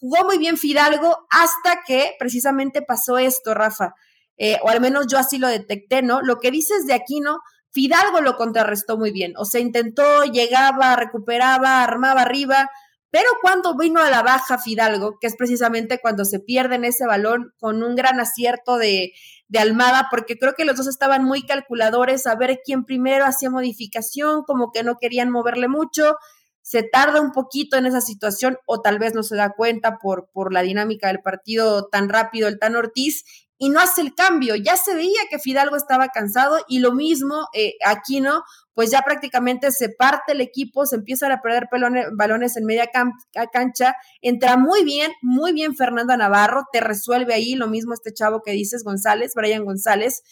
Jugó 0.00 0.24
muy 0.24 0.38
bien 0.38 0.56
Fidalgo 0.56 1.26
hasta 1.30 1.82
que 1.84 2.12
precisamente 2.18 2.80
pasó 2.82 3.18
esto, 3.18 3.54
Rafa. 3.54 3.94
Eh, 4.36 4.56
o 4.62 4.68
al 4.68 4.80
menos 4.80 5.06
yo 5.10 5.18
así 5.18 5.38
lo 5.38 5.48
detecté, 5.48 6.00
¿no? 6.00 6.22
Lo 6.22 6.38
que 6.38 6.52
dices 6.52 6.86
de 6.86 6.94
aquí, 6.94 7.18
¿no? 7.18 7.40
Fidalgo 7.70 8.20
lo 8.20 8.36
contrarrestó 8.36 8.96
muy 8.96 9.10
bien, 9.10 9.34
o 9.36 9.44
sea, 9.44 9.60
intentó, 9.60 10.24
llegaba, 10.24 10.96
recuperaba, 10.96 11.82
armaba 11.82 12.22
arriba, 12.22 12.70
pero 13.10 13.28
cuando 13.40 13.76
vino 13.76 14.00
a 14.00 14.10
la 14.10 14.22
baja 14.22 14.58
Fidalgo, 14.58 15.18
que 15.18 15.26
es 15.26 15.36
precisamente 15.36 15.98
cuando 16.00 16.24
se 16.24 16.40
pierde 16.40 16.74
en 16.74 16.84
ese 16.84 17.06
balón 17.06 17.54
con 17.58 17.82
un 17.82 17.94
gran 17.94 18.20
acierto 18.20 18.76
de, 18.76 19.12
de 19.48 19.58
Almada, 19.58 20.08
porque 20.10 20.38
creo 20.38 20.54
que 20.54 20.66
los 20.66 20.76
dos 20.76 20.88
estaban 20.88 21.24
muy 21.24 21.46
calculadores 21.46 22.26
a 22.26 22.34
ver 22.34 22.60
quién 22.64 22.84
primero 22.84 23.24
hacía 23.24 23.50
modificación, 23.50 24.42
como 24.42 24.72
que 24.72 24.82
no 24.82 24.96
querían 25.00 25.30
moverle 25.30 25.68
mucho, 25.68 26.16
se 26.60 26.82
tarda 26.82 27.22
un 27.22 27.32
poquito 27.32 27.78
en 27.78 27.86
esa 27.86 28.02
situación 28.02 28.58
o 28.66 28.82
tal 28.82 28.98
vez 28.98 29.14
no 29.14 29.22
se 29.22 29.36
da 29.36 29.54
cuenta 29.56 29.96
por, 29.96 30.28
por 30.32 30.52
la 30.52 30.60
dinámica 30.60 31.08
del 31.08 31.20
partido 31.20 31.88
tan 31.88 32.10
rápido 32.10 32.46
el 32.46 32.58
Tan 32.58 32.76
Ortiz 32.76 33.24
y 33.58 33.70
no 33.70 33.80
hace 33.80 34.00
el 34.00 34.14
cambio. 34.14 34.54
Ya 34.54 34.76
se 34.76 34.94
veía 34.94 35.20
que 35.28 35.38
Fidalgo 35.38 35.76
estaba 35.76 36.08
cansado 36.08 36.58
y 36.68 36.78
lo 36.78 36.92
mismo 36.92 37.48
eh, 37.52 37.74
aquí, 37.84 38.20
¿no? 38.20 38.44
Pues 38.74 38.90
ya 38.92 39.02
prácticamente 39.02 39.72
se 39.72 39.88
parte 39.88 40.32
el 40.32 40.40
equipo, 40.40 40.86
se 40.86 40.96
empiezan 40.96 41.32
a 41.32 41.42
perder 41.42 41.68
balones 42.12 42.56
en 42.56 42.64
media 42.64 42.88
cancha, 43.52 43.96
entra 44.22 44.56
muy 44.56 44.84
bien, 44.84 45.10
muy 45.20 45.52
bien 45.52 45.74
Fernando 45.74 46.16
Navarro, 46.16 46.66
te 46.72 46.80
resuelve 46.80 47.34
ahí, 47.34 47.56
lo 47.56 47.66
mismo 47.66 47.92
este 47.92 48.14
chavo 48.14 48.40
que 48.40 48.52
dices, 48.52 48.84
González, 48.84 49.32
Brian 49.34 49.64
González, 49.64 50.22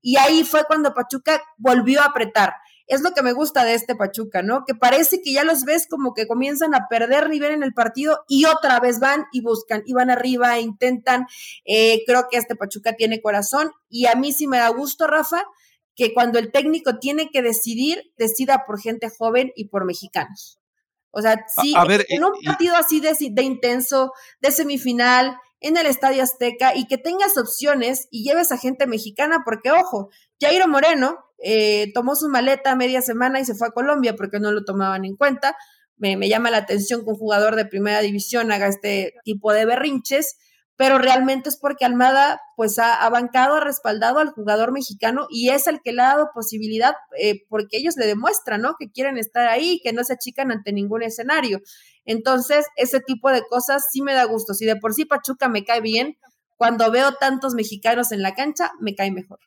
y 0.00 0.16
ahí 0.16 0.42
fue 0.42 0.64
cuando 0.64 0.94
Pachuca 0.94 1.40
volvió 1.58 2.02
a 2.02 2.06
apretar 2.06 2.54
es 2.92 3.00
lo 3.00 3.12
que 3.12 3.22
me 3.22 3.32
gusta 3.32 3.64
de 3.64 3.72
este 3.72 3.94
Pachuca, 3.96 4.42
¿no? 4.42 4.64
Que 4.66 4.74
parece 4.74 5.22
que 5.22 5.32
ya 5.32 5.44
los 5.44 5.64
ves 5.64 5.86
como 5.88 6.12
que 6.12 6.26
comienzan 6.26 6.74
a 6.74 6.88
perder 6.90 7.30
nivel 7.30 7.52
en 7.52 7.62
el 7.62 7.72
partido 7.72 8.22
y 8.28 8.44
otra 8.44 8.80
vez 8.80 9.00
van 9.00 9.24
y 9.32 9.40
buscan, 9.40 9.82
y 9.86 9.94
van 9.94 10.10
arriba, 10.10 10.58
e 10.58 10.60
intentan. 10.60 11.26
Eh, 11.64 12.02
creo 12.06 12.26
que 12.30 12.36
este 12.36 12.54
Pachuca 12.54 12.92
tiene 12.92 13.22
corazón 13.22 13.70
y 13.88 14.06
a 14.06 14.14
mí 14.14 14.34
sí 14.34 14.46
me 14.46 14.58
da 14.58 14.68
gusto, 14.68 15.06
Rafa, 15.06 15.42
que 15.96 16.12
cuando 16.12 16.38
el 16.38 16.52
técnico 16.52 16.98
tiene 16.98 17.30
que 17.30 17.40
decidir, 17.40 18.12
decida 18.18 18.64
por 18.66 18.78
gente 18.78 19.08
joven 19.08 19.52
y 19.56 19.68
por 19.68 19.86
mexicanos. 19.86 20.58
O 21.12 21.22
sea, 21.22 21.46
sí, 21.62 21.74
en 22.08 22.24
un 22.24 22.32
partido 22.44 22.76
así 22.76 23.00
de, 23.00 23.16
de 23.18 23.42
intenso, 23.42 24.12
de 24.40 24.50
semifinal, 24.50 25.38
en 25.60 25.76
el 25.76 25.86
Estadio 25.86 26.22
Azteca 26.22 26.76
y 26.76 26.86
que 26.86 26.98
tengas 26.98 27.38
opciones 27.38 28.08
y 28.10 28.24
lleves 28.24 28.52
a 28.52 28.58
gente 28.58 28.86
mexicana, 28.86 29.42
porque 29.44 29.70
ojo, 29.70 30.10
Jairo 30.40 30.68
Moreno 30.68 31.18
eh, 31.42 31.92
tomó 31.92 32.14
su 32.14 32.28
maleta 32.28 32.76
media 32.76 33.02
semana 33.02 33.40
y 33.40 33.44
se 33.44 33.54
fue 33.54 33.68
a 33.68 33.72
Colombia 33.72 34.14
porque 34.16 34.38
no 34.38 34.52
lo 34.52 34.64
tomaban 34.64 35.04
en 35.04 35.16
cuenta. 35.16 35.56
Me, 35.96 36.16
me, 36.16 36.28
llama 36.28 36.50
la 36.50 36.58
atención 36.58 37.04
que 37.04 37.10
un 37.10 37.16
jugador 37.16 37.56
de 37.56 37.66
primera 37.66 38.00
división 38.00 38.50
haga 38.52 38.68
este 38.68 39.14
tipo 39.24 39.52
de 39.52 39.64
berrinches, 39.66 40.36
pero 40.76 40.98
realmente 40.98 41.48
es 41.48 41.56
porque 41.56 41.84
Almada 41.84 42.40
pues 42.56 42.78
ha, 42.78 43.08
bancado, 43.10 43.56
ha 43.56 43.60
respaldado 43.60 44.18
al 44.18 44.30
jugador 44.30 44.72
mexicano 44.72 45.26
y 45.30 45.50
es 45.50 45.66
el 45.66 45.80
que 45.80 45.92
le 45.92 46.02
ha 46.02 46.06
dado 46.06 46.30
posibilidad 46.34 46.94
eh, 47.18 47.44
porque 47.48 47.76
ellos 47.76 47.96
le 47.96 48.06
demuestran, 48.06 48.62
¿no? 48.62 48.74
Que 48.78 48.90
quieren 48.90 49.18
estar 49.18 49.48
ahí, 49.48 49.80
que 49.84 49.92
no 49.92 50.02
se 50.02 50.14
achican 50.14 50.50
ante 50.50 50.72
ningún 50.72 51.02
escenario. 51.02 51.60
Entonces, 52.04 52.66
ese 52.76 53.00
tipo 53.00 53.30
de 53.30 53.42
cosas 53.48 53.84
sí 53.92 54.02
me 54.02 54.14
da 54.14 54.24
gusto. 54.24 54.54
Si 54.54 54.64
de 54.64 54.76
por 54.76 54.94
sí 54.94 55.04
Pachuca 55.04 55.48
me 55.48 55.64
cae 55.64 55.80
bien, 55.80 56.16
cuando 56.56 56.90
veo 56.90 57.14
tantos 57.14 57.54
mexicanos 57.54 58.10
en 58.12 58.22
la 58.22 58.34
cancha, 58.34 58.72
me 58.80 58.94
cae 58.94 59.10
mejor. 59.12 59.38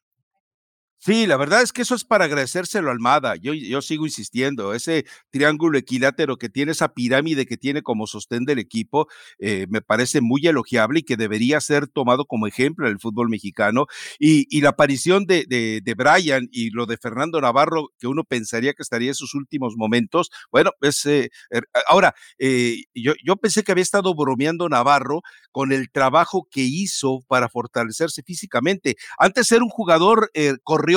Sí, 1.06 1.28
la 1.28 1.38
verdad 1.38 1.62
es 1.62 1.72
que 1.72 1.84
eso 1.84 1.94
es 1.94 2.04
para 2.04 2.26
agradecérselo 2.26 2.90
a 2.90 2.92
Almada. 2.92 3.36
Yo, 3.36 3.54
yo 3.54 3.84
sigo 3.84 4.08
insistiendo, 4.08 4.74
ese 4.74 5.06
triángulo 5.30 5.78
equilátero 5.78 6.38
que 6.38 6.50
tiene, 6.50 6.72
esa 6.72 6.96
pirámide 6.96 7.46
que 7.46 7.58
tiene 7.58 7.84
como 7.84 8.08
sostén 8.08 8.44
del 8.44 8.58
equipo, 8.58 9.08
eh, 9.38 9.68
me 9.70 9.82
parece 9.82 10.20
muy 10.22 10.48
elogiable 10.48 11.02
y 11.02 11.04
que 11.04 11.16
debería 11.16 11.62
ser 11.62 11.86
tomado 11.86 12.26
como 12.26 12.48
ejemplo 12.48 12.88
en 12.88 12.94
el 12.94 13.00
fútbol 13.00 13.30
mexicano. 13.30 13.86
Y, 14.18 14.48
y 14.50 14.62
la 14.62 14.70
aparición 14.70 15.28
de, 15.28 15.46
de, 15.48 15.80
de, 15.84 15.94
Brian 15.94 16.48
y 16.52 16.72
lo 16.72 16.88
de 16.88 16.98
Fernando 16.98 17.40
Navarro, 17.40 17.90
que 18.00 18.08
uno 18.08 18.24
pensaría 18.24 18.74
que 18.74 18.82
estaría 18.82 19.10
en 19.10 19.16
sus 19.16 19.36
últimos 19.36 19.76
momentos, 19.78 20.32
bueno, 20.52 20.72
pues 20.80 21.06
eh, 21.06 21.30
er, 21.52 21.70
ahora, 21.88 22.16
eh, 22.40 22.78
yo, 22.96 23.14
yo 23.24 23.36
pensé 23.36 23.62
que 23.62 23.72
había 23.72 23.84
estado 23.84 24.16
bromeando 24.16 24.68
Navarro 24.70 25.22
con 25.52 25.72
el 25.72 25.92
trabajo 25.92 26.48
que 26.50 26.62
hizo 26.62 27.20
para 27.28 27.48
fortalecerse 27.48 28.24
físicamente. 28.24 28.96
Antes 29.20 29.52
era 29.52 29.64
un 29.64 29.70
jugador 29.70 30.32
corrió 30.64 30.95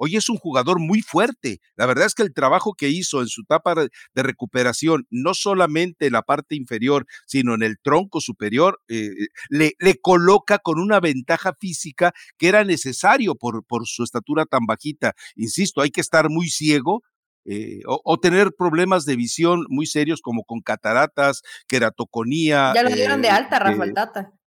Hoy 0.00 0.16
es 0.16 0.28
un 0.28 0.36
jugador 0.36 0.78
muy 0.78 1.02
fuerte. 1.02 1.60
La 1.76 1.86
verdad 1.86 2.06
es 2.06 2.14
que 2.14 2.22
el 2.22 2.32
trabajo 2.32 2.74
que 2.74 2.88
hizo 2.88 3.20
en 3.20 3.26
su 3.26 3.42
etapa 3.42 3.74
de 3.74 4.22
recuperación, 4.22 5.06
no 5.10 5.34
solamente 5.34 6.06
en 6.06 6.12
la 6.12 6.22
parte 6.22 6.54
inferior, 6.54 7.04
sino 7.26 7.54
en 7.54 7.62
el 7.64 7.78
tronco 7.82 8.20
superior, 8.20 8.80
eh, 8.88 9.10
le, 9.48 9.72
le, 9.80 10.00
coloca 10.00 10.58
con 10.58 10.78
una 10.78 11.00
ventaja 11.00 11.52
física 11.58 12.12
que 12.38 12.46
era 12.46 12.62
necesario 12.62 13.34
por, 13.34 13.64
por 13.64 13.86
su 13.86 14.04
estatura 14.04 14.46
tan 14.46 14.66
bajita. 14.66 15.14
Insisto, 15.34 15.80
hay 15.80 15.90
que 15.90 16.00
estar 16.00 16.30
muy 16.30 16.48
ciego 16.48 17.02
eh, 17.50 17.80
o, 17.86 18.20
tener 18.20 18.52
problemas 18.52 19.06
de 19.06 19.16
visión 19.16 19.64
muy 19.70 19.86
serios 19.86 20.20
como 20.20 20.44
con 20.44 20.60
cataratas, 20.60 21.40
queratoconía. 21.66 22.72
Ya 22.74 22.82
lo 22.82 22.90
dieron 22.90 23.22
de 23.22 23.28
eh, 23.28 23.30
alta, 23.30 23.58
Rafael 23.58 23.94
Tata. 23.94 24.37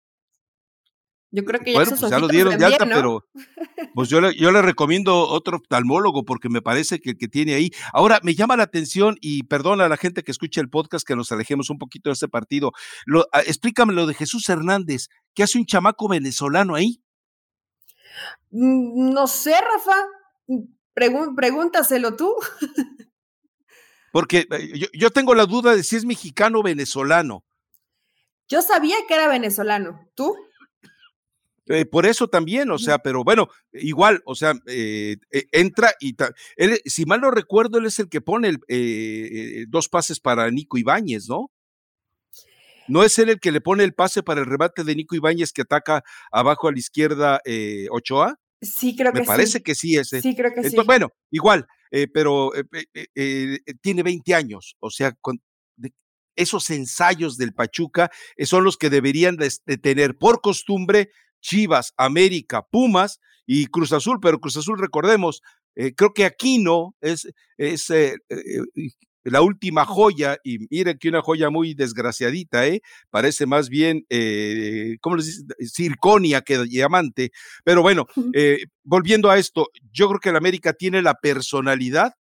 Yo 1.32 1.46
creo 1.46 1.62
que 1.62 1.72
ya, 1.72 1.80
bueno, 1.80 1.96
pues 1.98 2.12
ya 2.12 2.20
lo 2.20 2.28
dieron 2.28 2.58
de 2.58 2.65
alta, 2.65 2.86
pero 2.86 3.26
pues 3.96 4.10
yo 4.10 4.20
le, 4.20 4.36
yo 4.36 4.52
le 4.52 4.62
recomiendo 4.62 5.28
otro 5.30 5.58
oftalmólogo 5.58 6.26
porque 6.26 6.50
me 6.50 6.62
parece 6.62 7.00
que 7.00 7.12
el 7.12 7.17
que 7.17 7.30
tiene 7.30 7.54
ahí. 7.54 7.72
Ahora, 7.94 8.19
me 8.21 8.36
llama 8.36 8.58
la 8.58 8.63
atención 8.63 9.17
y 9.21 9.44
perdona 9.44 9.86
a 9.86 9.90
la 9.90 9.98
gente 9.98 10.23
que 10.23 10.32
escucha 10.32 10.60
el 10.60 10.69
podcast 10.69 11.08
que 11.08 11.15
nos 11.15 11.32
alejemos 11.32 11.69
un 11.69 11.77
poquito 11.77 12.10
de 12.10 12.13
este 12.13 12.27
partido. 12.27 12.73
Lo, 13.06 13.27
ah, 13.32 13.42
explícame 13.42 13.94
lo 13.94 14.08
de 14.08 14.13
Jesús 14.13 14.48
Hernández. 14.50 15.08
¿Qué 15.34 15.44
hace 15.44 15.58
un 15.58 15.65
chamaco 15.65 16.10
venezolano 16.10 16.75
ahí? 16.75 17.02
Mm, 18.50 19.13
no 19.13 19.27
sé, 19.27 19.54
Rafa. 19.54 19.96
pregúntaselo 21.36 22.15
tú. 22.15 22.36
Porque 24.12 24.46
eh, 24.52 24.90
yo, 24.94 25.10
tengo 25.12 25.34
la 25.34 25.46
duda 25.46 25.75
de 25.75 25.84
si 25.84 25.96
es 25.96 26.06
mexicano 26.06 26.60
o 26.60 26.63
venezolano. 26.63 27.46
Yo 28.48 28.62
sabía 28.62 28.98
que 29.08 29.13
era 29.13 29.27
venezolano. 29.27 30.08
¿Tú? 30.15 30.36
Eh, 31.67 31.85
por 31.85 32.05
eso 32.05 32.27
también, 32.27 32.71
o 32.71 32.79
sea, 32.79 32.99
pero 32.99 33.23
bueno, 33.23 33.47
igual, 33.71 34.21
o 34.25 34.35
sea, 34.35 34.53
eh, 34.65 35.17
entra 35.51 35.93
y 35.99 36.15
si 36.85 37.05
mal 37.05 37.21
no 37.21 37.31
recuerdo, 37.31 37.77
él 37.77 37.85
es 37.85 37.99
el 37.99 38.09
que 38.09 38.21
pone 38.21 38.57
dos 39.67 39.87
pases 39.87 40.19
para 40.19 40.49
Nico 40.49 40.77
Ibáñez, 40.77 41.27
¿no? 41.29 41.51
¿No 42.87 43.03
es 43.03 43.17
él 43.19 43.29
el 43.29 43.39
que 43.39 43.51
le 43.51 43.62
pone 43.62 43.83
el 43.83 43.93
pase 43.93 44.23
para 44.23 44.41
el 44.41 44.47
rebate 44.47 44.83
de 44.83 44.95
Nico 44.95 45.15
Ibáñez 45.15 45.53
que 45.53 45.62
ataca 45.62 46.03
abajo 46.31 46.67
a 46.67 46.71
la 46.71 46.79
izquierda 46.79 47.41
Ochoa? 47.91 48.37
Sí, 48.62 48.95
creo 48.95 49.12
que 49.12 49.19
sí. 49.19 49.21
Me 49.21 49.27
parece 49.27 49.63
que 49.63 49.75
sí 49.75 49.97
ese. 49.97 50.21
Sí, 50.21 50.35
creo 50.35 50.53
que 50.53 50.69
sí. 50.69 50.75
Bueno, 50.85 51.09
igual, 51.31 51.67
eh, 51.91 52.07
pero 52.07 52.51
eh, 52.55 52.63
eh, 53.15 53.59
tiene 53.81 54.03
20 54.03 54.35
años, 54.35 54.77
o 54.79 54.89
sea, 54.89 55.13
con, 55.19 55.41
esos 56.37 56.69
ensayos 56.69 57.37
del 57.37 57.53
Pachuca 57.53 58.09
son 58.39 58.63
los 58.63 58.77
que 58.77 58.89
deberían 58.89 59.35
de, 59.35 59.49
tener 59.77 60.17
por 60.17 60.39
costumbre 60.39 61.09
Chivas, 61.42 61.94
América, 61.98 62.63
Pumas 62.69 63.19
y 63.46 63.67
Cruz 63.67 63.92
Azul, 63.92 64.19
pero 64.21 64.39
Cruz 64.39 64.58
Azul, 64.58 64.79
recordemos, 64.79 65.42
creo 65.73 66.13
que 66.13 66.25
Aquino 66.25 66.96
es, 67.02 67.27
es 67.58 67.89
la 69.23 69.42
última 69.42 69.85
joya, 69.85 70.37
y 70.44 70.60
miren 70.69 70.98
que 70.98 71.10
una 71.10 71.21
joya 71.21 71.50
muy 71.50 71.73
desgraciadita, 71.73 72.67
¿eh? 72.67 72.81
Parece 73.10 73.46
más 73.46 73.69
bien, 73.69 74.06
eh, 74.10 74.98
¿cómo 75.02 75.15
les 75.15 75.27
dice? 75.27 75.44
Circonia 75.67 76.42
que 76.42 76.63
diamante. 76.63 77.31
Pero 77.63 77.81
bueno, 77.81 78.08
eh, 78.33 78.65
volviendo 78.83 79.29
a 79.29 79.37
esto, 79.37 79.67
yo 79.92 80.08
creo 80.08 80.19
que 80.19 80.29
el 80.29 80.35
América 80.37 80.73
tiene 80.73 81.02
la 81.02 81.15
personalidad 81.15 82.13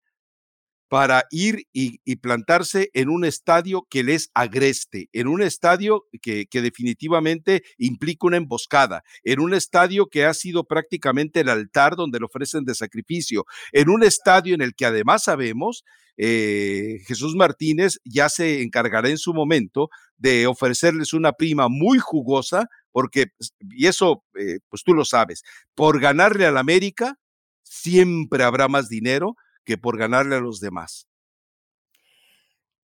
para 0.91 1.27
ir 1.31 1.69
y, 1.73 2.01
plantarse 2.17 2.91
en 2.95 3.11
un 3.11 3.25
estadio 3.25 3.87
que 3.89 4.03
les 4.03 4.29
agreste, 4.35 5.09
en 5.13 5.29
un 5.29 5.41
estadio 5.41 6.09
que, 6.21 6.49
definitivamente 6.51 7.63
implica 7.79 8.27
una 8.27 8.39
emboscada, 8.39 9.05
en 9.23 9.39
un 9.39 9.55
estadio 9.55 10.09
que 10.09 10.25
ha 10.25 10.35
sido 10.35 10.65
prácticamente 10.65 11.41
el 11.41 11.49
altar 11.49 11.95
donde 11.95 12.19
le 12.19 12.25
ofrecen 12.25 12.65
de 12.65 12.75
sacrificio, 12.75 13.45
en 13.71 13.89
un 13.89 14.03
estadio 14.03 14.53
en 14.53 14.63
el 14.63 14.75
que 14.75 14.85
además 14.85 15.23
sabemos 15.23 15.85
eh, 16.17 16.99
Jesús 17.07 17.37
Martínez 17.37 18.01
ya 18.05 18.29
se 18.29 18.61
encargará 18.61 19.09
en 19.11 19.19
su 19.19 19.33
momento 19.33 19.91
de 20.17 20.49
ofrecerles 20.49 21.13
una 21.13 21.35
prima 21.35 21.69
muy 21.69 22.01
jugosa, 22.01 22.67
porque, 22.91 23.29
pues, 23.39 23.55
y 23.61 23.87
eso, 23.87 24.25
eh, 24.37 24.59
pues 24.69 24.83
tú 24.83 24.93
lo 24.93 25.05
sabes, 25.05 25.45
por 25.77 26.01
ganarle 26.01 26.47
al 26.47 26.59
América, 26.59 27.15
siempre 27.63 28.43
habrá 28.43 28.67
más 28.67 28.89
dinero 28.89 29.37
que 29.65 29.79
por 29.79 29.99
ganarle 29.99 30.37
a 30.37 30.41
los 30.41 30.61
demás. 30.61 31.07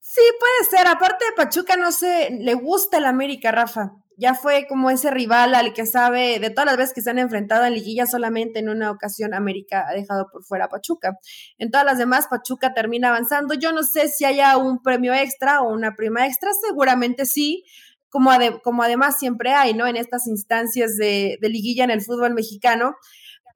Sí, 0.01 0.23
puede 0.39 0.71
ser. 0.71 0.87
Aparte 0.87 1.25
de 1.25 1.33
Pachuca, 1.33 1.77
no 1.77 1.93
sé, 1.93 2.31
le 2.31 2.55
gusta 2.55 2.99
el 2.99 3.07
América, 3.07 3.53
Rafa 3.53 3.93
ya 4.17 4.35
fue 4.35 4.67
como 4.67 4.91
ese 4.91 5.11
rival 5.11 5.55
al 5.55 5.75
que 5.75 5.85
sabe, 5.85 6.39
de 6.39 6.51
todas 6.51 6.67
las 6.67 6.77
veces 6.77 6.95
que 6.95 7.03
se 7.03 7.11
han 7.11 7.19
enfrentado 7.19 7.65
en 7.65 7.75
liguilla, 7.75 8.07
solamente 8.07 8.59
en 8.59 8.69
una 8.69 8.91
ocasión 8.91 9.35
América 9.35 9.87
ha 9.89 9.93
dejado 9.93 10.29
por 10.33 10.43
fuera 10.45 10.67
a 10.67 10.69
Pachuca. 10.69 11.19
En 11.59 11.71
todas 11.71 11.85
las 11.85 11.99
demás, 11.99 12.27
Pachuca 12.29 12.73
termina 12.73 13.09
avanzando. 13.09 13.55
Yo 13.55 13.73
no 13.73 13.83
sé 13.83 14.09
si 14.09 14.25
haya 14.25 14.57
un 14.57 14.83
premio 14.83 15.13
extra 15.13 15.61
o 15.61 15.73
una 15.73 15.95
prima 15.95 16.27
extra, 16.27 16.51
seguramente 16.67 17.27
sí, 17.27 17.65
como, 18.09 18.31
como 18.63 18.83
además 18.83 19.19
siempre 19.19 19.53
hay, 19.53 19.75
¿no? 19.75 19.87
En 19.87 19.97
estas 19.97 20.27
instancias 20.27 20.97
de, 20.97 21.37
de 21.41 21.49
liguilla 21.51 21.85
en 21.85 21.91
el 21.91 22.01
fútbol 22.01 22.33
mexicano, 22.33 22.95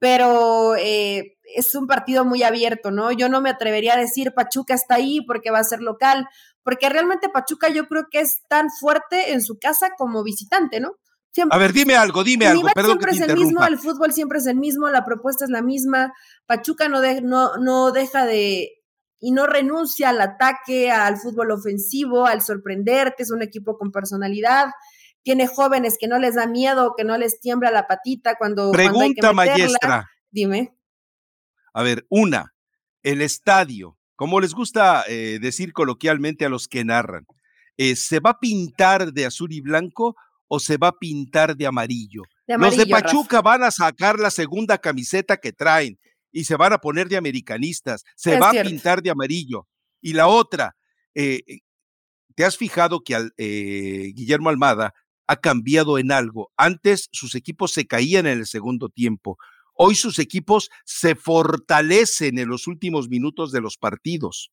pero 0.01 0.75
eh, 0.77 1.37
es 1.55 1.75
un 1.75 1.85
partido 1.85 2.25
muy 2.25 2.41
abierto, 2.41 2.89
¿no? 2.89 3.11
Yo 3.11 3.29
no 3.29 3.39
me 3.39 3.51
atrevería 3.51 3.93
a 3.93 3.99
decir 3.99 4.33
Pachuca 4.33 4.73
está 4.73 4.95
ahí 4.95 5.21
porque 5.21 5.51
va 5.51 5.59
a 5.59 5.63
ser 5.63 5.79
local 5.79 6.27
porque 6.63 6.89
realmente 6.89 7.29
Pachuca 7.29 7.69
yo 7.69 7.87
creo 7.87 8.07
que 8.09 8.19
es 8.19 8.41
tan 8.47 8.69
fuerte 8.71 9.33
en 9.33 9.41
su 9.41 9.59
casa 9.59 9.91
como 9.97 10.23
visitante, 10.23 10.79
¿no? 10.79 10.95
a 11.49 11.57
ver, 11.57 11.71
dime 11.71 11.95
algo, 11.95 12.25
dime 12.25 12.45
algo. 12.47 12.67
Perdón 12.73 12.99
siempre 12.99 13.11
es 13.11 13.21
el 13.21 13.37
mismo, 13.37 13.63
el 13.63 13.77
fútbol 13.77 14.11
siempre 14.11 14.39
es 14.39 14.47
el 14.47 14.57
mismo, 14.57 14.89
la 14.89 15.05
propuesta 15.05 15.45
es 15.45 15.51
la 15.51 15.61
misma. 15.61 16.13
Pachuca 16.45 16.89
no, 16.89 16.99
no, 17.21 17.55
no 17.57 17.91
deja 17.91 18.25
de 18.25 18.69
y 19.23 19.31
no 19.31 19.45
renuncia 19.45 20.09
al 20.09 20.19
ataque, 20.19 20.91
al 20.91 21.17
fútbol 21.17 21.51
ofensivo, 21.51 22.25
al 22.25 22.41
sorprenderte, 22.41 23.23
es 23.23 23.31
un 23.31 23.43
equipo 23.43 23.77
con 23.77 23.91
personalidad. 23.91 24.71
Tiene 25.23 25.47
jóvenes 25.47 25.97
que 25.99 26.07
no 26.07 26.17
les 26.17 26.35
da 26.35 26.47
miedo, 26.47 26.93
que 26.97 27.03
no 27.03 27.17
les 27.17 27.39
tiembla 27.39 27.71
la 27.71 27.87
patita 27.87 28.35
cuando. 28.35 28.71
Pregunta 28.71 29.33
maestra. 29.33 30.09
Dime. 30.29 30.75
A 31.73 31.83
ver, 31.83 32.05
una, 32.09 32.53
el 33.03 33.21
estadio 33.21 33.97
como 34.21 34.39
les 34.39 34.53
gusta 34.53 35.03
eh, 35.07 35.39
decir 35.41 35.73
coloquialmente 35.73 36.45
a 36.45 36.49
los 36.49 36.67
que 36.67 36.85
narran, 36.85 37.25
eh, 37.75 37.95
¿se 37.95 38.19
va 38.19 38.29
a 38.29 38.39
pintar 38.39 39.13
de 39.13 39.25
azul 39.25 39.51
y 39.51 39.61
blanco 39.61 40.15
o 40.47 40.59
se 40.59 40.77
va 40.77 40.89
a 40.89 40.99
pintar 40.99 41.57
de 41.57 41.65
amarillo? 41.65 42.21
los 42.45 42.77
de 42.77 42.85
Pachuca 42.85 43.41
van 43.41 43.63
a 43.63 43.71
sacar 43.71 44.19
la 44.19 44.29
segunda 44.29 44.77
camiseta 44.77 45.37
que 45.37 45.53
traen 45.53 45.97
y 46.31 46.43
se 46.43 46.55
van 46.55 46.71
a 46.71 46.77
poner 46.77 47.09
de 47.09 47.17
americanistas, 47.17 48.03
se 48.15 48.37
va 48.37 48.51
a 48.51 48.61
pintar 48.61 49.01
de 49.01 49.09
amarillo. 49.09 49.67
Y 50.01 50.13
la 50.13 50.27
otra, 50.27 50.75
eh, 51.15 51.41
¿te 52.35 52.45
has 52.45 52.57
fijado 52.57 52.99
que 52.99 53.15
al, 53.15 53.33
Guillermo 53.35 54.49
Almada 54.49 54.93
ha 55.31 55.37
cambiado 55.37 55.97
en 55.97 56.11
algo? 56.11 56.51
Antes 56.57 57.07
sus 57.13 57.35
equipos 57.35 57.71
se 57.71 57.87
caían 57.87 58.25
en 58.27 58.39
el 58.39 58.47
segundo 58.47 58.89
tiempo. 58.89 59.37
Hoy 59.73 59.95
sus 59.95 60.19
equipos 60.19 60.69
se 60.83 61.15
fortalecen 61.15 62.37
en 62.37 62.49
los 62.49 62.67
últimos 62.67 63.07
minutos 63.07 63.53
de 63.53 63.61
los 63.61 63.77
partidos. 63.77 64.51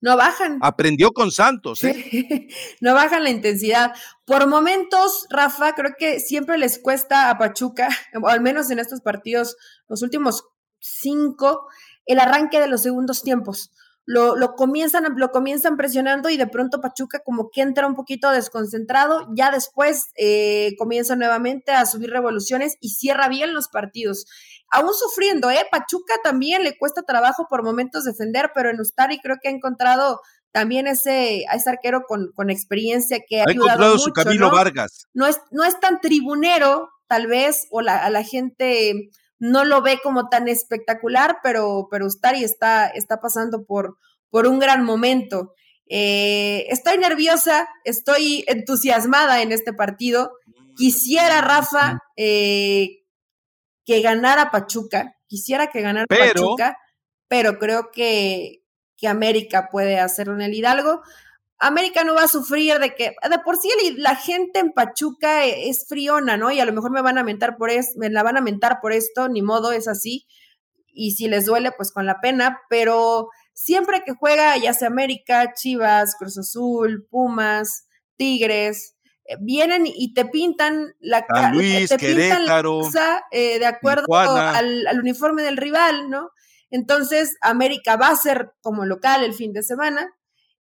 No 0.00 0.16
bajan. 0.16 0.58
Aprendió 0.62 1.12
con 1.12 1.30
Santos, 1.30 1.84
¿eh? 1.84 2.48
no 2.80 2.94
bajan 2.94 3.24
la 3.24 3.30
intensidad. 3.30 3.92
Por 4.24 4.48
momentos, 4.48 5.26
Rafa, 5.28 5.74
creo 5.74 5.92
que 5.98 6.18
siempre 6.18 6.56
les 6.56 6.78
cuesta 6.78 7.28
a 7.28 7.36
Pachuca, 7.36 7.90
o 8.22 8.28
al 8.28 8.40
menos 8.40 8.70
en 8.70 8.78
estos 8.78 9.02
partidos, 9.02 9.56
los 9.86 10.00
últimos 10.00 10.44
cinco, 10.78 11.68
el 12.06 12.20
arranque 12.20 12.58
de 12.58 12.68
los 12.68 12.82
segundos 12.82 13.22
tiempos 13.22 13.70
lo, 14.06 14.36
lo, 14.36 14.54
comienzan, 14.54 15.04
lo 15.16 15.30
comienzan 15.32 15.76
presionando 15.76 16.30
y 16.30 16.36
de 16.36 16.46
pronto 16.46 16.80
Pachuca 16.80 17.18
como 17.24 17.50
que 17.50 17.60
entra 17.60 17.88
un 17.88 17.96
poquito 17.96 18.30
desconcentrado, 18.30 19.26
ya 19.34 19.50
después 19.50 20.06
eh, 20.16 20.74
comienza 20.78 21.16
nuevamente 21.16 21.72
a 21.72 21.84
subir 21.86 22.10
revoluciones 22.10 22.76
y 22.80 22.90
cierra 22.90 23.28
bien 23.28 23.52
los 23.52 23.68
partidos. 23.68 24.26
Aún 24.70 24.94
sufriendo, 24.94 25.50
¿eh? 25.50 25.66
Pachuca 25.70 26.14
también 26.22 26.62
le 26.62 26.78
cuesta 26.78 27.02
trabajo 27.02 27.46
por 27.50 27.64
momentos 27.64 28.04
defender, 28.04 28.52
pero 28.54 28.70
en 28.70 28.80
Ustari 28.80 29.18
creo 29.18 29.36
que 29.42 29.48
ha 29.48 29.52
encontrado 29.52 30.20
también 30.52 30.86
ese, 30.86 31.44
ese 31.52 31.70
arquero 31.70 32.02
con, 32.06 32.30
con 32.32 32.48
experiencia 32.48 33.18
que 33.28 33.40
ha, 33.40 33.44
ha 33.48 33.52
encontrado 33.52 33.98
su 33.98 34.12
Camilo 34.12 34.50
Vargas. 34.50 35.08
No 35.14 35.26
es, 35.26 35.40
no 35.50 35.64
es 35.64 35.78
tan 35.80 36.00
tribunero, 36.00 36.88
tal 37.08 37.26
vez, 37.26 37.66
o 37.70 37.82
la, 37.82 37.98
a 38.04 38.10
la 38.10 38.22
gente 38.22 39.10
no 39.38 39.64
lo 39.64 39.82
ve 39.82 40.00
como 40.02 40.28
tan 40.28 40.48
espectacular, 40.48 41.38
pero, 41.42 41.88
pero 41.90 42.06
Ustari 42.06 42.44
está, 42.44 42.88
está 42.88 43.20
pasando 43.20 43.64
por, 43.64 43.98
por 44.30 44.46
un 44.46 44.58
gran 44.58 44.84
momento. 44.84 45.54
Eh, 45.88 46.66
estoy 46.68 46.98
nerviosa, 46.98 47.68
estoy 47.84 48.44
entusiasmada 48.48 49.42
en 49.42 49.52
este 49.52 49.72
partido. 49.72 50.32
Quisiera, 50.76 51.40
Rafa, 51.40 52.00
eh, 52.16 53.02
que 53.84 54.00
ganara 54.00 54.50
Pachuca, 54.50 55.16
quisiera 55.26 55.68
que 55.68 55.80
ganara 55.80 56.06
Pachuca, 56.06 56.76
pero 57.28 57.58
creo 57.58 57.90
que, 57.92 58.62
que 58.96 59.08
América 59.08 59.68
puede 59.70 60.00
hacerlo 60.00 60.34
en 60.34 60.42
el 60.42 60.54
Hidalgo. 60.54 61.02
América 61.58 62.04
no 62.04 62.14
va 62.14 62.24
a 62.24 62.28
sufrir 62.28 62.78
de 62.78 62.94
que, 62.94 63.14
de 63.28 63.38
por 63.44 63.56
sí 63.56 63.70
la 63.96 64.14
gente 64.14 64.58
en 64.58 64.72
Pachuca 64.72 65.46
e, 65.46 65.70
es 65.70 65.86
friona, 65.88 66.36
¿no? 66.36 66.50
Y 66.50 66.60
a 66.60 66.66
lo 66.66 66.72
mejor 66.72 66.90
me 66.90 67.00
van 67.00 67.18
a 67.18 67.24
mentar 67.24 67.56
por 67.56 67.70
eso, 67.70 67.92
me 67.96 68.10
la 68.10 68.22
van 68.22 68.36
a 68.36 68.42
mentar 68.42 68.78
por 68.80 68.92
esto, 68.92 69.28
ni 69.28 69.42
modo, 69.42 69.72
es 69.72 69.88
así. 69.88 70.26
Y 70.92 71.12
si 71.12 71.28
les 71.28 71.46
duele, 71.46 71.72
pues 71.72 71.92
con 71.92 72.06
la 72.06 72.20
pena, 72.20 72.60
pero 72.68 73.28
siempre 73.54 74.02
que 74.04 74.12
juega, 74.12 74.56
ya 74.58 74.74
sea 74.74 74.88
América, 74.88 75.52
Chivas, 75.54 76.14
Cruz 76.18 76.38
Azul, 76.38 77.06
Pumas, 77.10 77.86
Tigres, 78.16 78.94
eh, 79.24 79.36
vienen 79.40 79.86
y 79.86 80.12
te 80.12 80.26
pintan 80.26 80.94
la 81.00 81.24
cara, 81.24 81.52
te 81.52 81.98
pintan 81.98 82.44
la 82.44 82.62
cosa, 82.62 83.24
eh, 83.30 83.58
de 83.58 83.66
acuerdo 83.66 84.14
al, 84.14 84.86
al 84.86 85.00
uniforme 85.00 85.42
del 85.42 85.56
rival, 85.56 86.10
¿no? 86.10 86.30
Entonces, 86.70 87.36
América 87.40 87.96
va 87.96 88.08
a 88.08 88.16
ser 88.16 88.52
como 88.60 88.84
local 88.84 89.24
el 89.24 89.32
fin 89.32 89.52
de 89.52 89.62
semana 89.62 90.15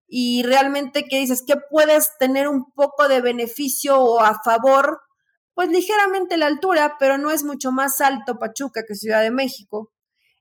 y 0.07 0.43
realmente 0.43 1.05
que 1.05 1.19
dices 1.19 1.43
que 1.45 1.55
puedes 1.69 2.17
tener 2.19 2.47
un 2.47 2.71
poco 2.73 3.07
de 3.07 3.21
beneficio 3.21 3.99
o 3.99 4.21
a 4.21 4.39
favor, 4.43 4.99
pues 5.53 5.69
ligeramente 5.69 6.37
la 6.37 6.47
altura, 6.47 6.97
pero 6.99 7.17
no 7.17 7.31
es 7.31 7.43
mucho 7.43 7.71
más 7.71 8.01
alto 8.01 8.37
Pachuca 8.37 8.83
que 8.87 8.95
Ciudad 8.95 9.21
de 9.21 9.31
México. 9.31 9.91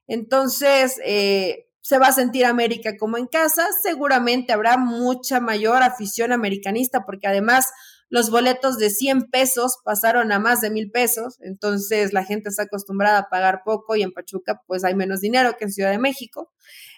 Entonces, 0.07 0.99
eh, 1.03 1.65
se 1.81 1.99
va 1.99 2.07
a 2.07 2.13
sentir 2.13 2.45
América 2.45 2.97
como 2.97 3.17
en 3.17 3.27
casa, 3.27 3.67
seguramente 3.83 4.53
habrá 4.53 4.75
mucha 4.75 5.39
mayor 5.39 5.83
afición 5.83 6.31
americanista, 6.31 7.05
porque 7.05 7.27
además 7.27 7.67
los 8.09 8.31
boletos 8.31 8.77
de 8.77 8.89
100 8.89 9.29
pesos 9.29 9.77
pasaron 9.83 10.31
a 10.31 10.39
más 10.39 10.61
de 10.61 10.71
mil 10.71 10.89
pesos, 10.89 11.37
entonces 11.41 12.11
la 12.11 12.23
gente 12.23 12.49
está 12.49 12.63
acostumbrada 12.63 13.19
a 13.19 13.29
pagar 13.29 13.61
poco 13.63 13.95
y 13.95 14.03
en 14.03 14.13
Pachuca 14.13 14.61
pues 14.65 14.83
hay 14.83 14.95
menos 14.95 15.21
dinero 15.21 15.57
que 15.57 15.65
en 15.65 15.71
Ciudad 15.71 15.91
de 15.91 15.99
México. 15.99 16.51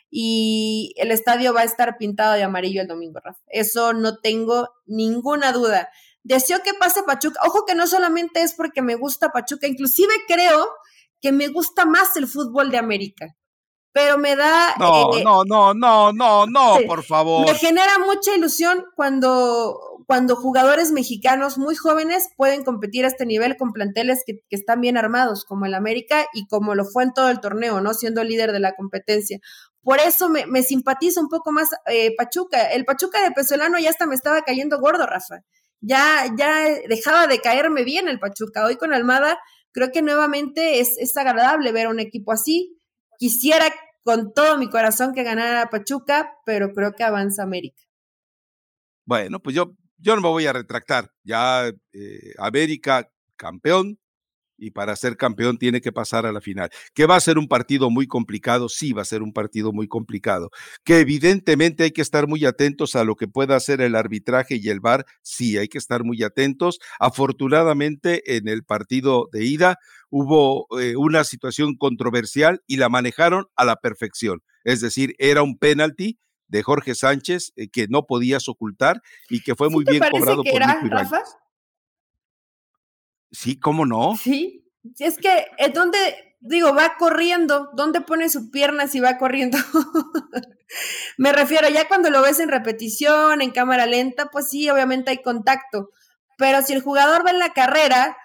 Y 0.09 0.93
el 0.97 1.11
estadio 1.11 1.53
va 1.53 1.61
a 1.61 1.65
estar 1.65 1.97
pintado 1.97 2.33
de 2.33 2.43
amarillo 2.43 2.81
el 2.81 2.87
domingo, 2.87 3.19
Rafa. 3.21 3.41
Eso 3.47 3.93
no 3.93 4.19
tengo 4.19 4.69
ninguna 4.85 5.51
duda. 5.51 5.89
Deseo 6.23 6.59
que 6.63 6.73
pase 6.73 7.03
Pachuca. 7.03 7.39
Ojo 7.45 7.65
que 7.65 7.75
no 7.75 7.87
solamente 7.87 8.41
es 8.41 8.53
porque 8.53 8.81
me 8.81 8.95
gusta 8.95 9.31
Pachuca, 9.31 9.67
inclusive 9.67 10.13
creo 10.27 10.67
que 11.21 11.31
me 11.31 11.47
gusta 11.47 11.85
más 11.85 12.15
el 12.15 12.27
fútbol 12.27 12.69
de 12.71 12.77
América 12.77 13.35
pero 13.97 14.19
me 14.19 14.35
da... 14.35 14.75
No, 14.77 15.17
eh, 15.17 15.23
no, 15.23 15.43
no, 15.43 15.73
no, 15.73 16.13
no, 16.13 16.45
no, 16.45 16.77
por 16.85 17.03
favor. 17.03 17.47
Me 17.47 17.55
genera 17.55 17.97
mucha 17.97 18.35
ilusión 18.35 18.85
cuando, 18.95 20.03
cuando 20.05 20.35
jugadores 20.35 20.91
mexicanos 20.91 21.57
muy 21.57 21.75
jóvenes 21.75 22.29
pueden 22.37 22.63
competir 22.63 23.05
a 23.05 23.07
este 23.07 23.25
nivel 23.25 23.57
con 23.57 23.73
planteles 23.73 24.21
que, 24.23 24.43
están 24.51 24.81
bien 24.81 24.97
armados, 24.97 25.45
como 25.45 25.65
el 25.65 25.73
América 25.73 26.27
y 26.31 26.45
como 26.45 26.75
lo 26.75 26.85
fue 26.85 27.05
en 27.05 27.13
todo 27.13 27.29
el 27.29 27.39
torneo, 27.39 27.81
¿no? 27.81 27.95
Siendo 27.95 28.23
líder 28.23 28.51
de 28.51 28.59
la 28.59 28.75
competencia. 28.75 29.39
Por 29.87 30.01
eso 30.01 30.27
me, 30.27 30.45
me 30.47 30.63
simpatiza 30.63 31.21
un 31.21 31.29
poco 31.29 31.53
más 31.53 31.69
eh, 31.85 32.13
Pachuca. 32.17 32.73
El 32.73 32.83
Pachuca 32.83 33.23
de 33.23 33.31
Pesolano 33.31 33.79
ya 33.79 33.89
hasta 33.89 34.05
me 34.05 34.15
estaba 34.15 34.41
cayendo 34.41 34.81
gordo, 34.81 35.05
Rafa. 35.05 35.45
Ya, 35.79 36.25
ya 36.37 36.65
dejaba 36.89 37.25
de 37.25 37.39
caerme 37.39 37.85
bien 37.85 38.09
el 38.09 38.19
Pachuca. 38.19 38.65
Hoy 38.65 38.75
con 38.75 38.93
Almada 38.93 39.39
creo 39.71 39.93
que 39.93 40.01
nuevamente 40.01 40.81
es, 40.81 40.97
es 40.97 41.15
agradable 41.15 41.71
ver 41.71 41.85
a 41.85 41.89
un 41.89 42.01
equipo 42.01 42.33
así. 42.33 42.77
Quisiera 43.17 43.73
con 44.03 44.33
todo 44.33 44.57
mi 44.57 44.69
corazón 44.69 45.13
que 45.13 45.23
ganara 45.23 45.69
Pachuca, 45.69 46.33
pero 46.45 46.73
creo 46.73 46.91
que 46.91 47.05
avanza 47.05 47.43
América. 47.43 47.81
Bueno, 49.05 49.39
pues 49.39 49.55
yo, 49.55 49.71
yo 49.99 50.17
no 50.17 50.21
me 50.21 50.27
voy 50.27 50.47
a 50.47 50.51
retractar. 50.51 51.13
Ya 51.23 51.69
eh, 51.93 52.33
América 52.39 53.09
campeón, 53.37 53.97
y 54.57 54.71
para 54.71 54.95
ser 54.95 55.17
campeón 55.17 55.57
tiene 55.57 55.81
que 55.81 55.91
pasar 55.91 56.25
a 56.25 56.31
la 56.31 56.41
final. 56.41 56.69
Que 56.93 57.05
va 57.05 57.15
a 57.15 57.19
ser 57.19 57.37
un 57.37 57.47
partido 57.47 57.89
muy 57.89 58.07
complicado, 58.07 58.69
sí 58.69 58.93
va 58.93 59.01
a 59.01 59.05
ser 59.05 59.21
un 59.21 59.33
partido 59.33 59.71
muy 59.71 59.87
complicado. 59.87 60.49
Que 60.83 60.99
evidentemente 60.99 61.83
hay 61.83 61.91
que 61.91 62.01
estar 62.01 62.27
muy 62.27 62.45
atentos 62.45 62.95
a 62.95 63.03
lo 63.03 63.15
que 63.15 63.27
pueda 63.27 63.55
hacer 63.55 63.81
el 63.81 63.95
arbitraje 63.95 64.55
y 64.61 64.69
el 64.69 64.79
VAR, 64.79 65.05
sí 65.21 65.57
hay 65.57 65.67
que 65.67 65.77
estar 65.77 66.03
muy 66.03 66.23
atentos. 66.23 66.79
Afortunadamente 66.99 68.37
en 68.37 68.47
el 68.47 68.63
partido 68.63 69.29
de 69.31 69.45
ida 69.45 69.77
hubo 70.09 70.67
eh, 70.79 70.95
una 70.95 71.23
situación 71.23 71.75
controversial 71.75 72.61
y 72.67 72.77
la 72.77 72.89
manejaron 72.89 73.45
a 73.55 73.65
la 73.65 73.75
perfección. 73.77 74.41
Es 74.63 74.81
decir, 74.81 75.15
era 75.17 75.43
un 75.43 75.57
penalti 75.57 76.19
de 76.47 76.63
Jorge 76.63 76.95
Sánchez 76.95 77.53
eh, 77.55 77.69
que 77.69 77.87
no 77.87 78.05
podías 78.05 78.47
ocultar 78.47 79.01
y 79.29 79.41
que 79.41 79.55
fue 79.55 79.69
muy 79.69 79.83
bien 79.85 80.01
cobrado 80.11 80.43
por 80.43 80.53
era, 80.53 80.79
Rafa? 80.81 81.23
Sí, 83.37 83.59
¿cómo 83.59 83.85
no? 83.85 84.17
Sí, 84.17 84.65
es 84.97 85.19
que 85.19 85.45
es 85.59 85.71
donde, 85.71 85.99
digo, 86.39 86.73
va 86.73 86.95
corriendo, 86.97 87.69
¿dónde 87.75 88.01
pone 88.01 88.29
su 88.29 88.49
pierna 88.49 88.87
si 88.87 88.99
va 88.99 89.19
corriendo? 89.19 89.59
Me 91.19 91.31
refiero, 91.31 91.69
ya 91.69 91.87
cuando 91.87 92.09
lo 92.09 92.23
ves 92.23 92.39
en 92.39 92.49
repetición, 92.49 93.43
en 93.43 93.51
cámara 93.51 93.85
lenta, 93.85 94.31
pues 94.31 94.49
sí, 94.49 94.67
obviamente 94.71 95.11
hay 95.11 95.21
contacto, 95.21 95.91
pero 96.39 96.63
si 96.63 96.73
el 96.73 96.81
jugador 96.81 97.23
va 97.23 97.29
en 97.29 97.37
la 97.37 97.53
carrera, 97.53 98.17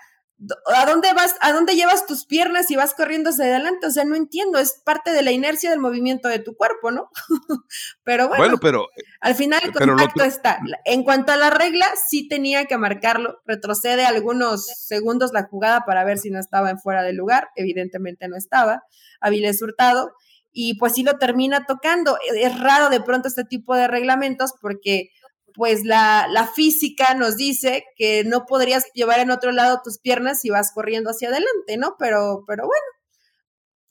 ¿A 0.75 0.87
dónde 0.87 1.13
vas? 1.15 1.37
¿A 1.41 1.53
dónde 1.53 1.77
llevas 1.77 2.07
tus 2.07 2.27
piernas 2.27 2.71
y 2.71 2.77
vas 2.77 2.95
corriendo 2.95 3.31
hacia 3.31 3.45
adelante? 3.45 3.87
O 3.87 3.91
sea, 3.91 4.05
no 4.05 4.17
entiendo, 4.17 4.59
es 4.59 4.81
parte 4.85 5.13
de 5.13 5.23
la 5.23 5.31
inercia 5.31 5.71
del 5.71 5.79
movimiento 5.79 6.29
de 6.29 6.41
tu 6.41 6.57
cuerpo, 6.57 6.91
¿no? 6.91 7.11
pero 8.05 8.29
bueno, 8.29 8.59
pero, 8.59 8.89
al 9.21 9.35
final 9.35 9.61
el 9.63 9.73
contacto 9.73 10.25
está. 10.25 10.59
En 10.85 11.05
cuanto 11.05 11.33
a 11.33 11.37
la 11.37 11.51
regla, 11.51 11.87
sí 12.09 12.29
tenía 12.29 12.65
que 12.65 12.77
marcarlo. 12.77 13.41
Retrocede 13.47 14.05
algunos 14.05 14.67
segundos 14.67 15.33
la 15.33 15.45
jugada 15.45 15.85
para 15.87 16.05
ver 16.05 16.19
si 16.19 16.31
no 16.31 16.41
estaba 16.41 16.71
en 16.71 16.79
fuera 16.81 17.03
de 17.03 17.13
lugar. 17.13 17.51
Evidentemente 17.55 18.27
no 18.29 18.37
estaba. 18.37 18.83
Avilés 19.21 19.63
Hurtado. 19.63 20.13
Y 20.53 20.75
pues 20.75 20.95
sí 20.95 21.03
lo 21.03 21.19
termina 21.19 21.67
tocando. 21.67 22.19
Es 22.35 22.59
raro 22.61 22.91
de 22.91 23.01
pronto 23.01 23.29
este 23.29 23.45
tipo 23.45 23.75
de 23.75 23.89
reglamentos 23.89 24.53
porque 24.61 25.11
pues 25.55 25.85
la, 25.85 26.27
la, 26.31 26.47
física 26.47 27.15
nos 27.15 27.37
dice 27.37 27.85
que 27.97 28.25
no 28.25 28.47
podrías 28.47 28.87
llevar 28.95 29.21
en 29.21 29.31
otro 29.31 29.53
lado 29.53 29.81
tus 29.85 29.99
piernas 29.99 30.41
si 30.41 30.51
vas 30.51 30.73
corriendo 30.73 31.11
hacia 31.11 31.29
adelante, 31.29 31.77
¿no? 31.79 31.97
Pero, 31.99 32.45
pero 32.47 32.65
bueno. 32.65 32.85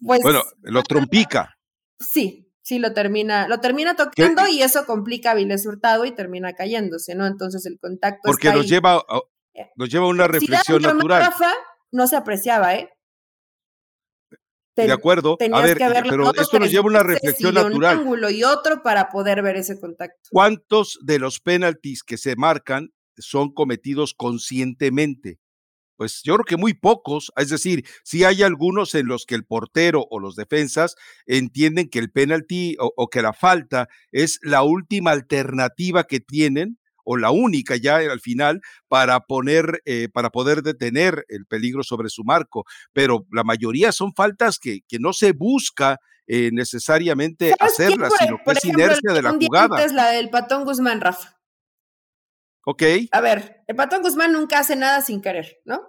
Pues, 0.06 0.22
bueno, 0.24 0.44
lo 0.62 0.84
trompica. 0.84 1.58
Sí, 2.00 2.52
sí, 2.62 2.80
lo 2.80 2.94
termina, 2.94 3.48
lo 3.48 3.60
termina 3.60 3.96
tocando 3.96 4.48
y 4.48 4.62
eso 4.62 4.86
complica 4.86 5.32
a 5.32 5.36
Viles 5.36 5.66
Hurtado 5.66 6.06
y 6.06 6.12
termina 6.12 6.54
cayéndose, 6.54 7.16
¿no? 7.16 7.26
Entonces 7.28 7.66
el 7.66 7.80
contacto. 7.80 8.22
Porque 8.24 8.52
nos, 8.52 8.68
Lleva, 8.68 9.04
eh, 9.54 9.70
nos 9.76 9.90
lleva 9.90 10.06
a 10.06 10.10
una 10.10 10.28
reflexión 10.28 10.82
natural. 10.82 11.24
Rafa, 11.24 11.52
no 11.92 12.08
se 12.08 12.16
apreciaba, 12.16 12.76
¿eh? 12.76 12.90
De 14.76 14.92
acuerdo. 14.92 15.38
A 15.52 15.62
ver, 15.62 15.78
pero 16.10 16.34
esto 16.36 16.60
nos 16.60 16.70
lleva 16.70 16.84
a 16.84 16.88
una 16.88 17.04
reflexión 17.04 17.54
natural. 17.54 17.98
Un 17.98 18.02
ángulo 18.02 18.30
y 18.30 18.44
otro 18.44 18.82
para 18.84 19.10
poder 19.10 19.42
ver 19.42 19.58
ese 19.58 19.80
contacto. 19.80 20.30
¿Cuántos 20.32 21.00
de 21.04 21.20
los 21.20 21.40
penaltis 21.40 22.04
que 22.04 22.18
se 22.18 22.36
marcan 22.36 22.90
son 23.18 23.54
cometidos 23.54 24.14
conscientemente? 24.14 25.40
Pues 25.98 26.22
yo 26.24 26.34
creo 26.34 26.46
que 26.46 26.58
muy 26.58 26.74
pocos, 26.74 27.32
es 27.38 27.50
decir, 27.50 27.86
si 28.04 28.24
hay 28.24 28.42
algunos 28.42 28.96
en 28.96 29.06
los 29.06 29.28
que 29.28 29.36
el 29.36 29.46
portero 29.46 30.08
o 30.10 30.20
los 30.20 30.36
defensas 30.36 30.96
entienden 31.28 31.90
que 31.90 32.00
el 32.00 32.12
penalti 32.12 32.76
o 32.80 33.08
que 33.10 33.22
la 33.22 33.34
falta 33.34 33.88
es 34.12 34.40
la 34.42 34.64
última 34.64 35.12
alternativa 35.12 36.06
que 36.06 36.20
tienen 36.20 36.80
o 37.04 37.18
la 37.18 37.32
única 37.32 37.76
ya 37.76 37.98
al 37.98 38.20
final 38.20 38.62
para 38.88 39.20
poner, 39.22 39.82
eh, 39.86 40.10
para 40.12 40.30
poder 40.30 40.64
detener 40.64 41.26
el 41.30 41.46
peligro 41.46 41.84
sobre 41.84 42.10
su 42.10 42.24
marco. 42.24 42.66
Pero 42.94 43.26
la 43.32 43.44
mayoría 43.44 43.92
son 43.92 44.14
faltas 44.14 44.60
que, 44.60 44.82
que 44.88 45.00
no 45.00 45.14
se 45.14 45.32
busca 45.34 46.00
eh, 46.28 46.50
necesariamente 46.54 47.54
hacerlas, 47.60 48.14
sino 48.20 48.38
que 48.38 48.52
es 48.52 48.66
inercia 48.66 49.12
de 49.12 49.22
la 49.22 49.32
jugada. 49.32 49.84
Es 49.84 49.92
la 49.92 50.12
del 50.12 50.30
Patón 50.30 50.64
Guzmán, 50.64 51.02
Rafa. 51.02 51.38
Ok. 52.64 52.84
A 53.12 53.22
ver, 53.22 53.64
el 53.68 53.76
Patón 53.76 54.02
Guzmán 54.02 54.32
nunca 54.32 54.60
hace 54.60 54.76
nada 54.76 55.02
sin 55.02 55.22
querer, 55.22 55.60
¿no? 55.66 55.82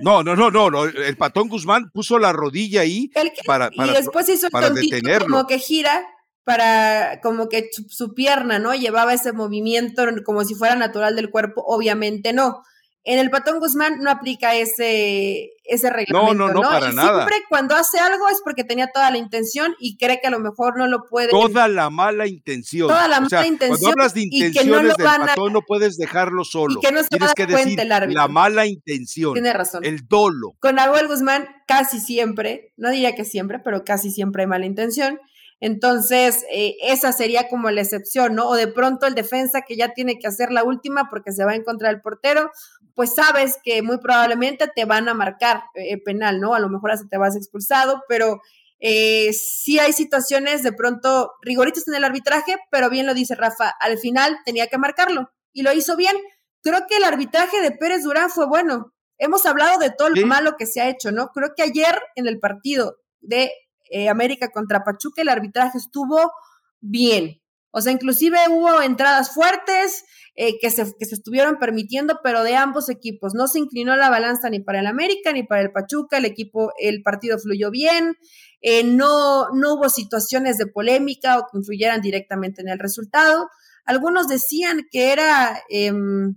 No, 0.00 0.22
no, 0.22 0.34
no, 0.34 0.50
no, 0.50 0.70
no. 0.70 0.84
El 0.84 1.16
Patón 1.16 1.48
Guzmán 1.48 1.90
puso 1.92 2.18
la 2.18 2.32
rodilla 2.32 2.80
ahí 2.80 3.08
para, 3.46 3.70
para, 3.70 3.86
y 3.86 3.94
después 3.94 4.28
hizo 4.28 4.48
el 4.52 4.74
detenerlo. 4.74 5.28
como 5.28 5.46
que 5.46 5.58
gira 5.58 6.04
para 6.44 7.20
como 7.22 7.48
que 7.48 7.70
su, 7.88 8.14
pierna, 8.14 8.58
¿no? 8.58 8.74
Llevaba 8.74 9.14
ese 9.14 9.32
movimiento 9.32 10.04
como 10.24 10.44
si 10.44 10.54
fuera 10.54 10.76
natural 10.76 11.16
del 11.16 11.30
cuerpo, 11.30 11.62
obviamente 11.66 12.32
no. 12.32 12.62
En 13.06 13.18
el 13.18 13.28
patón 13.28 13.60
Guzmán 13.60 13.98
no 14.00 14.10
aplica 14.10 14.54
ese, 14.54 15.50
ese 15.64 15.90
reglamento. 15.90 16.32
No, 16.34 16.48
no, 16.48 16.54
no, 16.54 16.62
para 16.62 16.90
y 16.90 16.94
nada. 16.94 17.16
Siempre 17.16 17.36
cuando 17.50 17.74
hace 17.74 17.98
algo 17.98 18.30
es 18.30 18.40
porque 18.42 18.64
tenía 18.64 18.86
toda 18.94 19.10
la 19.10 19.18
intención 19.18 19.74
y 19.78 19.98
cree 19.98 20.20
que 20.22 20.28
a 20.28 20.30
lo 20.30 20.40
mejor 20.40 20.78
no 20.78 20.86
lo 20.86 21.04
puede. 21.10 21.28
Toda 21.28 21.68
la 21.68 21.90
mala 21.90 22.26
intención. 22.26 22.88
Toda 22.88 23.06
la 23.08 23.20
mala 23.20 23.46
intención. 23.46 23.78
Cuando 23.78 23.88
hablas 23.88 24.14
de 24.14 24.22
intenciones 24.22 24.96
del 24.96 25.06
patón, 25.06 25.52
no 25.52 25.60
puedes 25.60 25.98
dejarlo 25.98 26.44
solo. 26.44 26.80
Y 26.80 26.86
que 26.86 26.92
no 26.92 27.02
se 27.02 27.08
Tienes 27.10 27.34
que 27.34 27.46
decir 27.46 27.78
el 27.78 27.92
árbitro. 27.92 28.22
la 28.22 28.28
mala 28.28 28.64
intención. 28.64 29.34
Tiene 29.34 29.52
razón. 29.52 29.84
El 29.84 30.08
dolo. 30.08 30.54
Con 30.60 30.78
Abuel 30.78 31.06
Guzmán 31.06 31.46
casi 31.66 32.00
siempre, 32.00 32.72
no 32.78 32.90
diría 32.90 33.14
que 33.14 33.26
siempre, 33.26 33.58
pero 33.58 33.84
casi 33.84 34.10
siempre 34.10 34.44
hay 34.44 34.48
mala 34.48 34.64
intención. 34.64 35.20
Entonces, 35.64 36.44
eh, 36.50 36.76
esa 36.82 37.10
sería 37.14 37.48
como 37.48 37.70
la 37.70 37.80
excepción, 37.80 38.34
¿no? 38.34 38.50
O 38.50 38.54
de 38.54 38.68
pronto 38.68 39.06
el 39.06 39.14
defensa 39.14 39.62
que 39.62 39.76
ya 39.76 39.94
tiene 39.94 40.18
que 40.18 40.26
hacer 40.26 40.52
la 40.52 40.62
última 40.62 41.08
porque 41.08 41.32
se 41.32 41.42
va 41.42 41.52
a 41.52 41.54
encontrar 41.54 41.94
el 41.94 42.02
portero, 42.02 42.50
pues 42.94 43.14
sabes 43.14 43.56
que 43.64 43.80
muy 43.80 43.96
probablemente 43.96 44.70
te 44.76 44.84
van 44.84 45.08
a 45.08 45.14
marcar 45.14 45.62
eh, 45.72 45.96
penal, 46.04 46.38
¿no? 46.38 46.54
A 46.54 46.58
lo 46.58 46.68
mejor 46.68 46.90
hasta 46.90 47.08
te 47.08 47.16
vas 47.16 47.34
expulsado, 47.34 48.02
pero 48.10 48.42
eh, 48.78 49.32
sí 49.32 49.78
hay 49.78 49.94
situaciones 49.94 50.62
de 50.62 50.74
pronto 50.74 51.32
rigoritas 51.40 51.88
en 51.88 51.94
el 51.94 52.04
arbitraje, 52.04 52.56
pero 52.70 52.90
bien 52.90 53.06
lo 53.06 53.14
dice 53.14 53.34
Rafa, 53.34 53.72
al 53.80 53.96
final 53.96 54.36
tenía 54.44 54.66
que 54.66 54.76
marcarlo 54.76 55.30
y 55.54 55.62
lo 55.62 55.72
hizo 55.72 55.96
bien. 55.96 56.14
Creo 56.60 56.80
que 56.86 56.98
el 56.98 57.04
arbitraje 57.04 57.62
de 57.62 57.70
Pérez 57.70 58.02
Durán 58.02 58.28
fue 58.28 58.46
bueno. 58.46 58.92
Hemos 59.16 59.46
hablado 59.46 59.78
de 59.78 59.88
todo 59.88 60.10
lo 60.10 60.26
malo 60.26 60.56
que 60.58 60.66
se 60.66 60.82
ha 60.82 60.90
hecho, 60.90 61.10
¿no? 61.10 61.28
Creo 61.28 61.54
que 61.56 61.62
ayer 61.62 62.02
en 62.16 62.26
el 62.26 62.38
partido 62.38 62.98
de 63.22 63.50
eh, 63.90 64.08
América 64.08 64.48
contra 64.50 64.84
Pachuca, 64.84 65.22
el 65.22 65.28
arbitraje 65.28 65.78
estuvo 65.78 66.32
bien. 66.80 67.40
O 67.70 67.80
sea, 67.80 67.92
inclusive 67.92 68.38
hubo 68.50 68.82
entradas 68.82 69.34
fuertes 69.34 70.04
eh, 70.36 70.58
que, 70.60 70.70
se, 70.70 70.84
que 70.98 71.06
se 71.06 71.14
estuvieron 71.14 71.58
permitiendo, 71.58 72.20
pero 72.22 72.42
de 72.42 72.56
ambos 72.56 72.88
equipos. 72.88 73.34
No 73.34 73.48
se 73.48 73.58
inclinó 73.58 73.96
la 73.96 74.10
balanza 74.10 74.50
ni 74.50 74.60
para 74.60 74.80
el 74.80 74.86
América 74.86 75.32
ni 75.32 75.42
para 75.42 75.62
el 75.62 75.72
Pachuca. 75.72 76.18
El 76.18 76.24
equipo, 76.24 76.72
el 76.78 77.02
partido 77.02 77.38
fluyó 77.38 77.70
bien. 77.70 78.16
Eh, 78.60 78.82
no, 78.82 79.48
no 79.50 79.74
hubo 79.74 79.88
situaciones 79.88 80.56
de 80.58 80.66
polémica 80.66 81.38
o 81.38 81.46
que 81.46 81.58
influyeran 81.58 82.00
directamente 82.00 82.62
en 82.62 82.68
el 82.68 82.78
resultado. 82.78 83.48
Algunos 83.84 84.26
decían 84.26 84.86
que 84.90 85.12
era 85.12 85.62
em, 85.68 86.34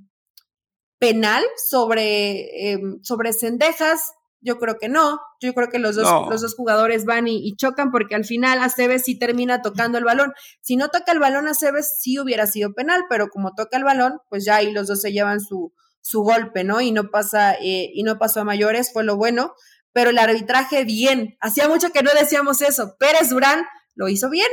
penal 0.99 1.43
sobre, 1.69 2.71
em, 2.71 3.01
sobre 3.03 3.33
Cendejas. 3.33 4.13
Yo 4.47 4.59
creo 4.59 4.77
que 4.79 4.87
no. 4.87 5.19
Yo 5.41 5.53
creo 5.53 5.67
que 5.67 5.77
los 5.77 5.97
dos, 5.97 6.29
los 6.29 6.41
dos 6.41 6.55
jugadores 6.55 7.03
van 7.03 7.27
y, 7.27 7.53
chocan 7.57 7.91
porque 7.91 8.15
al 8.15 8.23
final 8.23 8.59
Aceves 8.61 9.03
sí 9.03 9.19
termina 9.19 9.61
tocando 9.61 9.97
el 9.97 10.05
balón. 10.05 10.31
Si 10.61 10.77
no 10.77 10.87
toca 10.87 11.11
el 11.11 11.19
balón 11.19 11.49
Aceves, 11.49 11.97
sí 11.99 12.17
hubiera 12.17 12.47
sido 12.47 12.73
penal, 12.73 13.03
pero 13.09 13.27
como 13.27 13.53
toca 13.55 13.75
el 13.75 13.83
balón, 13.83 14.19
pues 14.29 14.45
ya 14.45 14.55
ahí 14.55 14.71
los 14.71 14.87
dos 14.87 15.01
se 15.01 15.11
llevan 15.11 15.41
su, 15.41 15.73
su 15.99 16.21
golpe, 16.21 16.63
¿no? 16.63 16.79
Y 16.79 16.93
no 16.93 17.11
pasa, 17.11 17.55
eh, 17.55 17.91
y 17.93 18.03
no 18.03 18.17
pasó 18.17 18.39
a 18.39 18.45
mayores, 18.45 18.93
fue 18.93 19.03
lo 19.03 19.17
bueno, 19.17 19.53
pero 19.91 20.11
el 20.11 20.17
arbitraje 20.17 20.85
bien. 20.85 21.35
Hacía 21.41 21.67
mucho 21.67 21.89
que 21.89 22.03
no 22.03 22.11
decíamos 22.17 22.61
eso. 22.61 22.95
Pérez 22.97 23.29
Durán 23.29 23.65
lo 23.95 24.07
hizo 24.07 24.29
bien. 24.29 24.47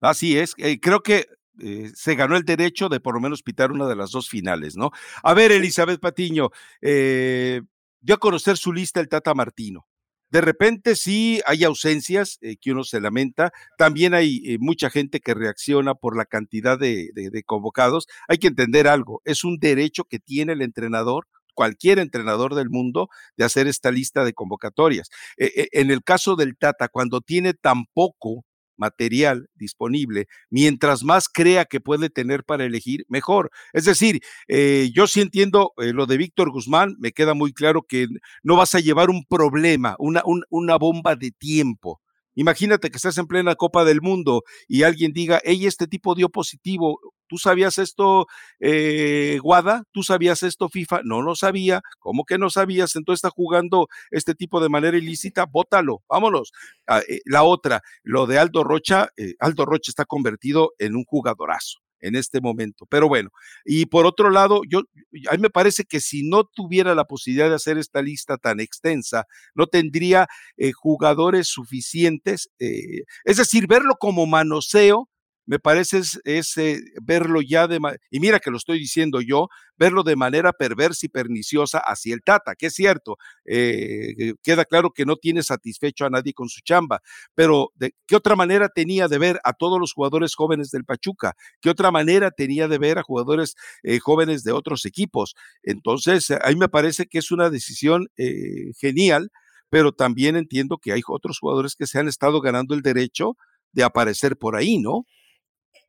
Así 0.00 0.36
es, 0.36 0.54
eh, 0.58 0.80
creo 0.80 1.04
que 1.04 1.28
eh, 1.60 1.92
se 1.94 2.16
ganó 2.16 2.36
el 2.36 2.44
derecho 2.44 2.88
de 2.88 2.98
por 2.98 3.14
lo 3.14 3.20
menos 3.20 3.42
pitar 3.42 3.70
una 3.70 3.86
de 3.86 3.94
las 3.94 4.10
dos 4.10 4.28
finales, 4.28 4.76
¿no? 4.76 4.90
A 5.22 5.34
ver, 5.34 5.52
Elizabeth 5.52 6.00
Patiño, 6.00 6.50
eh, 6.82 7.62
dio 8.04 8.16
a 8.16 8.18
conocer 8.18 8.58
su 8.58 8.72
lista 8.72 9.00
el 9.00 9.08
Tata 9.08 9.34
Martino. 9.34 9.86
De 10.30 10.40
repente 10.40 10.94
sí 10.94 11.40
hay 11.46 11.64
ausencias 11.64 12.38
eh, 12.42 12.56
que 12.60 12.72
uno 12.72 12.84
se 12.84 13.00
lamenta, 13.00 13.52
también 13.78 14.14
hay 14.14 14.56
mucha 14.60 14.90
gente 14.90 15.20
que 15.20 15.32
reacciona 15.32 15.94
por 15.94 16.16
la 16.16 16.26
cantidad 16.26 16.78
de, 16.78 17.10
convocados. 17.46 18.06
Hay 18.28 18.38
que 18.38 18.48
entender 18.48 18.88
algo, 18.88 19.22
es 19.24 19.44
un 19.44 19.58
derecho 19.58 20.04
que 20.04 20.18
tiene 20.18 20.52
el 20.52 20.62
entrenador 20.62 21.26
cualquier 21.54 22.00
entrenador 22.00 22.56
del 22.56 22.68
mundo 22.68 23.08
de 23.36 23.44
hacer 23.44 23.68
esta 23.68 23.92
lista 23.92 24.24
de 24.24 24.32
convocatorias. 24.32 25.08
en 25.36 25.92
el 25.92 26.02
caso 26.02 26.34
del 26.34 26.56
Tata, 26.56 26.88
cuando 26.88 27.20
tiene 27.20 27.54
tan 27.54 27.84
poco 27.94 28.44
material 28.76 29.48
disponible, 29.54 30.26
mientras 30.50 31.04
más 31.04 31.28
crea 31.28 31.64
que 31.64 31.80
puede 31.80 32.10
tener 32.10 32.44
para 32.44 32.64
elegir, 32.64 33.04
mejor. 33.08 33.50
Es 33.72 33.84
decir, 33.84 34.20
eh, 34.48 34.90
yo 34.94 35.06
sí 35.06 35.20
entiendo 35.20 35.72
eh, 35.78 35.92
lo 35.92 36.06
de 36.06 36.16
Víctor 36.16 36.50
Guzmán, 36.50 36.96
me 36.98 37.12
queda 37.12 37.34
muy 37.34 37.52
claro 37.52 37.82
que 37.82 38.06
no 38.42 38.56
vas 38.56 38.74
a 38.74 38.80
llevar 38.80 39.10
un 39.10 39.24
problema, 39.24 39.96
una, 39.98 40.22
una 40.50 40.76
bomba 40.76 41.16
de 41.16 41.30
tiempo. 41.30 42.00
Imagínate 42.36 42.90
que 42.90 42.96
estás 42.96 43.16
en 43.18 43.26
plena 43.26 43.54
Copa 43.54 43.84
del 43.84 44.02
Mundo 44.02 44.42
y 44.66 44.82
alguien 44.82 45.12
diga, 45.12 45.40
hey, 45.44 45.66
este 45.66 45.86
tipo 45.86 46.14
dio 46.14 46.28
positivo, 46.28 46.98
¿Tú 47.26 47.38
sabías 47.38 47.78
esto, 47.78 48.26
eh, 48.60 49.38
Guada? 49.42 49.84
¿Tú 49.92 50.02
sabías 50.02 50.42
esto, 50.42 50.68
FIFA? 50.68 51.00
No 51.04 51.22
lo 51.22 51.34
sabía. 51.34 51.80
¿Cómo 51.98 52.24
que 52.24 52.38
no 52.38 52.50
sabías? 52.50 52.96
Entonces 52.96 53.18
está 53.18 53.30
jugando 53.30 53.88
este 54.10 54.34
tipo 54.34 54.60
de 54.60 54.68
manera 54.68 54.96
ilícita. 54.96 55.46
Bótalo, 55.46 56.02
vámonos. 56.08 56.52
Ah, 56.86 57.00
eh, 57.08 57.20
la 57.24 57.42
otra, 57.44 57.82
lo 58.02 58.26
de 58.26 58.38
Aldo 58.38 58.64
Rocha. 58.64 59.08
Eh, 59.16 59.34
Aldo 59.40 59.64
Rocha 59.64 59.90
está 59.90 60.04
convertido 60.04 60.72
en 60.78 60.96
un 60.96 61.04
jugadorazo 61.04 61.78
en 62.00 62.16
este 62.16 62.42
momento. 62.42 62.84
Pero 62.90 63.08
bueno, 63.08 63.30
y 63.64 63.86
por 63.86 64.04
otro 64.04 64.28
lado, 64.28 64.60
yo 64.68 64.82
a 65.30 65.32
mí 65.36 65.38
me 65.38 65.48
parece 65.48 65.84
que 65.84 66.00
si 66.00 66.28
no 66.28 66.44
tuviera 66.44 66.94
la 66.94 67.06
posibilidad 67.06 67.48
de 67.48 67.54
hacer 67.54 67.78
esta 67.78 68.02
lista 68.02 68.36
tan 68.36 68.60
extensa, 68.60 69.24
no 69.54 69.66
tendría 69.66 70.26
jugadores 70.74 71.48
suficientes, 71.48 72.50
es 72.58 73.36
decir, 73.38 73.66
verlo 73.66 73.94
como 73.98 74.26
manoseo 74.26 75.08
me 75.46 75.58
parece 75.58 76.00
es, 76.24 76.56
eh, 76.56 76.80
verlo 77.02 77.40
ya 77.42 77.66
de, 77.66 77.78
y 78.10 78.20
mira 78.20 78.40
que 78.40 78.50
lo 78.50 78.56
estoy 78.56 78.78
diciendo 78.78 79.20
yo, 79.20 79.48
verlo 79.76 80.02
de 80.02 80.16
manera 80.16 80.52
perversa 80.52 81.06
y 81.06 81.08
perniciosa 81.08 81.78
hacia 81.78 82.14
el 82.14 82.22
Tata, 82.22 82.54
que 82.54 82.66
es 82.66 82.74
cierto, 82.74 83.16
eh, 83.44 84.34
queda 84.42 84.64
claro 84.64 84.90
que 84.90 85.04
no 85.04 85.16
tiene 85.16 85.42
satisfecho 85.42 86.06
a 86.06 86.10
nadie 86.10 86.32
con 86.32 86.48
su 86.48 86.60
chamba, 86.62 87.00
pero 87.34 87.70
¿de 87.74 87.94
qué 88.06 88.16
otra 88.16 88.36
manera 88.36 88.68
tenía 88.68 89.08
de 89.08 89.18
ver 89.18 89.40
a 89.44 89.52
todos 89.52 89.78
los 89.80 89.92
jugadores 89.92 90.34
jóvenes 90.34 90.70
del 90.70 90.84
Pachuca? 90.84 91.34
¿Qué 91.60 91.70
otra 91.70 91.90
manera 91.90 92.30
tenía 92.30 92.68
de 92.68 92.78
ver 92.78 92.98
a 92.98 93.02
jugadores 93.02 93.54
eh, 93.82 93.98
jóvenes 93.98 94.44
de 94.44 94.52
otros 94.52 94.86
equipos? 94.86 95.34
Entonces, 95.62 96.30
a 96.30 96.48
mí 96.48 96.56
me 96.56 96.68
parece 96.68 97.06
que 97.06 97.18
es 97.18 97.30
una 97.30 97.50
decisión 97.50 98.08
genial, 98.78 99.30
pero 99.70 99.92
también 99.92 100.36
entiendo 100.36 100.78
que 100.78 100.92
hay 100.92 101.00
otros 101.08 101.38
jugadores 101.38 101.74
que 101.76 101.86
se 101.86 101.98
han 101.98 102.08
estado 102.08 102.40
ganando 102.40 102.74
el 102.74 102.82
derecho 102.82 103.36
de 103.72 103.82
aparecer 103.84 104.36
por 104.36 104.56
ahí, 104.56 104.78
¿no? 104.78 105.04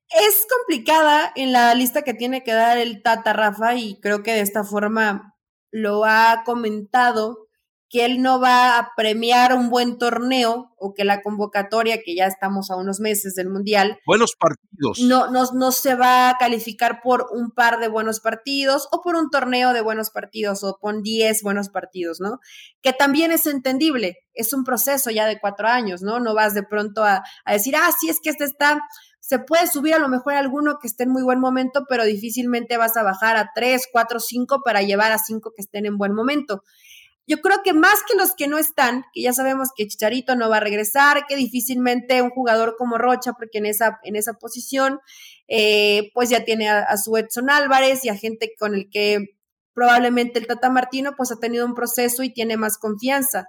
Es 0.09 0.45
complicada 0.49 1.31
en 1.35 1.51
la 1.51 1.73
lista 1.73 2.03
que 2.03 2.13
tiene 2.13 2.43
que 2.43 2.53
dar 2.53 2.77
el 2.77 3.01
Tata 3.01 3.33
Rafa 3.33 3.75
y 3.75 3.99
creo 3.99 4.23
que 4.23 4.33
de 4.33 4.41
esta 4.41 4.63
forma 4.63 5.35
lo 5.71 6.05
ha 6.05 6.43
comentado 6.45 7.45
que 7.89 8.03
él 8.03 8.21
no 8.21 8.39
va 8.39 8.77
a 8.77 8.91
premiar 8.97 9.53
un 9.53 9.69
buen 9.69 9.97
torneo 9.97 10.73
o 10.77 10.93
que 10.93 11.05
la 11.05 11.21
convocatoria, 11.21 12.01
que 12.03 12.15
ya 12.15 12.25
estamos 12.25 12.71
a 12.71 12.75
unos 12.75 12.99
meses 12.99 13.35
del 13.35 13.49
Mundial. 13.49 13.99
Buenos 14.05 14.35
partidos. 14.35 14.99
No, 14.99 15.31
no, 15.31 15.45
no 15.53 15.71
se 15.71 15.95
va 15.95 16.29
a 16.29 16.37
calificar 16.37 16.99
por 17.01 17.27
un 17.31 17.51
par 17.51 17.79
de 17.79 17.87
buenos 17.87 18.19
partidos 18.19 18.87
o 18.91 19.01
por 19.01 19.15
un 19.15 19.29
torneo 19.29 19.71
de 19.71 19.81
buenos 19.81 20.09
partidos 20.09 20.63
o 20.63 20.77
por 20.81 21.01
10 21.01 21.41
buenos 21.43 21.69
partidos, 21.69 22.19
¿no? 22.19 22.39
Que 22.81 22.91
también 22.91 23.31
es 23.31 23.45
entendible, 23.45 24.17
es 24.33 24.51
un 24.51 24.63
proceso 24.63 25.11
ya 25.11 25.25
de 25.25 25.39
cuatro 25.39 25.67
años, 25.67 26.01
¿no? 26.01 26.19
No 26.19 26.33
vas 26.33 26.53
de 26.53 26.63
pronto 26.63 27.03
a, 27.03 27.23
a 27.45 27.53
decir, 27.53 27.75
ah, 27.75 27.91
sí, 27.97 28.09
es 28.09 28.19
que 28.19 28.31
este 28.31 28.45
está 28.45 28.79
se 29.25 29.39
puede 29.39 29.65
subir 29.65 29.95
a 29.95 29.97
lo 29.97 30.07
mejor 30.07 30.35
alguno 30.35 30.77
que 30.79 30.87
esté 30.87 31.01
en 31.01 31.09
muy 31.09 31.23
buen 31.23 31.39
momento, 31.39 31.85
pero 31.89 32.03
difícilmente 32.05 32.77
vas 32.77 32.95
a 32.95 33.01
bajar 33.01 33.37
a 33.37 33.49
tres, 33.55 33.87
cuatro, 33.91 34.19
cinco 34.19 34.61
para 34.63 34.83
llevar 34.83 35.11
a 35.11 35.17
cinco 35.17 35.51
que 35.55 35.63
estén 35.63 35.87
en 35.87 35.97
buen 35.97 36.13
momento. 36.13 36.63
Yo 37.25 37.37
creo 37.41 37.63
que 37.63 37.73
más 37.73 38.03
que 38.07 38.15
los 38.15 38.35
que 38.35 38.47
no 38.47 38.59
están, 38.59 39.03
que 39.15 39.23
ya 39.23 39.33
sabemos 39.33 39.69
que 39.75 39.87
Chicharito 39.87 40.35
no 40.35 40.47
va 40.47 40.57
a 40.57 40.59
regresar, 40.59 41.25
que 41.25 41.35
difícilmente 41.35 42.21
un 42.21 42.29
jugador 42.29 42.75
como 42.77 42.99
Rocha, 42.99 43.33
porque 43.33 43.57
en 43.57 43.65
esa, 43.65 43.99
en 44.03 44.15
esa 44.15 44.33
posición, 44.33 44.99
eh, 45.47 46.11
pues 46.13 46.29
ya 46.29 46.45
tiene 46.45 46.69
a, 46.69 46.81
a, 46.81 46.95
su 46.97 47.17
Edson 47.17 47.49
Álvarez 47.49 48.05
y 48.05 48.09
a 48.09 48.15
gente 48.15 48.53
con 48.59 48.75
el 48.75 48.91
que 48.91 49.39
probablemente 49.73 50.37
el 50.37 50.45
Tata 50.45 50.69
Martino 50.69 51.15
pues 51.17 51.31
ha 51.31 51.39
tenido 51.39 51.65
un 51.65 51.73
proceso 51.73 52.21
y 52.21 52.31
tiene 52.31 52.57
más 52.57 52.77
confianza. 52.77 53.47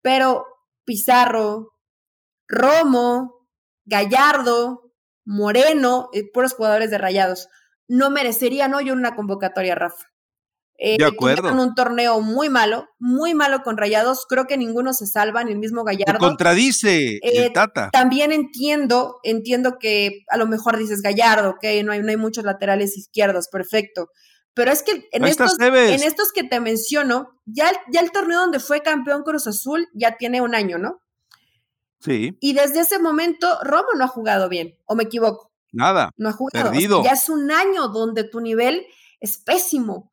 Pero 0.00 0.46
Pizarro, 0.84 1.76
Romo, 2.48 3.46
Gallardo, 3.84 4.81
Moreno, 5.24 6.08
eh, 6.12 6.24
puros 6.32 6.54
jugadores 6.54 6.90
de 6.90 6.98
rayados, 6.98 7.48
no 7.88 8.10
merecerían 8.10 8.74
hoy 8.74 8.90
una 8.90 9.14
convocatoria, 9.14 9.74
Rafa. 9.74 10.12
Eh, 10.78 10.96
de 10.98 11.04
acuerdo. 11.04 11.52
Un 11.52 11.74
torneo 11.74 12.20
muy 12.20 12.48
malo, 12.48 12.88
muy 12.98 13.34
malo 13.34 13.62
con 13.62 13.76
rayados. 13.76 14.26
Creo 14.28 14.46
que 14.46 14.56
ninguno 14.56 14.92
se 14.92 15.06
salva, 15.06 15.44
ni 15.44 15.52
el 15.52 15.58
mismo 15.58 15.84
Gallardo. 15.84 16.18
contradice 16.18 17.18
el 17.22 17.44
eh, 17.44 17.50
Tata. 17.50 17.90
También 17.92 18.32
entiendo, 18.32 19.20
entiendo 19.22 19.78
que 19.78 20.24
a 20.28 20.36
lo 20.36 20.46
mejor 20.46 20.78
dices 20.78 21.00
Gallardo, 21.00 21.56
que 21.60 21.82
no 21.84 21.92
hay, 21.92 22.00
no 22.00 22.08
hay 22.08 22.16
muchos 22.16 22.44
laterales 22.44 22.96
izquierdos, 22.96 23.48
perfecto. 23.48 24.08
Pero 24.54 24.72
es 24.72 24.82
que 24.82 25.08
en 25.12 25.24
estos, 25.24 25.56
en 25.60 26.02
estos 26.02 26.32
que 26.32 26.44
te 26.44 26.60
menciono, 26.60 27.28
ya, 27.46 27.70
ya 27.92 28.00
el 28.00 28.10
torneo 28.10 28.40
donde 28.40 28.58
fue 28.58 28.80
campeón 28.80 29.22
Cruz 29.22 29.46
Azul 29.46 29.88
ya 29.94 30.16
tiene 30.16 30.40
un 30.40 30.54
año, 30.54 30.78
¿no? 30.78 31.00
Sí. 32.02 32.36
Y 32.40 32.52
desde 32.52 32.80
ese 32.80 32.98
momento, 32.98 33.58
Romo 33.62 33.88
no 33.96 34.04
ha 34.04 34.08
jugado 34.08 34.48
bien, 34.48 34.76
o 34.86 34.94
me 34.94 35.04
equivoco. 35.04 35.52
Nada. 35.72 36.10
No 36.16 36.28
ha 36.28 36.32
jugado. 36.32 36.72
ya 37.02 37.12
es 37.12 37.28
un 37.28 37.50
año 37.50 37.88
donde 37.88 38.24
tu 38.24 38.40
nivel 38.40 38.86
es 39.20 39.38
pésimo. 39.38 40.12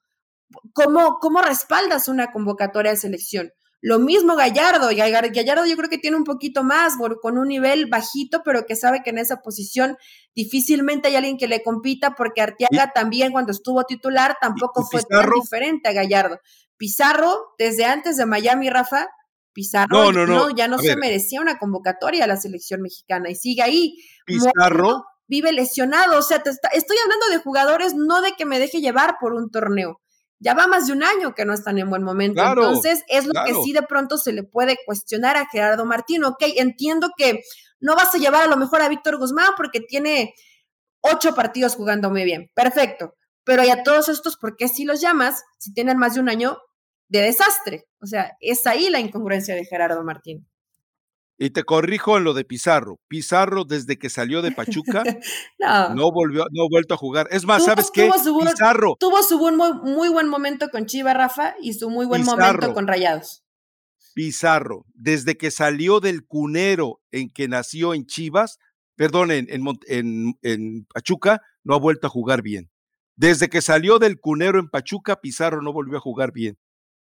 ¿Cómo, 0.74 1.20
¿Cómo 1.20 1.42
respaldas 1.42 2.08
una 2.08 2.32
convocatoria 2.32 2.92
de 2.92 2.98
selección? 2.98 3.52
Lo 3.82 4.00
mismo 4.00 4.36
Gallardo. 4.36 4.90
Gallardo 4.90 5.66
yo 5.66 5.78
creo 5.78 5.90
que 5.90 5.98
tiene 5.98 6.18
un 6.18 6.24
poquito 6.24 6.64
más, 6.64 6.94
con 7.22 7.38
un 7.38 7.48
nivel 7.48 7.88
bajito, 7.88 8.42
pero 8.44 8.66
que 8.66 8.76
sabe 8.76 9.02
que 9.04 9.12
en 9.12 9.20
esa 9.20 9.38
posición 9.42 9.98
difícilmente 10.36 11.08
hay 11.08 11.16
alguien 11.16 11.38
que 11.38 11.48
le 11.48 11.64
compita, 11.64 12.16
porque 12.16 12.42
Arteaga 12.42 12.92
también 12.94 13.32
cuando 13.32 13.52
estuvo 13.52 13.84
titular 13.86 14.38
tampoco 14.42 14.86
fue 14.90 15.02
tan 15.04 15.30
diferente 15.30 15.90
a 15.90 15.94
Gallardo. 15.94 16.40
Pizarro, 16.78 17.54
desde 17.58 17.86
antes 17.86 18.18
de 18.18 18.26
Miami, 18.26 18.70
Rafa, 18.70 19.08
Pizarro 19.54 20.12
no, 20.12 20.50
ya 20.52 20.68
no 20.68 20.78
se 20.78 20.96
merecía 20.96 21.42
una 21.42 21.58
convocatoria 21.58 22.24
a 22.24 22.28
la 22.28 22.38
selección 22.38 22.82
mexicana 22.82 23.30
y 23.30 23.36
sigue 23.36 23.62
ahí. 23.62 23.96
Pizarro 24.26 25.06
vive 25.28 25.54
lesionado, 25.54 26.18
o 26.18 26.22
sea, 26.22 26.38
estoy 26.38 26.98
hablando 27.04 27.28
de 27.32 27.38
jugadores 27.38 27.94
no 27.94 28.22
de 28.22 28.34
que 28.34 28.46
me 28.46 28.60
deje 28.60 28.82
llevar 28.82 29.18
por 29.22 29.34
un 29.34 29.52
torneo. 29.52 30.02
Ya 30.40 30.54
va 30.54 30.68
más 30.68 30.88
de 30.88 30.94
un 30.94 31.04
año 31.04 31.36
que 31.36 31.46
no 31.46 31.54
están 31.54 31.78
en 31.78 31.90
buen 31.90 32.02
momento. 32.02 32.42
Entonces, 32.42 33.04
es 33.10 33.26
lo 33.26 33.34
que 33.46 33.54
sí 33.64 33.74
de 33.74 33.84
pronto 33.84 34.18
se 34.18 34.32
le 34.32 34.44
puede 34.44 34.78
cuestionar 34.86 35.38
a 35.38 35.48
Gerardo 35.52 35.86
Martín. 35.86 36.24
Ok, 36.24 36.44
entiendo 36.56 37.10
que 37.18 37.42
no 37.80 37.96
vas 37.96 38.16
a 38.16 38.18
llevar 38.18 38.44
a 38.44 38.48
lo 38.48 38.56
mejor 38.58 38.82
a 38.82 38.90
Víctor 38.90 39.18
Guzmán 39.18 39.52
porque 39.58 39.82
tiene 39.82 40.34
ocho 41.02 41.36
partidos 41.36 41.76
jugando 41.76 42.10
muy 42.10 42.24
bien. 42.24 42.50
Perfecto. 42.56 43.16
Pero 43.44 43.64
ya 43.64 43.84
todos 43.84 44.10
estos, 44.10 44.38
¿por 44.38 44.56
qué 44.56 44.68
si 44.68 44.86
los 44.86 45.02
llamas? 45.02 45.44
Si 45.58 45.74
tienen 45.74 45.98
más 45.98 46.14
de 46.14 46.22
un 46.22 46.30
año, 46.30 46.58
de 47.10 47.22
desastre. 47.22 47.86
O 48.02 48.06
sea, 48.06 48.32
es 48.40 48.66
ahí 48.66 48.90
la 48.90 49.00
incongruencia 49.00 49.56
de 49.56 49.66
Gerardo 49.66 50.04
Martín. 50.04 50.48
Y 51.42 51.52
te 51.52 51.64
corrijo 51.64 52.18
en 52.18 52.26
lo 52.26 52.34
de 52.34 52.44
Pizarro. 52.44 53.00
Pizarro, 53.08 53.64
desde 53.64 53.98
que 53.98 54.10
salió 54.10 54.42
de 54.42 54.52
Pachuca, 54.52 55.04
no. 55.60 56.12
volvió, 56.12 56.46
no 56.52 56.64
ha 56.64 56.68
vuelto 56.70 56.94
a 56.94 56.98
jugar. 56.98 57.28
Es 57.32 57.46
más, 57.46 57.64
¿sabes 57.64 57.92
qué? 57.92 58.10
Pizarro. 58.44 58.98
Tuvo 59.00 59.24
su 59.24 59.40
buen, 59.40 59.56
muy, 59.56 60.10
buen 60.10 60.28
momento 60.28 60.68
con 60.70 60.86
Chiva, 60.86 61.14
Rafa, 61.14 61.56
y 61.62 61.74
su 61.74 61.90
muy 61.90 62.06
buen 62.06 62.24
momento 62.26 62.74
con 62.74 62.88
Rayados. 62.88 63.44
Pizarro, 64.14 64.86
desde 64.94 65.38
que 65.38 65.50
salió 65.50 66.02
del 66.02 66.26
cunero 66.26 67.00
en 67.12 67.30
que 67.30 67.48
nació 67.48 67.94
en 67.94 68.06
Chivas, 68.06 68.58
perdón, 68.96 69.32
en, 69.32 69.48
en, 69.50 70.34
en 70.42 70.86
Pachuca, 70.94 71.42
no 71.64 71.74
ha 71.74 71.80
vuelto 71.80 72.08
a 72.08 72.10
jugar 72.10 72.42
bien. 72.42 72.70
Desde 73.16 73.48
que 73.48 73.62
salió 73.62 73.98
del 73.98 74.20
cunero 74.20 74.60
en 74.60 74.68
Pachuca, 74.68 75.22
Pizarro 75.22 75.62
no 75.62 75.72
volvió 75.72 75.98
a 75.98 76.02
jugar 76.02 76.34
bien. 76.34 76.58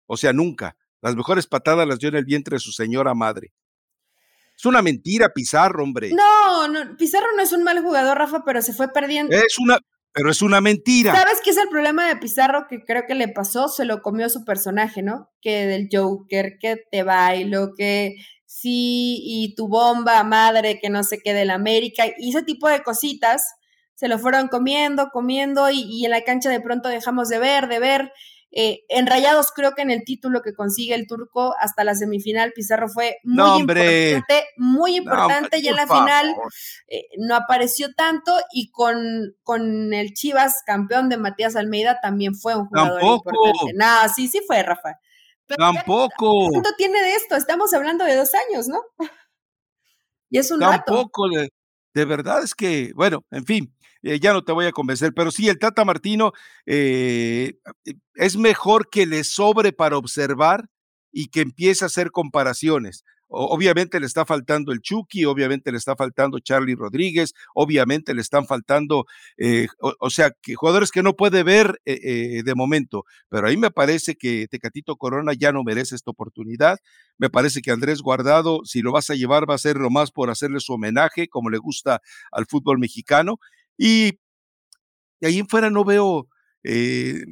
O 0.08 0.18
sea, 0.18 0.34
nunca. 0.34 0.76
Las 1.01 1.16
mejores 1.16 1.45
patadas 1.45 1.88
las 1.88 1.99
dio 1.99 2.10
en 2.10 2.16
el 2.16 2.26
vientre 2.26 2.55
de 2.55 2.60
su 2.60 2.72
señora 2.72 3.14
madre. 3.14 3.53
Es 4.58 4.66
una 4.66 4.82
mentira, 4.82 5.30
Pizarro, 5.34 5.84
hombre. 5.84 6.12
No, 6.14 6.68
no, 6.68 6.97
Pizarro 6.97 7.28
no 7.36 7.43
es 7.43 7.51
un 7.51 7.64
mal 7.64 7.80
jugador, 7.84 8.18
Rafa, 8.18 8.43
pero 8.43 8.64
se 8.64 8.74
fue 8.74 8.91
perdiendo. 8.91 9.36
Es 9.36 9.60
una, 9.60 9.78
pero 10.12 10.32
es 10.32 10.41
una 10.41 10.62
mentira. 10.62 11.14
¿Sabes 11.14 11.41
qué 11.43 11.51
es 11.51 11.58
el 11.58 11.70
problema 11.70 12.08
de 12.08 12.16
Pizarro 12.16 12.66
que 12.68 12.84
creo 12.84 13.03
que 13.08 13.14
le 13.14 13.28
pasó? 13.28 13.68
Se 13.68 13.86
lo 13.86 14.01
comió 14.01 14.30
su 14.30 14.43
personaje, 14.43 15.03
¿no? 15.03 15.30
Que 15.41 15.68
del 15.68 15.89
Joker, 15.91 16.58
que 16.60 16.78
te 16.89 17.03
bailo, 17.03 17.76
que 17.76 18.16
sí, 18.47 19.22
y 19.24 19.53
tu 19.53 19.68
bomba 19.68 20.24
madre, 20.24 20.80
que 20.82 20.89
no 20.89 21.03
sé 21.03 21.20
qué 21.24 21.36
del 21.36 21.51
América, 21.51 22.05
y 22.18 22.30
ese 22.30 22.41
tipo 22.41 22.68
de 22.68 22.82
cositas 22.82 23.53
se 23.93 24.08
lo 24.08 24.18
fueron 24.18 24.47
comiendo, 24.47 25.10
comiendo, 25.12 25.70
y, 25.70 25.84
y 25.84 26.05
en 26.05 26.12
la 26.12 26.24
cancha 26.24 26.49
de 26.49 26.62
pronto 26.62 26.89
dejamos 26.89 27.30
de 27.30 27.38
ver, 27.38 27.68
de 27.68 27.80
ver. 27.80 28.12
Eh, 28.52 28.86
en 28.88 29.08
Rayados 29.08 29.52
creo 29.54 29.74
que 29.76 29.82
en 29.82 29.91
el 29.91 30.06
título 30.06 30.41
que 30.41 30.54
consigue 30.54 30.95
el 30.95 31.06
turco 31.06 31.54
hasta 31.60 31.84
la 31.84 31.95
semifinal 31.95 32.54
Pizarro 32.54 32.88
fue 32.88 33.18
muy 33.24 33.60
importante, 33.60 34.45
muy 34.56 34.95
importante 34.95 35.60
y 35.60 35.68
en 35.68 35.76
la 35.76 35.86
final 35.86 36.34
eh, 36.88 37.08
no 37.18 37.36
apareció 37.36 37.93
tanto 37.93 38.32
y 38.54 38.72
con, 38.72 39.36
con 39.43 39.93
el 39.93 40.14
Chivas 40.14 40.64
campeón 40.66 41.10
de 41.10 41.18
Matías 41.18 41.58
Almeida 41.58 42.00
también 42.02 42.36
fue 42.36 42.56
un 42.56 42.68
jugador 42.68 43.04
importante. 43.04 43.74
No, 43.76 44.10
sí, 44.16 44.30
sí 44.30 44.41
fue 44.48 44.64
Rafa. 44.64 44.98
Tampoco. 45.45 46.50
¿Cuánto 46.50 46.72
tiene 46.78 47.02
de 47.02 47.16
esto? 47.16 47.36
Estamos 47.36 47.74
hablando 47.74 48.06
de 48.06 48.16
dos 48.16 48.32
años, 48.50 48.68
¿no? 48.68 48.82
y 50.30 50.38
es 50.39 50.52
un 50.52 50.60
Tampoco, 50.60 51.30
de, 51.30 51.50
de 51.93 52.06
verdad 52.06 52.43
es 52.43 52.54
que, 52.54 52.91
bueno, 52.95 53.26
en 53.32 53.45
fin, 53.45 53.74
eh, 54.08 54.20
ya 54.22 54.32
no 54.32 54.43
te 54.43 54.53
voy 54.53 54.66
a 54.66 54.72
convencer, 54.72 55.14
pero 55.14 55.32
sí, 55.32 55.49
el 55.49 55.60
Tata 55.60 55.84
Martino 55.84 56.32
eh, 56.66 57.60
es 58.16 58.38
mejor 58.38 58.89
que 58.89 59.05
le 59.05 59.26
sobre 59.26 59.74
para 59.74 59.97
observar 59.97 60.70
y 61.12 61.28
que 61.28 61.41
empiece 61.41 61.84
a 61.84 61.88
hacer 61.88 62.12
comparaciones. 62.12 63.03
Obviamente 63.30 63.99
le 63.99 64.05
está 64.05 64.26
faltando 64.26 64.72
el 64.72 64.80
Chucky, 64.80 65.26
obviamente 65.26 65.74
le 65.74 65.78
está 65.78 65.97
faltando 65.97 66.39
Charlie 66.39 66.76
Rodríguez, 66.76 67.34
obviamente 67.53 68.14
le 68.14 68.22
están 68.22 68.47
faltando, 68.47 69.03
eh, 69.38 69.68
o, 69.99 70.10
sea, 70.10 70.32
que 70.41 70.55
jugadores 70.55 70.91
que 70.91 71.03
no 71.03 71.14
puede 71.14 71.43
ver 71.43 71.78
de 71.84 72.53
momento, 72.55 73.03
pero 73.28 73.49
ahí 73.49 73.58
me 73.58 73.70
parece 73.70 74.16
que 74.16 74.47
Tecatito 74.49 74.95
Corona 74.95 75.34
ya 75.34 75.51
no 75.51 75.66
merece 75.66 75.95
esta 75.95 76.12
oportunidad. 76.12 76.78
Me 77.18 77.30
parece 77.30 77.62
que 77.62 77.72
Andrés 77.72 78.01
Guardado, 78.01 78.62
si 78.64 78.82
lo 78.82 78.93
vas 78.93 79.10
a 79.10 79.16
llevar, 79.16 79.49
va 79.49 79.55
a 79.55 79.58
ser 79.58 79.76
lo 79.76 79.89
más 79.89 80.12
por 80.12 80.30
hacerle 80.30 80.62
su 80.62 80.72
homenaje, 80.72 81.28
como 81.28 81.49
le 81.49 81.58
gusta 81.58 82.01
al 82.32 82.45
fútbol 82.45 82.80
mexicano. 82.80 83.39
Y 83.78 84.20
ahí 85.22 85.40
en 85.40 85.48
fuera 85.48 85.70
no 85.70 85.84
veo, 85.84 86.28
eh, 86.64 87.24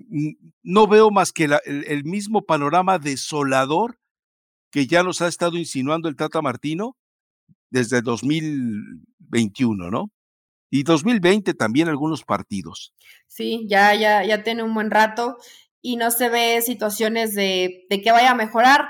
no 0.63 0.87
veo 0.87 1.11
más 1.11 1.31
que 1.31 1.49
el, 1.65 2.03
mismo 2.03 2.43
panorama 2.43 2.99
desolador 2.99 3.99
que 4.71 4.87
ya 4.87 5.03
nos 5.03 5.21
ha 5.21 5.27
estado 5.27 5.57
insinuando 5.57 6.09
el 6.09 6.15
Tata 6.15 6.41
Martino 6.41 6.95
desde 7.69 8.01
2021, 8.01 9.89
¿no? 9.89 10.11
Y 10.69 10.83
2020 10.83 11.53
también 11.53 11.87
algunos 11.87 12.23
partidos. 12.23 12.93
Sí, 13.27 13.65
ya, 13.69 13.95
ya, 13.95 14.23
ya 14.25 14.43
tiene 14.43 14.63
un 14.63 14.73
buen 14.73 14.91
rato 14.91 15.37
y 15.81 15.95
no 15.95 16.11
se 16.11 16.29
ve 16.29 16.61
situaciones 16.61 17.33
de, 17.35 17.85
de 17.89 18.01
que 18.01 18.11
vaya 18.11 18.31
a 18.31 18.35
mejorar 18.35 18.89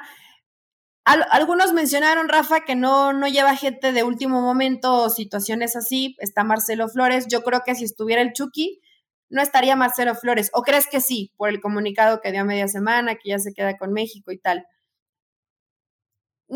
algunos 1.06 1.74
mencionaron, 1.74 2.30
Rafa, 2.30 2.62
que 2.62 2.76
no, 2.76 3.14
no 3.14 3.28
lleva 3.28 3.56
gente 3.56 3.92
de 3.92 4.04
último 4.04 4.42
momento 4.42 5.04
o 5.04 5.10
situaciones 5.10 5.76
así. 5.76 6.16
Está 6.20 6.44
Marcelo 6.44 6.90
Flores. 6.90 7.28
Yo 7.28 7.44
creo 7.44 7.62
que 7.66 7.76
si 7.76 7.86
estuviera 7.86 8.22
el 8.22 8.34
Chucky, 8.34 8.82
no 9.30 9.42
estaría 9.42 9.76
Marcelo 9.76 10.16
Flores. 10.16 10.50
¿O 10.54 10.64
crees 10.64 10.88
que 10.88 11.02
sí, 11.02 11.32
por 11.38 11.50
el 11.50 11.62
comunicado 11.62 12.22
que 12.22 12.32
dio 12.32 12.42
a 12.42 12.46
media 12.46 12.68
semana, 12.68 13.16
que 13.16 13.30
ya 13.30 13.40
se 13.40 13.54
queda 13.54 13.78
con 13.78 13.94
México 13.94 14.32
y 14.32 14.38
tal? 14.38 14.66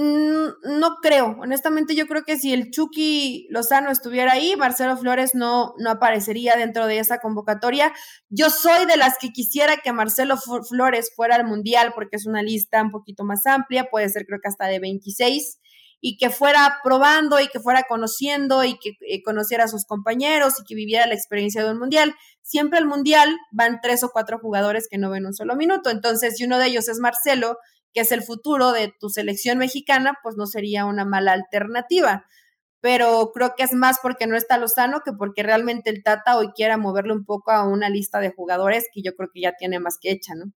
No 0.01 0.95
creo, 1.01 1.35
honestamente 1.41 1.93
yo 1.93 2.07
creo 2.07 2.23
que 2.23 2.37
si 2.37 2.53
el 2.53 2.71
Chucky 2.71 3.47
Lozano 3.49 3.91
estuviera 3.91 4.31
ahí, 4.31 4.55
Marcelo 4.55 4.95
Flores 4.95 5.35
no, 5.35 5.73
no 5.77 5.89
aparecería 5.89 6.55
dentro 6.55 6.87
de 6.87 6.99
esa 6.99 7.19
convocatoria. 7.19 7.91
Yo 8.29 8.49
soy 8.49 8.85
de 8.85 8.95
las 8.95 9.17
que 9.17 9.31
quisiera 9.31 9.77
que 9.83 9.91
Marcelo 9.91 10.37
Flores 10.37 11.11
fuera 11.13 11.35
al 11.35 11.45
Mundial 11.45 11.91
porque 11.93 12.15
es 12.15 12.25
una 12.25 12.41
lista 12.41 12.81
un 12.81 12.91
poquito 12.91 13.25
más 13.25 13.45
amplia, 13.45 13.89
puede 13.91 14.07
ser 14.07 14.25
creo 14.25 14.39
que 14.41 14.47
hasta 14.47 14.67
de 14.67 14.79
26, 14.79 15.59
y 16.01 16.17
que 16.17 16.29
fuera 16.29 16.79
probando 16.81 17.39
y 17.41 17.47
que 17.49 17.59
fuera 17.59 17.83
conociendo 17.83 18.63
y 18.63 18.79
que 18.79 18.91
eh, 19.01 19.21
conociera 19.21 19.65
a 19.65 19.67
sus 19.67 19.85
compañeros 19.85 20.53
y 20.59 20.63
que 20.63 20.75
viviera 20.75 21.07
la 21.07 21.13
experiencia 21.13 21.63
de 21.63 21.71
un 21.71 21.79
Mundial. 21.79 22.15
Siempre 22.41 22.79
al 22.79 22.85
Mundial 22.85 23.35
van 23.51 23.79
tres 23.81 24.03
o 24.03 24.09
cuatro 24.11 24.39
jugadores 24.39 24.87
que 24.89 24.97
no 24.97 25.09
ven 25.09 25.25
un 25.25 25.33
solo 25.33 25.55
minuto, 25.57 25.89
entonces 25.89 26.37
si 26.37 26.45
uno 26.45 26.57
de 26.57 26.67
ellos 26.67 26.87
es 26.87 26.99
Marcelo, 26.99 27.57
que 27.93 28.01
es 28.01 28.11
el 28.11 28.23
futuro 28.23 28.71
de 28.71 28.93
tu 28.99 29.09
selección 29.09 29.57
mexicana, 29.57 30.17
pues 30.23 30.35
no 30.37 30.45
sería 30.45 30.85
una 30.85 31.05
mala 31.05 31.33
alternativa. 31.33 32.25
Pero 32.81 33.31
creo 33.33 33.55
que 33.57 33.63
es 33.63 33.73
más 33.73 33.99
porque 34.01 34.27
no 34.27 34.37
está 34.37 34.57
Lozano 34.57 35.01
que 35.03 35.11
porque 35.13 35.43
realmente 35.43 35.89
el 35.89 36.03
Tata 36.03 36.37
hoy 36.37 36.49
quiera 36.55 36.77
moverle 36.77 37.13
un 37.13 37.25
poco 37.25 37.51
a 37.51 37.67
una 37.67 37.89
lista 37.89 38.19
de 38.19 38.31
jugadores 38.31 38.87
que 38.93 39.01
yo 39.01 39.15
creo 39.15 39.29
que 39.33 39.41
ya 39.41 39.53
tiene 39.57 39.79
más 39.79 39.97
que 39.99 40.11
hecha, 40.11 40.33
¿no? 40.35 40.51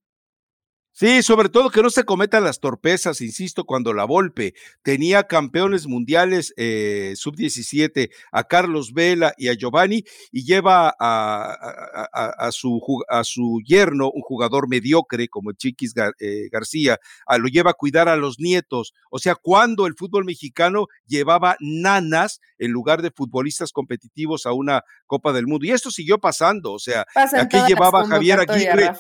Sí, 0.96 1.24
sobre 1.24 1.50
todo 1.50 1.72
que 1.72 1.82
no 1.82 1.90
se 1.90 2.04
cometan 2.04 2.44
las 2.44 2.60
torpezas, 2.60 3.20
insisto, 3.22 3.64
cuando 3.64 3.94
la 3.94 4.06
Volpe 4.06 4.54
tenía 4.84 5.24
campeones 5.24 5.88
mundiales 5.88 6.54
eh, 6.56 7.14
sub-17 7.16 8.12
a 8.32 8.44
Carlos 8.44 8.94
Vela 8.94 9.34
y 9.36 9.48
a 9.48 9.56
Giovanni 9.56 10.04
y 10.32 10.46
lleva 10.46 10.96
a, 11.00 12.50
su, 12.52 12.80
a 13.10 13.24
su 13.24 13.60
yerno, 13.66 14.12
un 14.14 14.22
jugador 14.22 14.70
mediocre 14.70 15.28
como 15.30 15.50
el 15.50 15.58
Chiquis 15.58 15.96
eh, 16.20 16.50
García, 16.52 17.00
lo 17.40 17.48
lleva 17.48 17.72
a 17.72 17.74
cuidar 17.74 18.08
a 18.08 18.16
los 18.16 18.40
nietos. 18.40 18.94
O 19.10 19.18
sea, 19.18 19.34
cuando 19.34 19.88
el 19.88 19.96
fútbol 19.96 20.26
mexicano 20.26 20.86
llevaba 21.08 21.56
nanas 21.60 22.40
en 22.60 22.70
lugar 22.70 23.02
de 23.02 23.10
futbolistas 23.10 23.72
competitivos 23.72 24.46
a 24.46 24.54
una 24.54 24.84
Copa 25.08 25.34
del 25.34 25.48
Mundo. 25.48 25.66
Y 25.66 25.72
esto 25.72 25.90
siguió 25.90 26.20
pasando, 26.20 26.72
o 26.72 26.80
sea, 26.80 27.04
aquí 27.16 27.58
llevaba 27.68 28.06
Javier 28.06 28.42
Aguirre. 28.42 28.92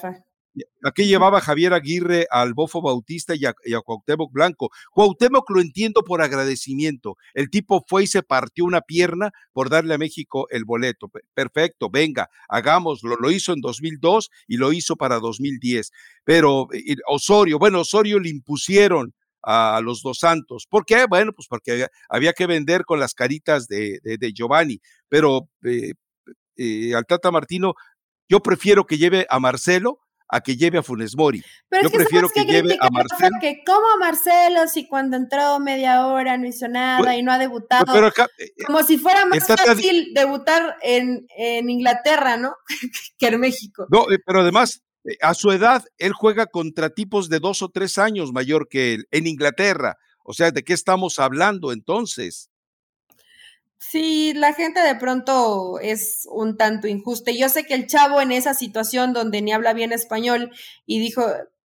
Aquí 0.84 1.06
llevaba 1.06 1.41
Javier 1.41 1.74
Aguirre 1.74 2.28
al 2.30 2.54
Bofo 2.54 2.82
Bautista 2.82 3.34
y 3.36 3.45
a, 3.45 3.54
Cuauhtémoc 3.82 4.32
Blanco. 4.32 4.70
Cuauhtémoc 4.91 5.49
lo 5.49 5.62
entiendo 5.62 6.04
por 6.04 6.22
agradecimiento. 6.22 7.18
El 7.34 7.49
tipo 7.49 7.84
fue 7.88 8.04
y 8.04 8.08
se 8.08 8.22
partió 8.22 8.66
una 8.66 8.82
pierna 8.82 9.32
por 9.51 9.70
darle 9.70 9.95
a 9.95 9.97
México 9.97 10.47
el 10.49 10.66
boleto. 10.66 11.10
Perfecto, 11.34 11.89
venga, 11.89 12.30
hagámoslo. 12.47 13.16
Lo 13.16 13.32
hizo 13.32 13.54
en 13.54 13.62
2002 13.62 14.30
y 14.47 14.58
lo 14.58 14.74
hizo 14.74 14.95
para 14.95 15.20
2010. 15.20 15.91
Pero 16.24 16.68
Osorio, 17.08 17.58
bueno, 17.58 17.82
Osorio 17.82 18.20
le 18.20 18.30
impusieron 18.30 19.14
a 19.43 19.82
los 19.84 20.01
dos 20.01 20.20
santos. 20.20 20.68
¿Por 20.70 20.86
qué? 20.86 21.06
Bueno, 21.08 21.34
pues 21.34 21.47
porque 21.47 21.88
había, 22.10 22.34
que 22.34 22.47
vender 22.47 22.86
con 22.86 22.99
las 22.99 23.14
caritas 23.14 23.68
de, 23.68 23.99
Giovanni. 24.34 24.80
Pero 25.10 25.49
eh, 25.64 25.93
eh, 26.58 26.95
al 26.95 27.06
Tata 27.06 27.32
Martino, 27.32 27.74
yo 28.30 28.41
prefiero 28.41 28.86
que 28.86 28.97
lleve 28.97 29.28
a 29.30 29.39
Marcelo 29.39 29.99
a 30.34 30.41
que 30.41 30.57
lleve 30.57 30.79
a 30.79 30.84
Funes 30.84 31.15
Mori. 31.15 31.43
Yo 31.81 31.91
prefiero 31.91 32.27
que, 32.27 32.43
lleve 32.43 32.75
a 32.79 32.89
Marcelo. 32.89 33.38
Que 33.39 33.61
como 33.63 33.88
a 33.88 33.97
Marcelo 33.97 34.67
si 34.67 34.88
cuando 34.88 35.15
entró 35.15 35.59
media 35.59 36.07
hora 36.07 36.38
no 36.38 36.47
hizo 36.47 36.67
nada 36.67 36.97
pues, 36.97 37.19
y 37.19 37.21
no 37.21 37.31
ha 37.31 37.38
debutado. 37.38 37.95
Eh, 37.95 38.51
como 38.65 38.81
si 38.81 38.97
fuera 38.97 39.25
más 39.25 39.45
fácil 39.45 40.11
debutar 40.15 40.77
en, 40.81 41.27
en, 41.38 41.69
Inglaterra, 41.69 42.38
¿no? 42.38 42.55
que 43.19 43.27
en 43.27 43.39
México. 43.39 43.86
No, 43.91 44.09
eh, 44.11 44.17
pero 44.25 44.41
además, 44.41 44.81
eh, 45.05 45.17
a 45.21 45.36
su 45.36 45.51
edad, 45.51 45.86
él 45.99 46.13
juega 46.13 46.47
contra 46.47 46.89
tipos 46.89 47.29
de 47.29 47.39
dos 47.39 47.61
o 47.61 47.69
tres 47.69 47.99
años 47.99 48.34
mayor 48.34 48.67
que 48.67 48.95
él 48.95 49.07
en 49.11 49.27
Inglaterra. 49.27 49.97
O 50.25 50.34
sea, 50.34 50.49
¿de 50.49 50.63
qué 50.63 50.73
estamos 50.73 51.19
hablando 51.19 51.71
entonces? 51.71 52.49
Sí, 53.89 54.34
la 54.34 54.53
gente 54.53 54.79
de 54.79 54.95
pronto 54.95 55.79
es 55.79 56.27
un 56.31 56.57
tanto 56.57 56.88
injusta. 56.88 57.31
Yo 57.31 57.49
sé 57.49 57.65
que 57.65 57.73
el 57.73 57.88
chavo 57.88 58.21
en 58.21 58.31
esa 58.31 58.53
situación 58.53 59.13
donde 59.13 59.41
ni 59.41 59.51
habla 59.51 59.73
bien 59.73 59.91
español 59.91 60.51
y 60.86 60.99
dijo, 60.99 61.23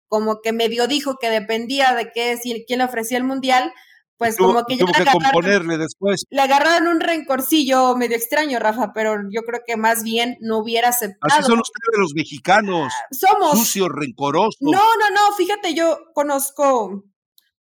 como 0.08 0.42
que 0.42 0.52
medio 0.52 0.88
dijo 0.88 1.18
que 1.20 1.30
dependía 1.30 1.94
de 1.94 2.12
qué, 2.12 2.38
si, 2.38 2.66
quién 2.68 2.80
le 2.80 2.86
ofrecía 2.86 3.18
el 3.18 3.24
mundial, 3.24 3.72
pues 4.18 4.36
como 4.36 4.66
que 4.66 4.78
ya 4.78 4.86
le 4.86 4.92
agarraron, 4.92 5.80
después. 5.80 6.26
le 6.30 6.42
agarraron 6.42 6.88
un 6.88 7.00
rencorcillo 7.00 7.96
medio 7.96 8.18
extraño, 8.18 8.58
Rafa, 8.58 8.92
pero 8.94 9.18
yo 9.30 9.44
creo 9.44 9.62
que 9.66 9.78
más 9.78 10.04
bien 10.04 10.38
no 10.42 10.58
hubiera 10.58 10.90
aceptado. 10.90 11.34
Así 11.34 11.44
son 11.44 11.60
ustedes 11.60 12.00
los 12.00 12.14
mexicanos. 12.16 12.92
Somos. 13.12 13.60
Sucios, 13.60 13.90
rencorosos. 13.90 14.58
No, 14.60 14.72
no, 14.72 15.10
no, 15.12 15.36
fíjate, 15.38 15.76
yo 15.76 16.00
conozco, 16.14 17.04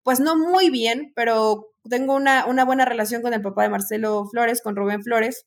pues 0.02 0.18
no 0.18 0.36
muy 0.36 0.70
bien, 0.70 1.12
pero 1.14 1.74
tengo 1.88 2.14
una, 2.14 2.46
una, 2.46 2.64
buena 2.64 2.84
relación 2.84 3.22
con 3.22 3.34
el 3.34 3.42
papá 3.42 3.62
de 3.64 3.70
Marcelo 3.70 4.26
Flores, 4.30 4.62
con 4.62 4.76
Rubén 4.76 5.02
Flores, 5.02 5.46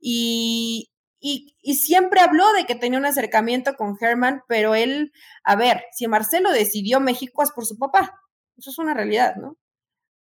y, 0.00 0.90
y, 1.20 1.56
y, 1.62 1.74
siempre 1.76 2.20
habló 2.20 2.52
de 2.52 2.64
que 2.64 2.74
tenía 2.74 2.98
un 2.98 3.06
acercamiento 3.06 3.74
con 3.74 3.96
Herman, 4.00 4.42
pero 4.48 4.74
él, 4.74 5.12
a 5.44 5.56
ver, 5.56 5.84
si 5.92 6.08
Marcelo 6.08 6.50
decidió 6.52 7.00
México 7.00 7.42
es 7.42 7.52
por 7.52 7.66
su 7.66 7.78
papá, 7.78 8.18
eso 8.56 8.70
es 8.70 8.78
una 8.78 8.94
realidad, 8.94 9.36
¿no? 9.36 9.56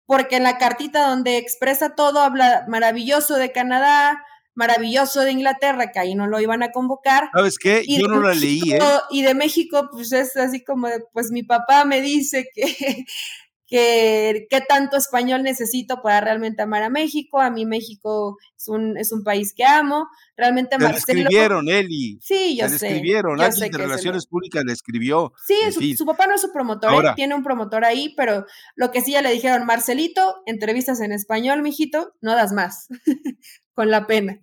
Porque 0.05 0.37
en 0.37 0.43
la 0.43 0.57
cartita 0.57 1.07
donde 1.07 1.37
expresa 1.37 1.95
todo 1.95 2.19
habla 2.19 2.65
maravilloso 2.67 3.37
de 3.37 3.51
Canadá, 3.51 4.23
maravilloso 4.53 5.21
de 5.21 5.31
Inglaterra, 5.31 5.91
que 5.91 5.99
ahí 5.99 6.15
no 6.15 6.27
lo 6.27 6.39
iban 6.39 6.63
a 6.63 6.71
convocar. 6.71 7.29
¿Sabes 7.33 7.57
qué? 7.57 7.85
Yo 7.87 8.07
no 8.07 8.21
la 8.21 8.33
leí, 8.33 8.73
¿eh? 8.73 8.79
Y 9.09 9.23
de 9.23 9.33
México, 9.33 9.89
pues 9.91 10.11
es 10.11 10.35
así 10.37 10.63
como, 10.63 10.87
de, 10.87 11.03
pues 11.13 11.31
mi 11.31 11.43
papá 11.43 11.85
me 11.85 12.01
dice 12.01 12.47
que 12.53 13.05
que 13.71 14.47
qué 14.49 14.59
tanto 14.59 14.97
español 14.97 15.43
necesito 15.43 16.01
para 16.01 16.19
realmente 16.19 16.61
amar 16.61 16.83
a 16.83 16.89
México. 16.89 17.39
A 17.39 17.49
mí 17.49 17.65
México 17.65 18.37
es 18.57 18.67
un, 18.67 18.97
es 18.97 19.13
un 19.13 19.23
país 19.23 19.53
que 19.55 19.63
amo. 19.63 20.09
Realmente 20.35 20.75
Te 20.77 20.85
escribieron, 20.87 21.69
Eli. 21.69 22.19
Sí, 22.21 22.57
yo 22.59 22.67
sé. 22.67 22.87
escribieron, 22.87 23.39
alguien 23.39 23.71
de 23.71 23.77
Relaciones 23.77 24.27
Públicas 24.27 24.61
le 24.65 24.73
escribió. 24.73 25.31
Sí, 25.47 25.95
su, 25.95 26.05
papá 26.05 26.27
no 26.27 26.35
es 26.35 26.41
su 26.41 26.51
promotor, 26.51 27.05
¿eh? 27.05 27.09
tiene 27.15 27.33
un 27.33 27.43
promotor 27.43 27.85
ahí, 27.85 28.13
pero 28.17 28.45
lo 28.75 28.91
que 28.91 28.99
sí 28.99 29.13
ya 29.13 29.21
le 29.21 29.31
dijeron, 29.31 29.65
Marcelito, 29.65 30.41
entrevistas 30.45 30.99
en 30.99 31.13
español, 31.13 31.61
mijito, 31.61 32.13
no 32.19 32.35
das 32.35 32.51
más, 32.51 32.89
con 33.73 33.89
la 33.89 34.05
pena. 34.05 34.41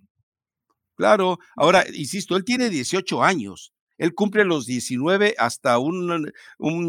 Claro, 0.95 1.37
ahora, 1.55 1.85
insisto, 1.93 2.35
él 2.35 2.43
tiene 2.43 2.69
18 2.69 3.23
años. 3.23 3.73
Él 3.99 4.15
cumple 4.15 4.45
los 4.45 4.65
19 4.65 5.35
hasta 5.37 5.77
un, 5.77 6.31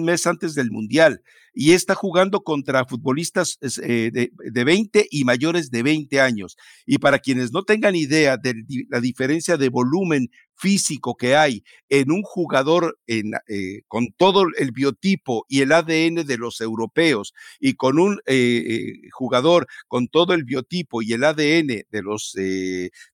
mes 0.05 0.27
antes 0.27 0.55
del 0.55 0.71
Mundial 0.71 1.23
y 1.53 1.73
está 1.73 1.97
jugando 1.97 2.43
contra 2.43 2.87
futbolistas 2.87 3.59
eh, 3.83 4.11
de, 4.13 4.31
de, 4.33 4.65
20 4.65 5.09
y 5.11 5.25
mayores 5.25 5.71
de 5.71 5.83
20 5.83 6.21
años. 6.21 6.57
Y 6.87 6.99
para 6.99 7.19
quienes 7.19 7.53
no 7.53 7.65
tengan 7.65 7.97
idea 7.97 8.37
de 8.37 8.55
la 8.89 9.01
diferencia 9.01 9.57
de 9.57 9.69
volumen 9.69 10.31
físico 10.55 11.17
que 11.17 11.35
hay 11.35 11.65
en 11.89 12.13
un 12.13 12.23
jugador 12.23 12.99
eh, 13.09 13.23
con 13.89 14.13
todo 14.17 14.45
el 14.59 14.71
biotipo 14.73 15.45
y 15.49 15.63
el 15.63 15.73
ADN 15.73 16.27
de 16.27 16.37
los 16.39 16.61
europeos 16.61 17.33
y 17.59 17.75
con 17.75 17.99
un 17.99 18.21
eh, 18.27 18.93
jugador 19.11 19.67
con 19.89 20.07
todo 20.07 20.35
el 20.35 20.45
biotipo 20.45 21.03
y 21.03 21.15
el 21.15 21.25
ADN 21.25 21.85
de 21.91 22.03
los 22.03 22.37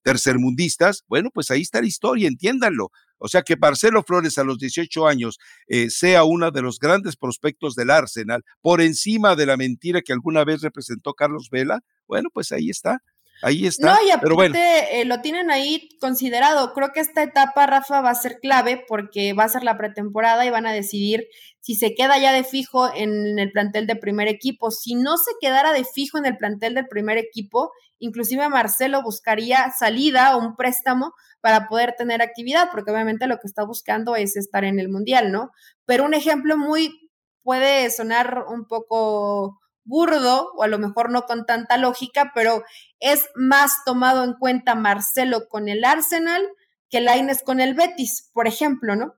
tercermundistas, 0.02 1.04
bueno, 1.08 1.30
pues 1.32 1.50
ahí 1.50 1.62
está 1.62 1.80
la 1.80 1.86
historia, 1.86 2.28
entiéndanlo. 2.28 2.90
O 3.18 3.28
sea 3.28 3.42
que 3.42 3.56
Marcelo 3.56 4.02
Flores 4.02 4.38
a 4.38 4.44
los 4.44 4.58
18 4.58 5.06
años 5.06 5.38
eh, 5.68 5.90
sea 5.90 6.24
uno 6.24 6.50
de 6.50 6.62
los 6.62 6.78
grandes 6.78 7.16
prospectos 7.16 7.74
del 7.74 7.90
Arsenal, 7.90 8.44
por 8.60 8.80
encima 8.80 9.36
de 9.36 9.46
la 9.46 9.56
mentira 9.56 10.02
que 10.02 10.12
alguna 10.12 10.44
vez 10.44 10.60
representó 10.60 11.14
Carlos 11.14 11.48
Vela, 11.50 11.80
bueno, 12.06 12.28
pues 12.32 12.52
ahí 12.52 12.70
está. 12.70 13.02
Ahí 13.42 13.66
está. 13.66 13.94
No, 13.94 14.06
y 14.06 14.10
aparte 14.10 14.22
pero 14.22 14.34
bueno. 14.34 14.54
Eh, 14.56 15.04
lo 15.04 15.20
tienen 15.20 15.50
ahí 15.50 15.88
considerado. 16.00 16.72
Creo 16.72 16.92
que 16.92 17.00
esta 17.00 17.22
etapa, 17.22 17.66
Rafa, 17.66 18.00
va 18.00 18.10
a 18.10 18.14
ser 18.14 18.38
clave 18.40 18.84
porque 18.88 19.32
va 19.32 19.44
a 19.44 19.48
ser 19.48 19.62
la 19.62 19.76
pretemporada 19.76 20.46
y 20.46 20.50
van 20.50 20.66
a 20.66 20.72
decidir 20.72 21.26
si 21.60 21.74
se 21.74 21.94
queda 21.94 22.18
ya 22.18 22.32
de 22.32 22.44
fijo 22.44 22.92
en 22.94 23.38
el 23.38 23.52
plantel 23.52 23.86
de 23.86 23.96
primer 23.96 24.28
equipo. 24.28 24.70
Si 24.70 24.94
no 24.94 25.16
se 25.18 25.32
quedara 25.40 25.72
de 25.72 25.84
fijo 25.84 26.18
en 26.18 26.26
el 26.26 26.36
plantel 26.36 26.74
del 26.74 26.86
primer 26.86 27.18
equipo, 27.18 27.72
inclusive 27.98 28.48
Marcelo 28.48 29.02
buscaría 29.02 29.72
salida 29.76 30.36
o 30.36 30.40
un 30.40 30.56
préstamo 30.56 31.12
para 31.40 31.68
poder 31.68 31.94
tener 31.96 32.22
actividad, 32.22 32.68
porque 32.72 32.90
obviamente 32.90 33.26
lo 33.26 33.38
que 33.38 33.46
está 33.46 33.64
buscando 33.64 34.16
es 34.16 34.36
estar 34.36 34.64
en 34.64 34.80
el 34.80 34.88
Mundial, 34.88 35.32
¿no? 35.32 35.50
Pero 35.84 36.04
un 36.04 36.14
ejemplo 36.14 36.56
muy 36.56 37.10
puede 37.42 37.90
sonar 37.90 38.44
un 38.48 38.66
poco 38.66 39.60
burdo 39.86 40.52
o 40.56 40.62
a 40.62 40.68
lo 40.68 40.78
mejor 40.78 41.10
no 41.10 41.22
con 41.22 41.46
tanta 41.46 41.78
lógica, 41.78 42.32
pero 42.34 42.62
es 43.00 43.28
más 43.34 43.72
tomado 43.84 44.24
en 44.24 44.34
cuenta 44.34 44.74
Marcelo 44.74 45.48
con 45.48 45.68
el 45.68 45.84
Arsenal 45.84 46.46
que 46.90 47.00
Laines 47.00 47.42
con 47.42 47.60
el 47.60 47.74
Betis, 47.74 48.30
por 48.32 48.46
ejemplo, 48.46 48.96
¿no? 48.96 49.14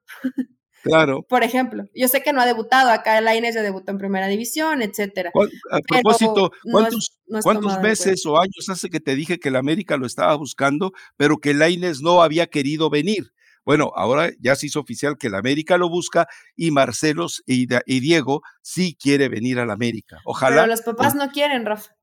Claro. 0.83 1.23
Por 1.29 1.43
ejemplo, 1.43 1.85
yo 1.93 2.09
sé 2.09 2.23
que 2.23 2.33
no 2.33 2.41
ha 2.41 2.47
debutado, 2.47 2.91
acá 2.91 3.21
Laines 3.21 3.55
ya 3.55 3.63
debutó 3.63 3.91
en 3.91 3.99
primera 3.99 4.29
división, 4.29 4.81
etcétera. 4.81 5.33
A 5.71 5.79
propósito, 5.81 6.53
¿cuántos, 6.71 7.19
¿cuántos 7.43 7.81
meses 7.81 8.25
o 8.27 8.39
años 8.39 8.69
hace 8.71 8.89
que 8.89 9.01
te 9.01 9.17
dije 9.17 9.41
que 9.41 9.49
el 9.49 9.57
América 9.57 9.97
lo 9.97 10.07
estaba 10.07 10.35
buscando, 10.37 10.93
pero 11.17 11.39
que 11.39 11.53
Laines 11.53 12.01
no 12.01 12.23
había 12.23 12.47
querido 12.47 12.91
venir? 12.91 13.33
Bueno, 13.69 13.93
ahora 13.95 14.31
ya 14.41 14.57
se 14.57 14.65
hizo 14.65 14.81
oficial 14.81 15.19
que 15.19 15.27
el 15.27 15.35
América 15.35 15.77
lo 15.77 15.91
busca 15.91 16.27
y 16.57 16.71
Marcelos 16.71 17.43
y, 17.45 17.67
Diego 18.01 18.41
sí 18.63 18.97
quiere 18.99 19.29
venir 19.29 19.59
al 19.59 19.71
América. 19.71 20.23
Ojalá. 20.25 20.63
Pero 20.63 20.69
los 20.69 20.81
papás 20.81 21.15
no 21.15 21.31
quieren, 21.31 21.67
Rafa. 21.67 21.95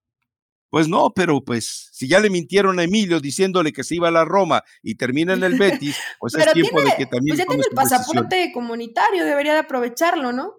Pues 0.70 0.88
no, 0.88 1.10
pero 1.16 1.44
pues 1.44 1.90
si 1.92 2.08
ya 2.08 2.20
le 2.20 2.30
mintieron 2.30 2.78
a 2.78 2.84
Emilio 2.84 3.20
diciéndole 3.20 3.74
que 3.74 3.84
se 3.84 3.96
iba 3.96 4.10
a 4.10 4.12
la 4.12 4.26
Roma 4.26 4.64
y 4.84 4.94
termina 4.94 5.34
en 5.34 5.44
el 5.44 5.58
Betis, 5.58 5.98
pues 6.20 6.36
es 6.36 6.54
tiempo 6.54 6.80
de 6.82 6.94
que 6.98 7.08
también. 7.08 7.36
Pues 7.36 7.40
ya 7.40 7.46
tiene 7.48 7.64
el 7.68 7.76
pasaporte 7.76 8.52
comunitario, 8.54 9.26
debería 9.26 9.54
de 9.54 9.60
aprovecharlo, 9.62 10.32
¿no? 10.32 10.58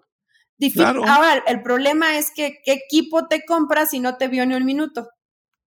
Ahora, 1.07 1.41
el 1.47 1.61
problema 1.61 2.17
es 2.17 2.31
que 2.35 2.57
qué 2.65 2.73
equipo 2.73 3.29
te 3.29 3.45
compras 3.45 3.91
si 3.91 4.01
no 4.01 4.17
te 4.17 4.27
vio 4.27 4.45
ni 4.45 4.55
un 4.55 4.65
minuto. 4.65 5.07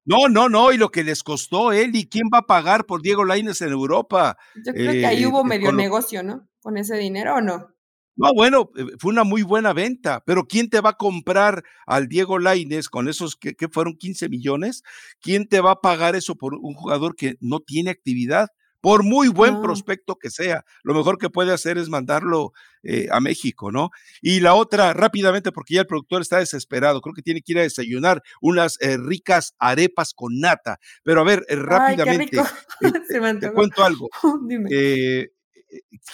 No, 0.04 0.28
no, 0.28 0.48
no, 0.48 0.72
y 0.72 0.78
lo 0.78 0.90
que 0.90 1.04
les 1.04 1.22
costó 1.22 1.72
él 1.72 1.94
y 1.94 2.08
quién 2.08 2.28
va 2.32 2.38
a 2.38 2.46
pagar 2.46 2.86
por 2.86 3.02
Diego 3.02 3.24
Laines 3.24 3.60
en 3.60 3.70
Europa. 3.70 4.36
Yo 4.64 4.72
creo 4.72 4.92
que 4.92 5.06
ahí 5.06 5.22
eh, 5.22 5.26
hubo 5.26 5.44
medio 5.44 5.72
negocio, 5.72 6.22
¿no? 6.22 6.48
Con 6.60 6.76
ese 6.78 6.96
dinero 6.96 7.36
o 7.36 7.40
no. 7.40 7.68
No, 8.16 8.32
bueno, 8.34 8.70
eh, 8.76 8.84
fue 8.98 9.12
una 9.12 9.24
muy 9.24 9.42
buena 9.42 9.72
venta, 9.72 10.22
pero 10.26 10.46
¿quién 10.46 10.68
te 10.68 10.80
va 10.80 10.90
a 10.90 10.96
comprar 10.96 11.62
al 11.86 12.08
Diego 12.08 12.38
Laines 12.38 12.88
con 12.88 13.08
esos 13.08 13.36
que, 13.36 13.54
que, 13.54 13.68
fueron 13.68 13.96
15 13.96 14.28
millones? 14.28 14.82
¿Quién 15.20 15.48
te 15.48 15.60
va 15.60 15.72
a 15.72 15.80
pagar 15.80 16.16
eso 16.16 16.34
por 16.34 16.54
un 16.54 16.74
jugador 16.74 17.14
que 17.16 17.36
no 17.40 17.60
tiene 17.60 17.90
actividad? 17.90 18.48
Por 18.80 19.04
muy 19.04 19.28
buen 19.28 19.60
prospecto 19.60 20.16
que 20.16 20.30
sea, 20.30 20.64
lo 20.82 20.94
mejor 20.94 21.18
que 21.18 21.30
puede 21.30 21.52
hacer 21.52 21.78
es 21.78 21.88
mandarlo 21.88 22.52
eh, 22.82 23.08
a 23.10 23.20
México, 23.20 23.70
¿no? 23.70 23.90
Y 24.22 24.40
la 24.40 24.54
otra, 24.54 24.92
rápidamente, 24.92 25.52
porque 25.52 25.74
ya 25.74 25.82
el 25.82 25.86
productor 25.86 26.22
está 26.22 26.38
desesperado, 26.38 27.00
creo 27.00 27.14
que 27.14 27.22
tiene 27.22 27.42
que 27.42 27.52
ir 27.52 27.58
a 27.58 27.62
desayunar 27.62 28.22
unas 28.40 28.80
eh, 28.80 28.96
ricas 28.96 29.54
arepas 29.58 30.14
con 30.14 30.40
nata. 30.40 30.78
Pero 31.02 31.20
a 31.20 31.24
ver, 31.24 31.44
eh, 31.48 31.56
rápidamente, 31.56 32.42
te, 33.40 33.52
cuento 33.52 33.84
algo. 33.84 34.08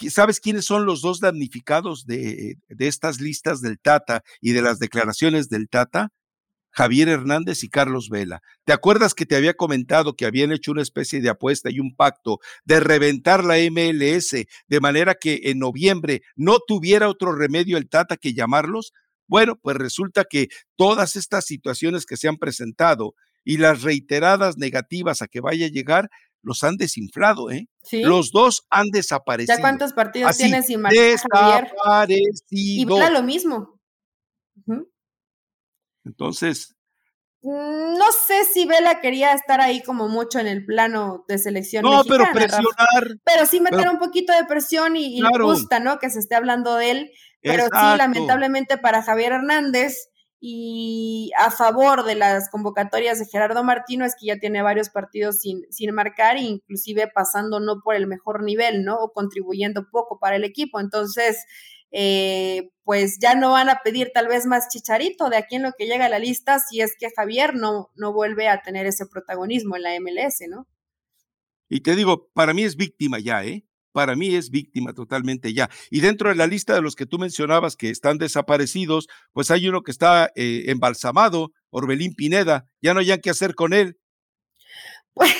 ¿Sabes 0.09 0.39
quiénes 0.39 0.65
son 0.65 0.85
los 0.85 1.01
dos 1.01 1.19
damnificados 1.19 2.05
de, 2.05 2.57
de 2.67 2.87
estas 2.87 3.19
listas 3.19 3.61
del 3.61 3.79
Tata 3.79 4.23
y 4.39 4.51
de 4.51 4.61
las 4.61 4.77
declaraciones 4.77 5.49
del 5.49 5.67
Tata? 5.67 6.11
Javier 6.77 7.09
Hernández 7.09 7.63
y 7.63 7.69
Carlos 7.69 8.09
Vela. 8.09 8.43
¿Te 8.63 8.71
acuerdas 8.71 9.15
que 9.15 9.25
te 9.25 9.35
había 9.35 9.55
comentado 9.55 10.15
que 10.15 10.27
habían 10.27 10.51
hecho 10.51 10.71
una 10.71 10.83
especie 10.83 11.21
de 11.21 11.29
apuesta 11.29 11.71
y 11.71 11.79
un 11.79 11.95
pacto 11.95 12.37
de 12.65 12.79
reventar 12.79 13.43
la 13.43 13.55
MLS 13.71 14.45
de 14.67 14.79
manera 14.79 15.15
que 15.15 15.41
en 15.45 15.57
noviembre 15.57 16.21
no 16.35 16.59
tuviera 16.59 17.09
otro 17.09 17.33
remedio 17.33 17.79
el 17.79 17.89
Tata 17.89 18.15
que 18.15 18.35
llamarlos? 18.35 18.93
Bueno, 19.25 19.55
pues 19.59 19.75
resulta 19.75 20.23
que 20.23 20.49
todas 20.75 21.15
estas 21.15 21.45
situaciones 21.45 22.05
que 22.05 22.15
se 22.15 22.27
han 22.27 22.37
presentado 22.37 23.15
y 23.43 23.57
las 23.57 23.81
reiteradas 23.81 24.57
negativas 24.57 25.23
a 25.23 25.27
que 25.27 25.41
vaya 25.41 25.65
a 25.65 25.69
llegar, 25.69 26.11
los 26.43 26.63
han 26.63 26.77
desinflado, 26.77 27.49
¿eh? 27.49 27.67
¿Sí? 27.81 28.03
Los 28.03 28.31
dos 28.31 28.67
han 28.69 28.89
desaparecido. 28.91 29.55
¿Ya 29.57 29.61
cuántos 29.61 29.93
partidos 29.93 30.37
tienes 30.37 30.67
sin 30.67 30.83
Desaparecido. 30.83 32.21
Y 32.51 32.85
Vela 32.85 33.09
lo 33.09 33.23
mismo. 33.23 33.76
Entonces. 36.07 36.75
Mm, 37.41 37.97
no 37.97 38.05
sé 38.27 38.45
si 38.51 38.65
Vela 38.65 38.99
quería 38.99 39.33
estar 39.33 39.61
ahí 39.61 39.83
como 39.83 40.07
mucho 40.07 40.39
en 40.39 40.47
el 40.47 40.65
plano 40.65 41.23
de 41.27 41.37
selección. 41.37 41.83
No, 41.83 42.03
pero 42.03 42.25
presionar. 42.33 43.19
Pero 43.23 43.45
sí 43.45 43.61
meter 43.61 43.87
un 43.89 43.99
poquito 43.99 44.33
de 44.33 44.45
presión 44.45 44.95
y, 44.95 45.21
le 45.21 45.43
gusta, 45.43 45.79
¿no? 45.79 45.99
Que 45.99 46.09
se 46.09 46.19
esté 46.19 46.35
hablando 46.35 46.75
de 46.75 46.91
él. 46.91 47.11
Pero 47.41 47.65
sí, 47.65 47.97
lamentablemente 47.97 48.77
para 48.77 49.03
Javier 49.03 49.33
Hernández 49.33 50.09
y 50.39 51.31
a 51.37 51.49
favor 51.49 52.03
de 52.03 52.15
las 52.15 52.49
convocatorias 52.49 53.19
de 53.19 53.25
Gerardo 53.25 53.63
Martino 53.63 54.05
es 54.05 54.15
que 54.19 54.27
ya 54.27 54.37
tiene 54.37 54.61
varios 54.61 54.89
partidos 54.89 55.39
sin, 55.39 55.65
sin 55.71 55.93
marcar, 55.93 56.37
inclusive 56.37 57.09
pasando 57.13 57.59
no 57.59 57.81
por 57.83 57.95
el 57.95 58.07
mejor 58.07 58.43
nivel, 58.43 58.83
¿no? 58.83 58.97
O 58.97 59.11
contribuyendo 59.13 59.87
poco 59.89 60.19
para 60.19 60.35
el 60.35 60.43
equipo. 60.43 60.79
Entonces, 60.79 61.43
eh, 61.91 62.69
pues 62.83 63.17
ya 63.19 63.35
no 63.35 63.51
van 63.51 63.69
a 63.69 63.79
pedir 63.83 64.11
tal 64.13 64.27
vez 64.27 64.45
más 64.45 64.69
chicharito 64.69 65.29
de 65.29 65.37
aquí 65.37 65.55
en 65.55 65.63
lo 65.63 65.71
que 65.77 65.87
llega 65.87 66.05
a 66.05 66.09
la 66.09 66.19
lista 66.19 66.59
si 66.59 66.81
es 66.81 66.95
que 66.97 67.09
Javier 67.15 67.55
no, 67.55 67.89
no 67.95 68.13
vuelve 68.13 68.47
a 68.47 68.61
tener 68.61 68.85
ese 68.85 69.05
protagonismo 69.05 69.75
en 69.75 69.83
la 69.83 69.99
MLS, 69.99 70.43
¿no? 70.49 70.67
Y 71.69 71.81
te 71.81 71.95
digo, 71.95 72.29
para 72.33 72.53
mí 72.53 72.63
es 72.63 72.75
víctima 72.75 73.19
ya, 73.19 73.43
¿eh? 73.43 73.65
Para 73.91 74.15
mí 74.15 74.35
es 74.35 74.51
víctima 74.51 74.93
totalmente 74.93 75.53
ya. 75.53 75.69
Y 75.89 76.01
dentro 76.01 76.29
de 76.29 76.35
la 76.35 76.47
lista 76.47 76.75
de 76.75 76.81
los 76.81 76.95
que 76.95 77.05
tú 77.05 77.17
mencionabas 77.17 77.75
que 77.75 77.89
están 77.89 78.19
desaparecidos, 78.19 79.07
pues 79.33 79.49
hay 79.49 79.67
uno 79.67 79.81
que 79.81 79.91
está 79.91 80.31
eh, 80.35 80.65
embalsamado, 80.67 81.51
Orbelín 81.71 82.13
Pineda. 82.13 82.69
Ya 82.81 82.93
no 82.93 82.99
hay 82.99 83.19
qué 83.19 83.31
hacer 83.31 83.55
con 83.55 83.73
él. 83.73 83.97
Pues, 85.13 85.33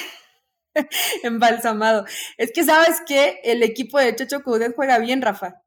embalsamado. 1.24 2.06
Es 2.38 2.52
que 2.52 2.64
sabes 2.64 3.02
que 3.06 3.39
el 3.43 3.64
equipo 3.64 4.00
de 4.00 4.16
Chocho 4.16 4.41
Coudet 4.41 4.74
juega 4.76 4.98
bien, 5.00 5.22
Rafa. 5.22 5.62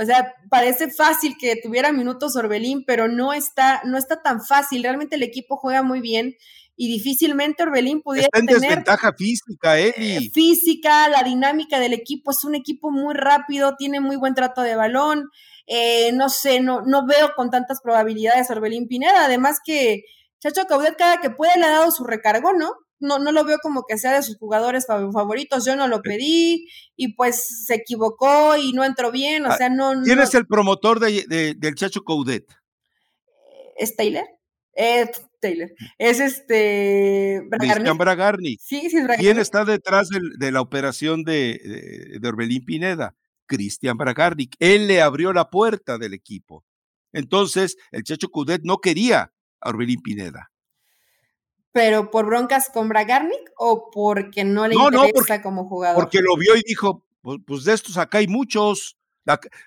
O 0.00 0.04
sea, 0.04 0.32
parece 0.48 0.90
fácil 0.90 1.36
que 1.38 1.56
tuviera 1.60 1.90
minutos 1.90 2.36
Orbelín, 2.36 2.84
pero 2.86 3.08
no 3.08 3.32
está, 3.32 3.82
no 3.84 3.98
está 3.98 4.22
tan 4.22 4.44
fácil. 4.44 4.84
Realmente 4.84 5.16
el 5.16 5.24
equipo 5.24 5.56
juega 5.56 5.82
muy 5.82 6.00
bien 6.00 6.36
y 6.76 6.86
difícilmente 6.86 7.64
Orbelín 7.64 8.02
pudiera 8.02 8.26
está 8.26 8.38
en 8.38 8.46
tener 8.46 8.60
desventaja 8.60 9.12
física, 9.12 9.76
Eli. 9.76 10.30
Física, 10.30 11.08
la 11.08 11.24
dinámica 11.24 11.80
del 11.80 11.92
equipo 11.92 12.30
es 12.30 12.44
un 12.44 12.54
equipo 12.54 12.92
muy 12.92 13.14
rápido, 13.14 13.74
tiene 13.76 13.98
muy 13.98 14.14
buen 14.14 14.34
trato 14.34 14.62
de 14.62 14.76
balón. 14.76 15.28
Eh, 15.66 16.12
no 16.12 16.28
sé, 16.28 16.60
no, 16.60 16.82
no 16.82 17.04
veo 17.04 17.32
con 17.34 17.50
tantas 17.50 17.80
probabilidades 17.82 18.48
Orbelín 18.50 18.86
Pineda. 18.86 19.24
Además 19.24 19.58
que 19.64 20.04
Chacho 20.38 20.66
Caudet 20.68 20.96
cada 20.96 21.20
que 21.20 21.30
puede 21.30 21.58
le 21.58 21.64
ha 21.64 21.70
dado 21.70 21.90
su 21.90 22.04
recargo, 22.04 22.52
¿no? 22.52 22.72
No, 23.00 23.18
no 23.18 23.32
lo 23.32 23.44
veo 23.44 23.58
como 23.62 23.84
que 23.86 23.98
sea 23.98 24.14
de 24.14 24.22
sus 24.22 24.36
jugadores 24.36 24.86
favoritos, 24.86 25.64
yo 25.64 25.76
no 25.76 25.88
lo 25.88 26.02
pedí 26.02 26.68
y 26.96 27.14
pues 27.14 27.66
se 27.66 27.74
equivocó 27.74 28.56
y 28.56 28.72
no 28.72 28.84
entró 28.84 29.10
bien, 29.10 29.46
o 29.46 29.50
ah, 29.50 29.56
sea, 29.56 29.68
no... 29.68 30.02
¿Quién 30.04 30.18
es 30.18 30.34
el 30.34 30.46
promotor 30.46 31.00
de, 31.00 31.54
del 31.56 31.74
Chacho 31.74 32.02
Coudet? 32.02 32.46
¿Es 33.76 33.94
Taylor? 33.96 34.24
Ed 34.74 35.08
Taylor. 35.40 35.72
Es 35.98 36.20
este. 36.20 37.42
Cristian 37.58 37.98
Bragarni. 37.98 38.56
Sí, 38.60 38.88
sí, 38.90 38.96
Bragarni. 38.96 39.24
¿Quién 39.24 39.38
está 39.38 39.64
detrás 39.64 40.08
de, 40.08 40.52
la 40.52 40.60
operación 40.60 41.24
de, 41.24 42.18
de, 42.20 42.28
Orbelín 42.28 42.64
Pineda? 42.64 43.16
Cristian 43.46 43.96
Bragarnik. 43.96 44.54
Él 44.58 44.86
le 44.86 45.00
abrió 45.00 45.32
la 45.32 45.50
puerta 45.50 45.98
del 45.98 46.14
equipo. 46.14 46.64
Entonces, 47.12 47.76
el 47.90 48.04
Chacho 48.04 48.28
Cudet 48.28 48.62
no 48.62 48.78
quería 48.78 49.32
a 49.60 49.68
Orbelín 49.70 50.00
Pineda. 50.02 50.52
¿Pero 51.72 52.10
por 52.10 52.26
broncas 52.26 52.70
con 52.72 52.88
Bragarnik 52.88 53.52
o 53.56 53.90
porque 53.90 54.44
no 54.44 54.66
le 54.66 54.74
interesa 54.74 55.42
como 55.42 55.68
jugador? 55.68 56.02
Porque 56.02 56.20
lo 56.20 56.36
vio 56.36 56.56
y 56.56 56.62
dijo: 56.66 57.04
pues, 57.22 57.38
pues 57.46 57.64
de 57.64 57.74
estos 57.74 57.96
acá 57.98 58.18
hay 58.18 58.26
muchos. 58.26 58.96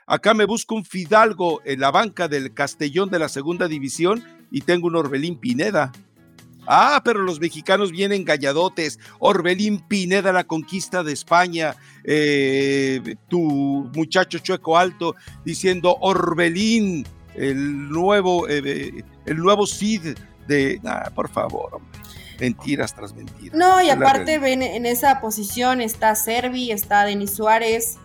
Acá 0.07 0.33
me 0.33 0.45
busco 0.45 0.73
un 0.73 0.83
Fidalgo 0.83 1.61
en 1.65 1.79
la 1.79 1.91
banca 1.91 2.27
del 2.27 2.51
Castellón 2.51 3.11
de 3.11 3.19
la 3.19 3.29
segunda 3.29 3.67
división 3.67 4.23
y 4.49 4.61
tengo 4.61 4.87
un 4.87 4.95
Orbelín 4.95 5.37
Pineda. 5.37 5.91
Ah, 6.67 7.01
pero 7.03 7.21
los 7.21 7.39
mexicanos 7.39 7.91
vienen 7.91 8.25
galladotes. 8.25 8.99
Orbelín 9.19 9.79
Pineda, 9.87 10.31
la 10.31 10.45
conquista 10.45 11.03
de 11.03 11.13
España. 11.13 11.75
Eh, 12.03 13.15
tu 13.27 13.89
muchacho 13.95 14.39
chueco 14.39 14.77
alto 14.77 15.15
diciendo 15.45 15.97
Orbelín, 16.01 17.05
el 17.35 17.89
nuevo, 17.89 18.47
eh, 18.47 19.03
el 19.25 19.37
nuevo 19.37 19.67
Cid 19.67 20.17
de. 20.51 20.81
Ah, 20.85 21.09
por 21.13 21.29
favor, 21.29 21.81
Mentiras 22.39 22.95
tras 22.95 23.13
mentiras. 23.13 23.55
No, 23.55 23.81
y 23.83 23.89
aparte 23.91 24.39
ven 24.39 24.63
en 24.63 24.87
esa 24.87 25.21
posición 25.21 25.79
está 25.79 26.15
Servi, 26.15 26.71
está 26.71 27.05
Denis 27.05 27.35
Suárez, 27.35 27.99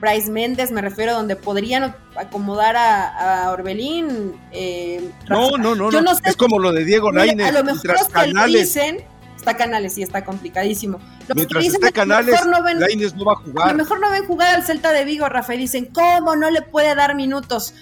Bryce 0.00 0.30
Méndez, 0.30 0.70
me 0.70 0.80
refiero, 0.80 1.12
donde 1.12 1.34
podrían 1.34 1.96
acomodar 2.14 2.76
a, 2.76 3.50
Orbelín. 3.50 4.40
Eh, 4.52 5.10
no, 5.28 5.58
no, 5.58 5.74
no, 5.74 5.90
no. 5.90 6.12
es 6.24 6.36
como 6.36 6.60
lo 6.60 6.72
de 6.72 6.84
Diego 6.84 7.10
Lainez. 7.10 7.48
A 7.48 7.52
lo 7.52 7.64
mejor 7.64 7.98
los 7.98 8.06
que 8.06 8.12
canales. 8.12 8.74
dicen, 8.74 9.04
está 9.36 9.56
Canales, 9.56 9.94
sí, 9.94 10.02
está 10.02 10.24
complicadísimo. 10.24 11.00
mientras 11.34 11.64
esté 11.64 11.92
Canales, 11.92 12.46
no 12.46 12.62
ven, 12.62 12.78
no 13.16 13.24
va 13.24 13.32
a 13.32 13.36
jugar. 13.36 13.68
A 13.68 13.72
lo 13.72 13.78
mejor 13.78 14.00
no 14.00 14.10
ven 14.10 14.24
jugar 14.24 14.54
al 14.54 14.62
Celta 14.62 14.92
de 14.92 15.04
Vigo, 15.04 15.28
Rafael. 15.28 15.58
Dicen, 15.58 15.86
¿cómo 15.86 16.36
no 16.36 16.50
le 16.50 16.62
puede 16.62 16.94
dar 16.94 17.14
minutos? 17.14 17.74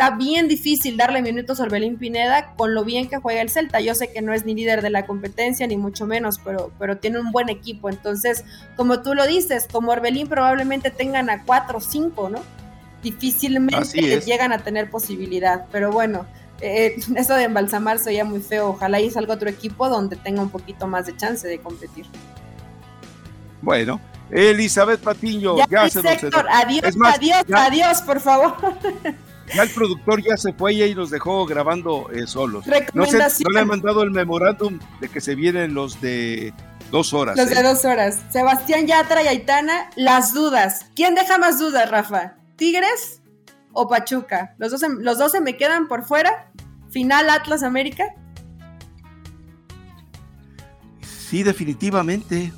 Está 0.00 0.16
bien 0.16 0.48
difícil 0.48 0.96
darle 0.96 1.20
minutos 1.20 1.60
a 1.60 1.64
Orbelín 1.64 1.98
Pineda 1.98 2.54
con 2.56 2.72
lo 2.72 2.84
bien 2.86 3.10
que 3.10 3.18
juega 3.18 3.42
el 3.42 3.50
Celta. 3.50 3.80
Yo 3.80 3.94
sé 3.94 4.10
que 4.10 4.22
no 4.22 4.32
es 4.32 4.46
ni 4.46 4.54
líder 4.54 4.80
de 4.80 4.88
la 4.88 5.04
competencia, 5.04 5.66
ni 5.66 5.76
mucho 5.76 6.06
menos, 6.06 6.40
pero, 6.42 6.72
pero 6.78 6.96
tiene 6.96 7.20
un 7.20 7.32
buen 7.32 7.50
equipo. 7.50 7.90
Entonces, 7.90 8.46
como 8.76 9.02
tú 9.02 9.14
lo 9.14 9.26
dices, 9.26 9.68
como 9.70 9.92
Orbelín 9.92 10.26
probablemente 10.26 10.90
tengan 10.90 11.28
a 11.28 11.44
cuatro 11.44 11.78
o 11.78 11.80
cinco, 11.82 12.30
¿no? 12.30 12.40
Difícilmente 13.02 14.20
llegan 14.22 14.54
a 14.54 14.64
tener 14.64 14.88
posibilidad. 14.88 15.66
Pero 15.70 15.92
bueno, 15.92 16.24
eh, 16.62 16.96
eso 17.16 17.34
de 17.34 17.44
embalsamar 17.44 17.98
sería 17.98 18.24
muy 18.24 18.40
feo. 18.40 18.70
Ojalá 18.70 19.00
y 19.00 19.10
salga 19.10 19.34
otro 19.34 19.50
equipo 19.50 19.90
donde 19.90 20.16
tenga 20.16 20.40
un 20.40 20.50
poquito 20.50 20.86
más 20.86 21.04
de 21.04 21.16
chance 21.18 21.46
de 21.46 21.58
competir. 21.58 22.06
Bueno, 23.60 24.00
Elizabeth 24.30 25.00
Patiño, 25.00 25.58
ya, 25.68 25.90
se 25.90 25.98
Adiós, 25.98 26.96
adiós, 27.04 27.44
adiós, 27.52 28.00
por 28.00 28.18
favor. 28.18 28.56
Ya 29.54 29.62
el 29.62 29.70
productor 29.70 30.22
ya 30.22 30.36
se 30.36 30.52
fue 30.52 30.74
y 30.74 30.94
nos 30.94 31.10
dejó 31.10 31.46
grabando 31.46 32.10
eh, 32.12 32.26
solos. 32.26 32.64
No, 32.94 33.06
se, 33.06 33.18
no, 33.18 33.50
le 33.50 33.60
han 33.60 33.66
mandado 33.66 34.02
el 34.02 34.10
memorándum 34.10 34.78
de 35.00 35.08
que 35.08 35.20
se 35.20 35.34
vienen 35.34 35.74
los 35.74 36.00
de 36.00 36.52
dos 36.90 37.12
horas. 37.12 37.36
Los 37.36 37.50
de 37.50 37.60
¿eh? 37.60 37.62
dos 37.62 37.84
horas. 37.84 38.20
Sebastián 38.30 38.86
Yatra 38.86 39.22
y 39.22 39.28
Aitana, 39.28 39.90
las 39.96 40.32
dudas. 40.32 40.86
¿Quién 40.94 41.14
deja 41.14 41.38
más 41.38 41.58
dudas, 41.58 41.90
Rafa? 41.90 42.34
¿Tigres 42.56 43.22
o 43.72 43.88
Pachuca? 43.88 44.54
Los 44.58 44.70
dos, 44.70 44.82
los 45.00 45.18
dos 45.18 45.32
se 45.32 45.40
me 45.40 45.56
quedan 45.56 45.88
por 45.88 46.04
fuera. 46.04 46.50
Final 46.90 47.30
Atlas 47.30 47.62
América. 47.62 48.14
Sí, 51.30 51.42
definitivamente. 51.42 52.52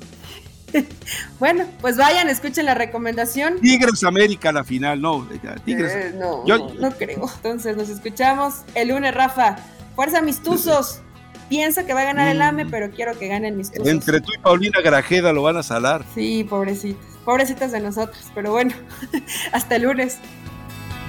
bueno, 1.39 1.65
pues 1.81 1.97
vayan, 1.97 2.29
escuchen 2.29 2.65
la 2.65 2.73
recomendación. 2.73 3.59
Tigres 3.59 4.03
América 4.03 4.51
la 4.51 4.63
final, 4.63 5.01
no. 5.01 5.27
Tigres. 5.65 5.93
Eh, 5.93 6.15
no, 6.17 6.43
no, 6.45 6.91
creo. 6.91 7.29
Entonces 7.35 7.77
nos 7.77 7.89
escuchamos 7.89 8.61
el 8.75 8.89
lunes, 8.89 9.13
Rafa. 9.13 9.57
Fuerza 9.95 10.21
mis 10.21 10.41
tuzos. 10.41 11.01
Pienso 11.49 11.85
que 11.85 11.93
va 11.93 12.01
a 12.01 12.05
ganar 12.05 12.29
el 12.29 12.41
AME, 12.41 12.65
mm. 12.65 12.71
pero 12.71 12.89
quiero 12.91 13.17
que 13.17 13.27
ganen 13.27 13.57
mis 13.57 13.71
tuzos. 13.71 13.87
Entre 13.87 14.21
tú 14.21 14.31
y 14.33 14.39
Paulina 14.39 14.79
Grajeda 14.81 15.33
lo 15.33 15.43
van 15.43 15.57
a 15.57 15.63
salar. 15.63 16.03
Sí, 16.15 16.43
pobrecitas. 16.43 17.05
Pobrecitas 17.25 17.71
de 17.71 17.79
nosotros. 17.79 18.31
Pero 18.33 18.51
bueno, 18.51 18.73
hasta 19.51 19.75
el 19.75 19.83
lunes. 19.83 20.17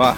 Va. 0.01 0.17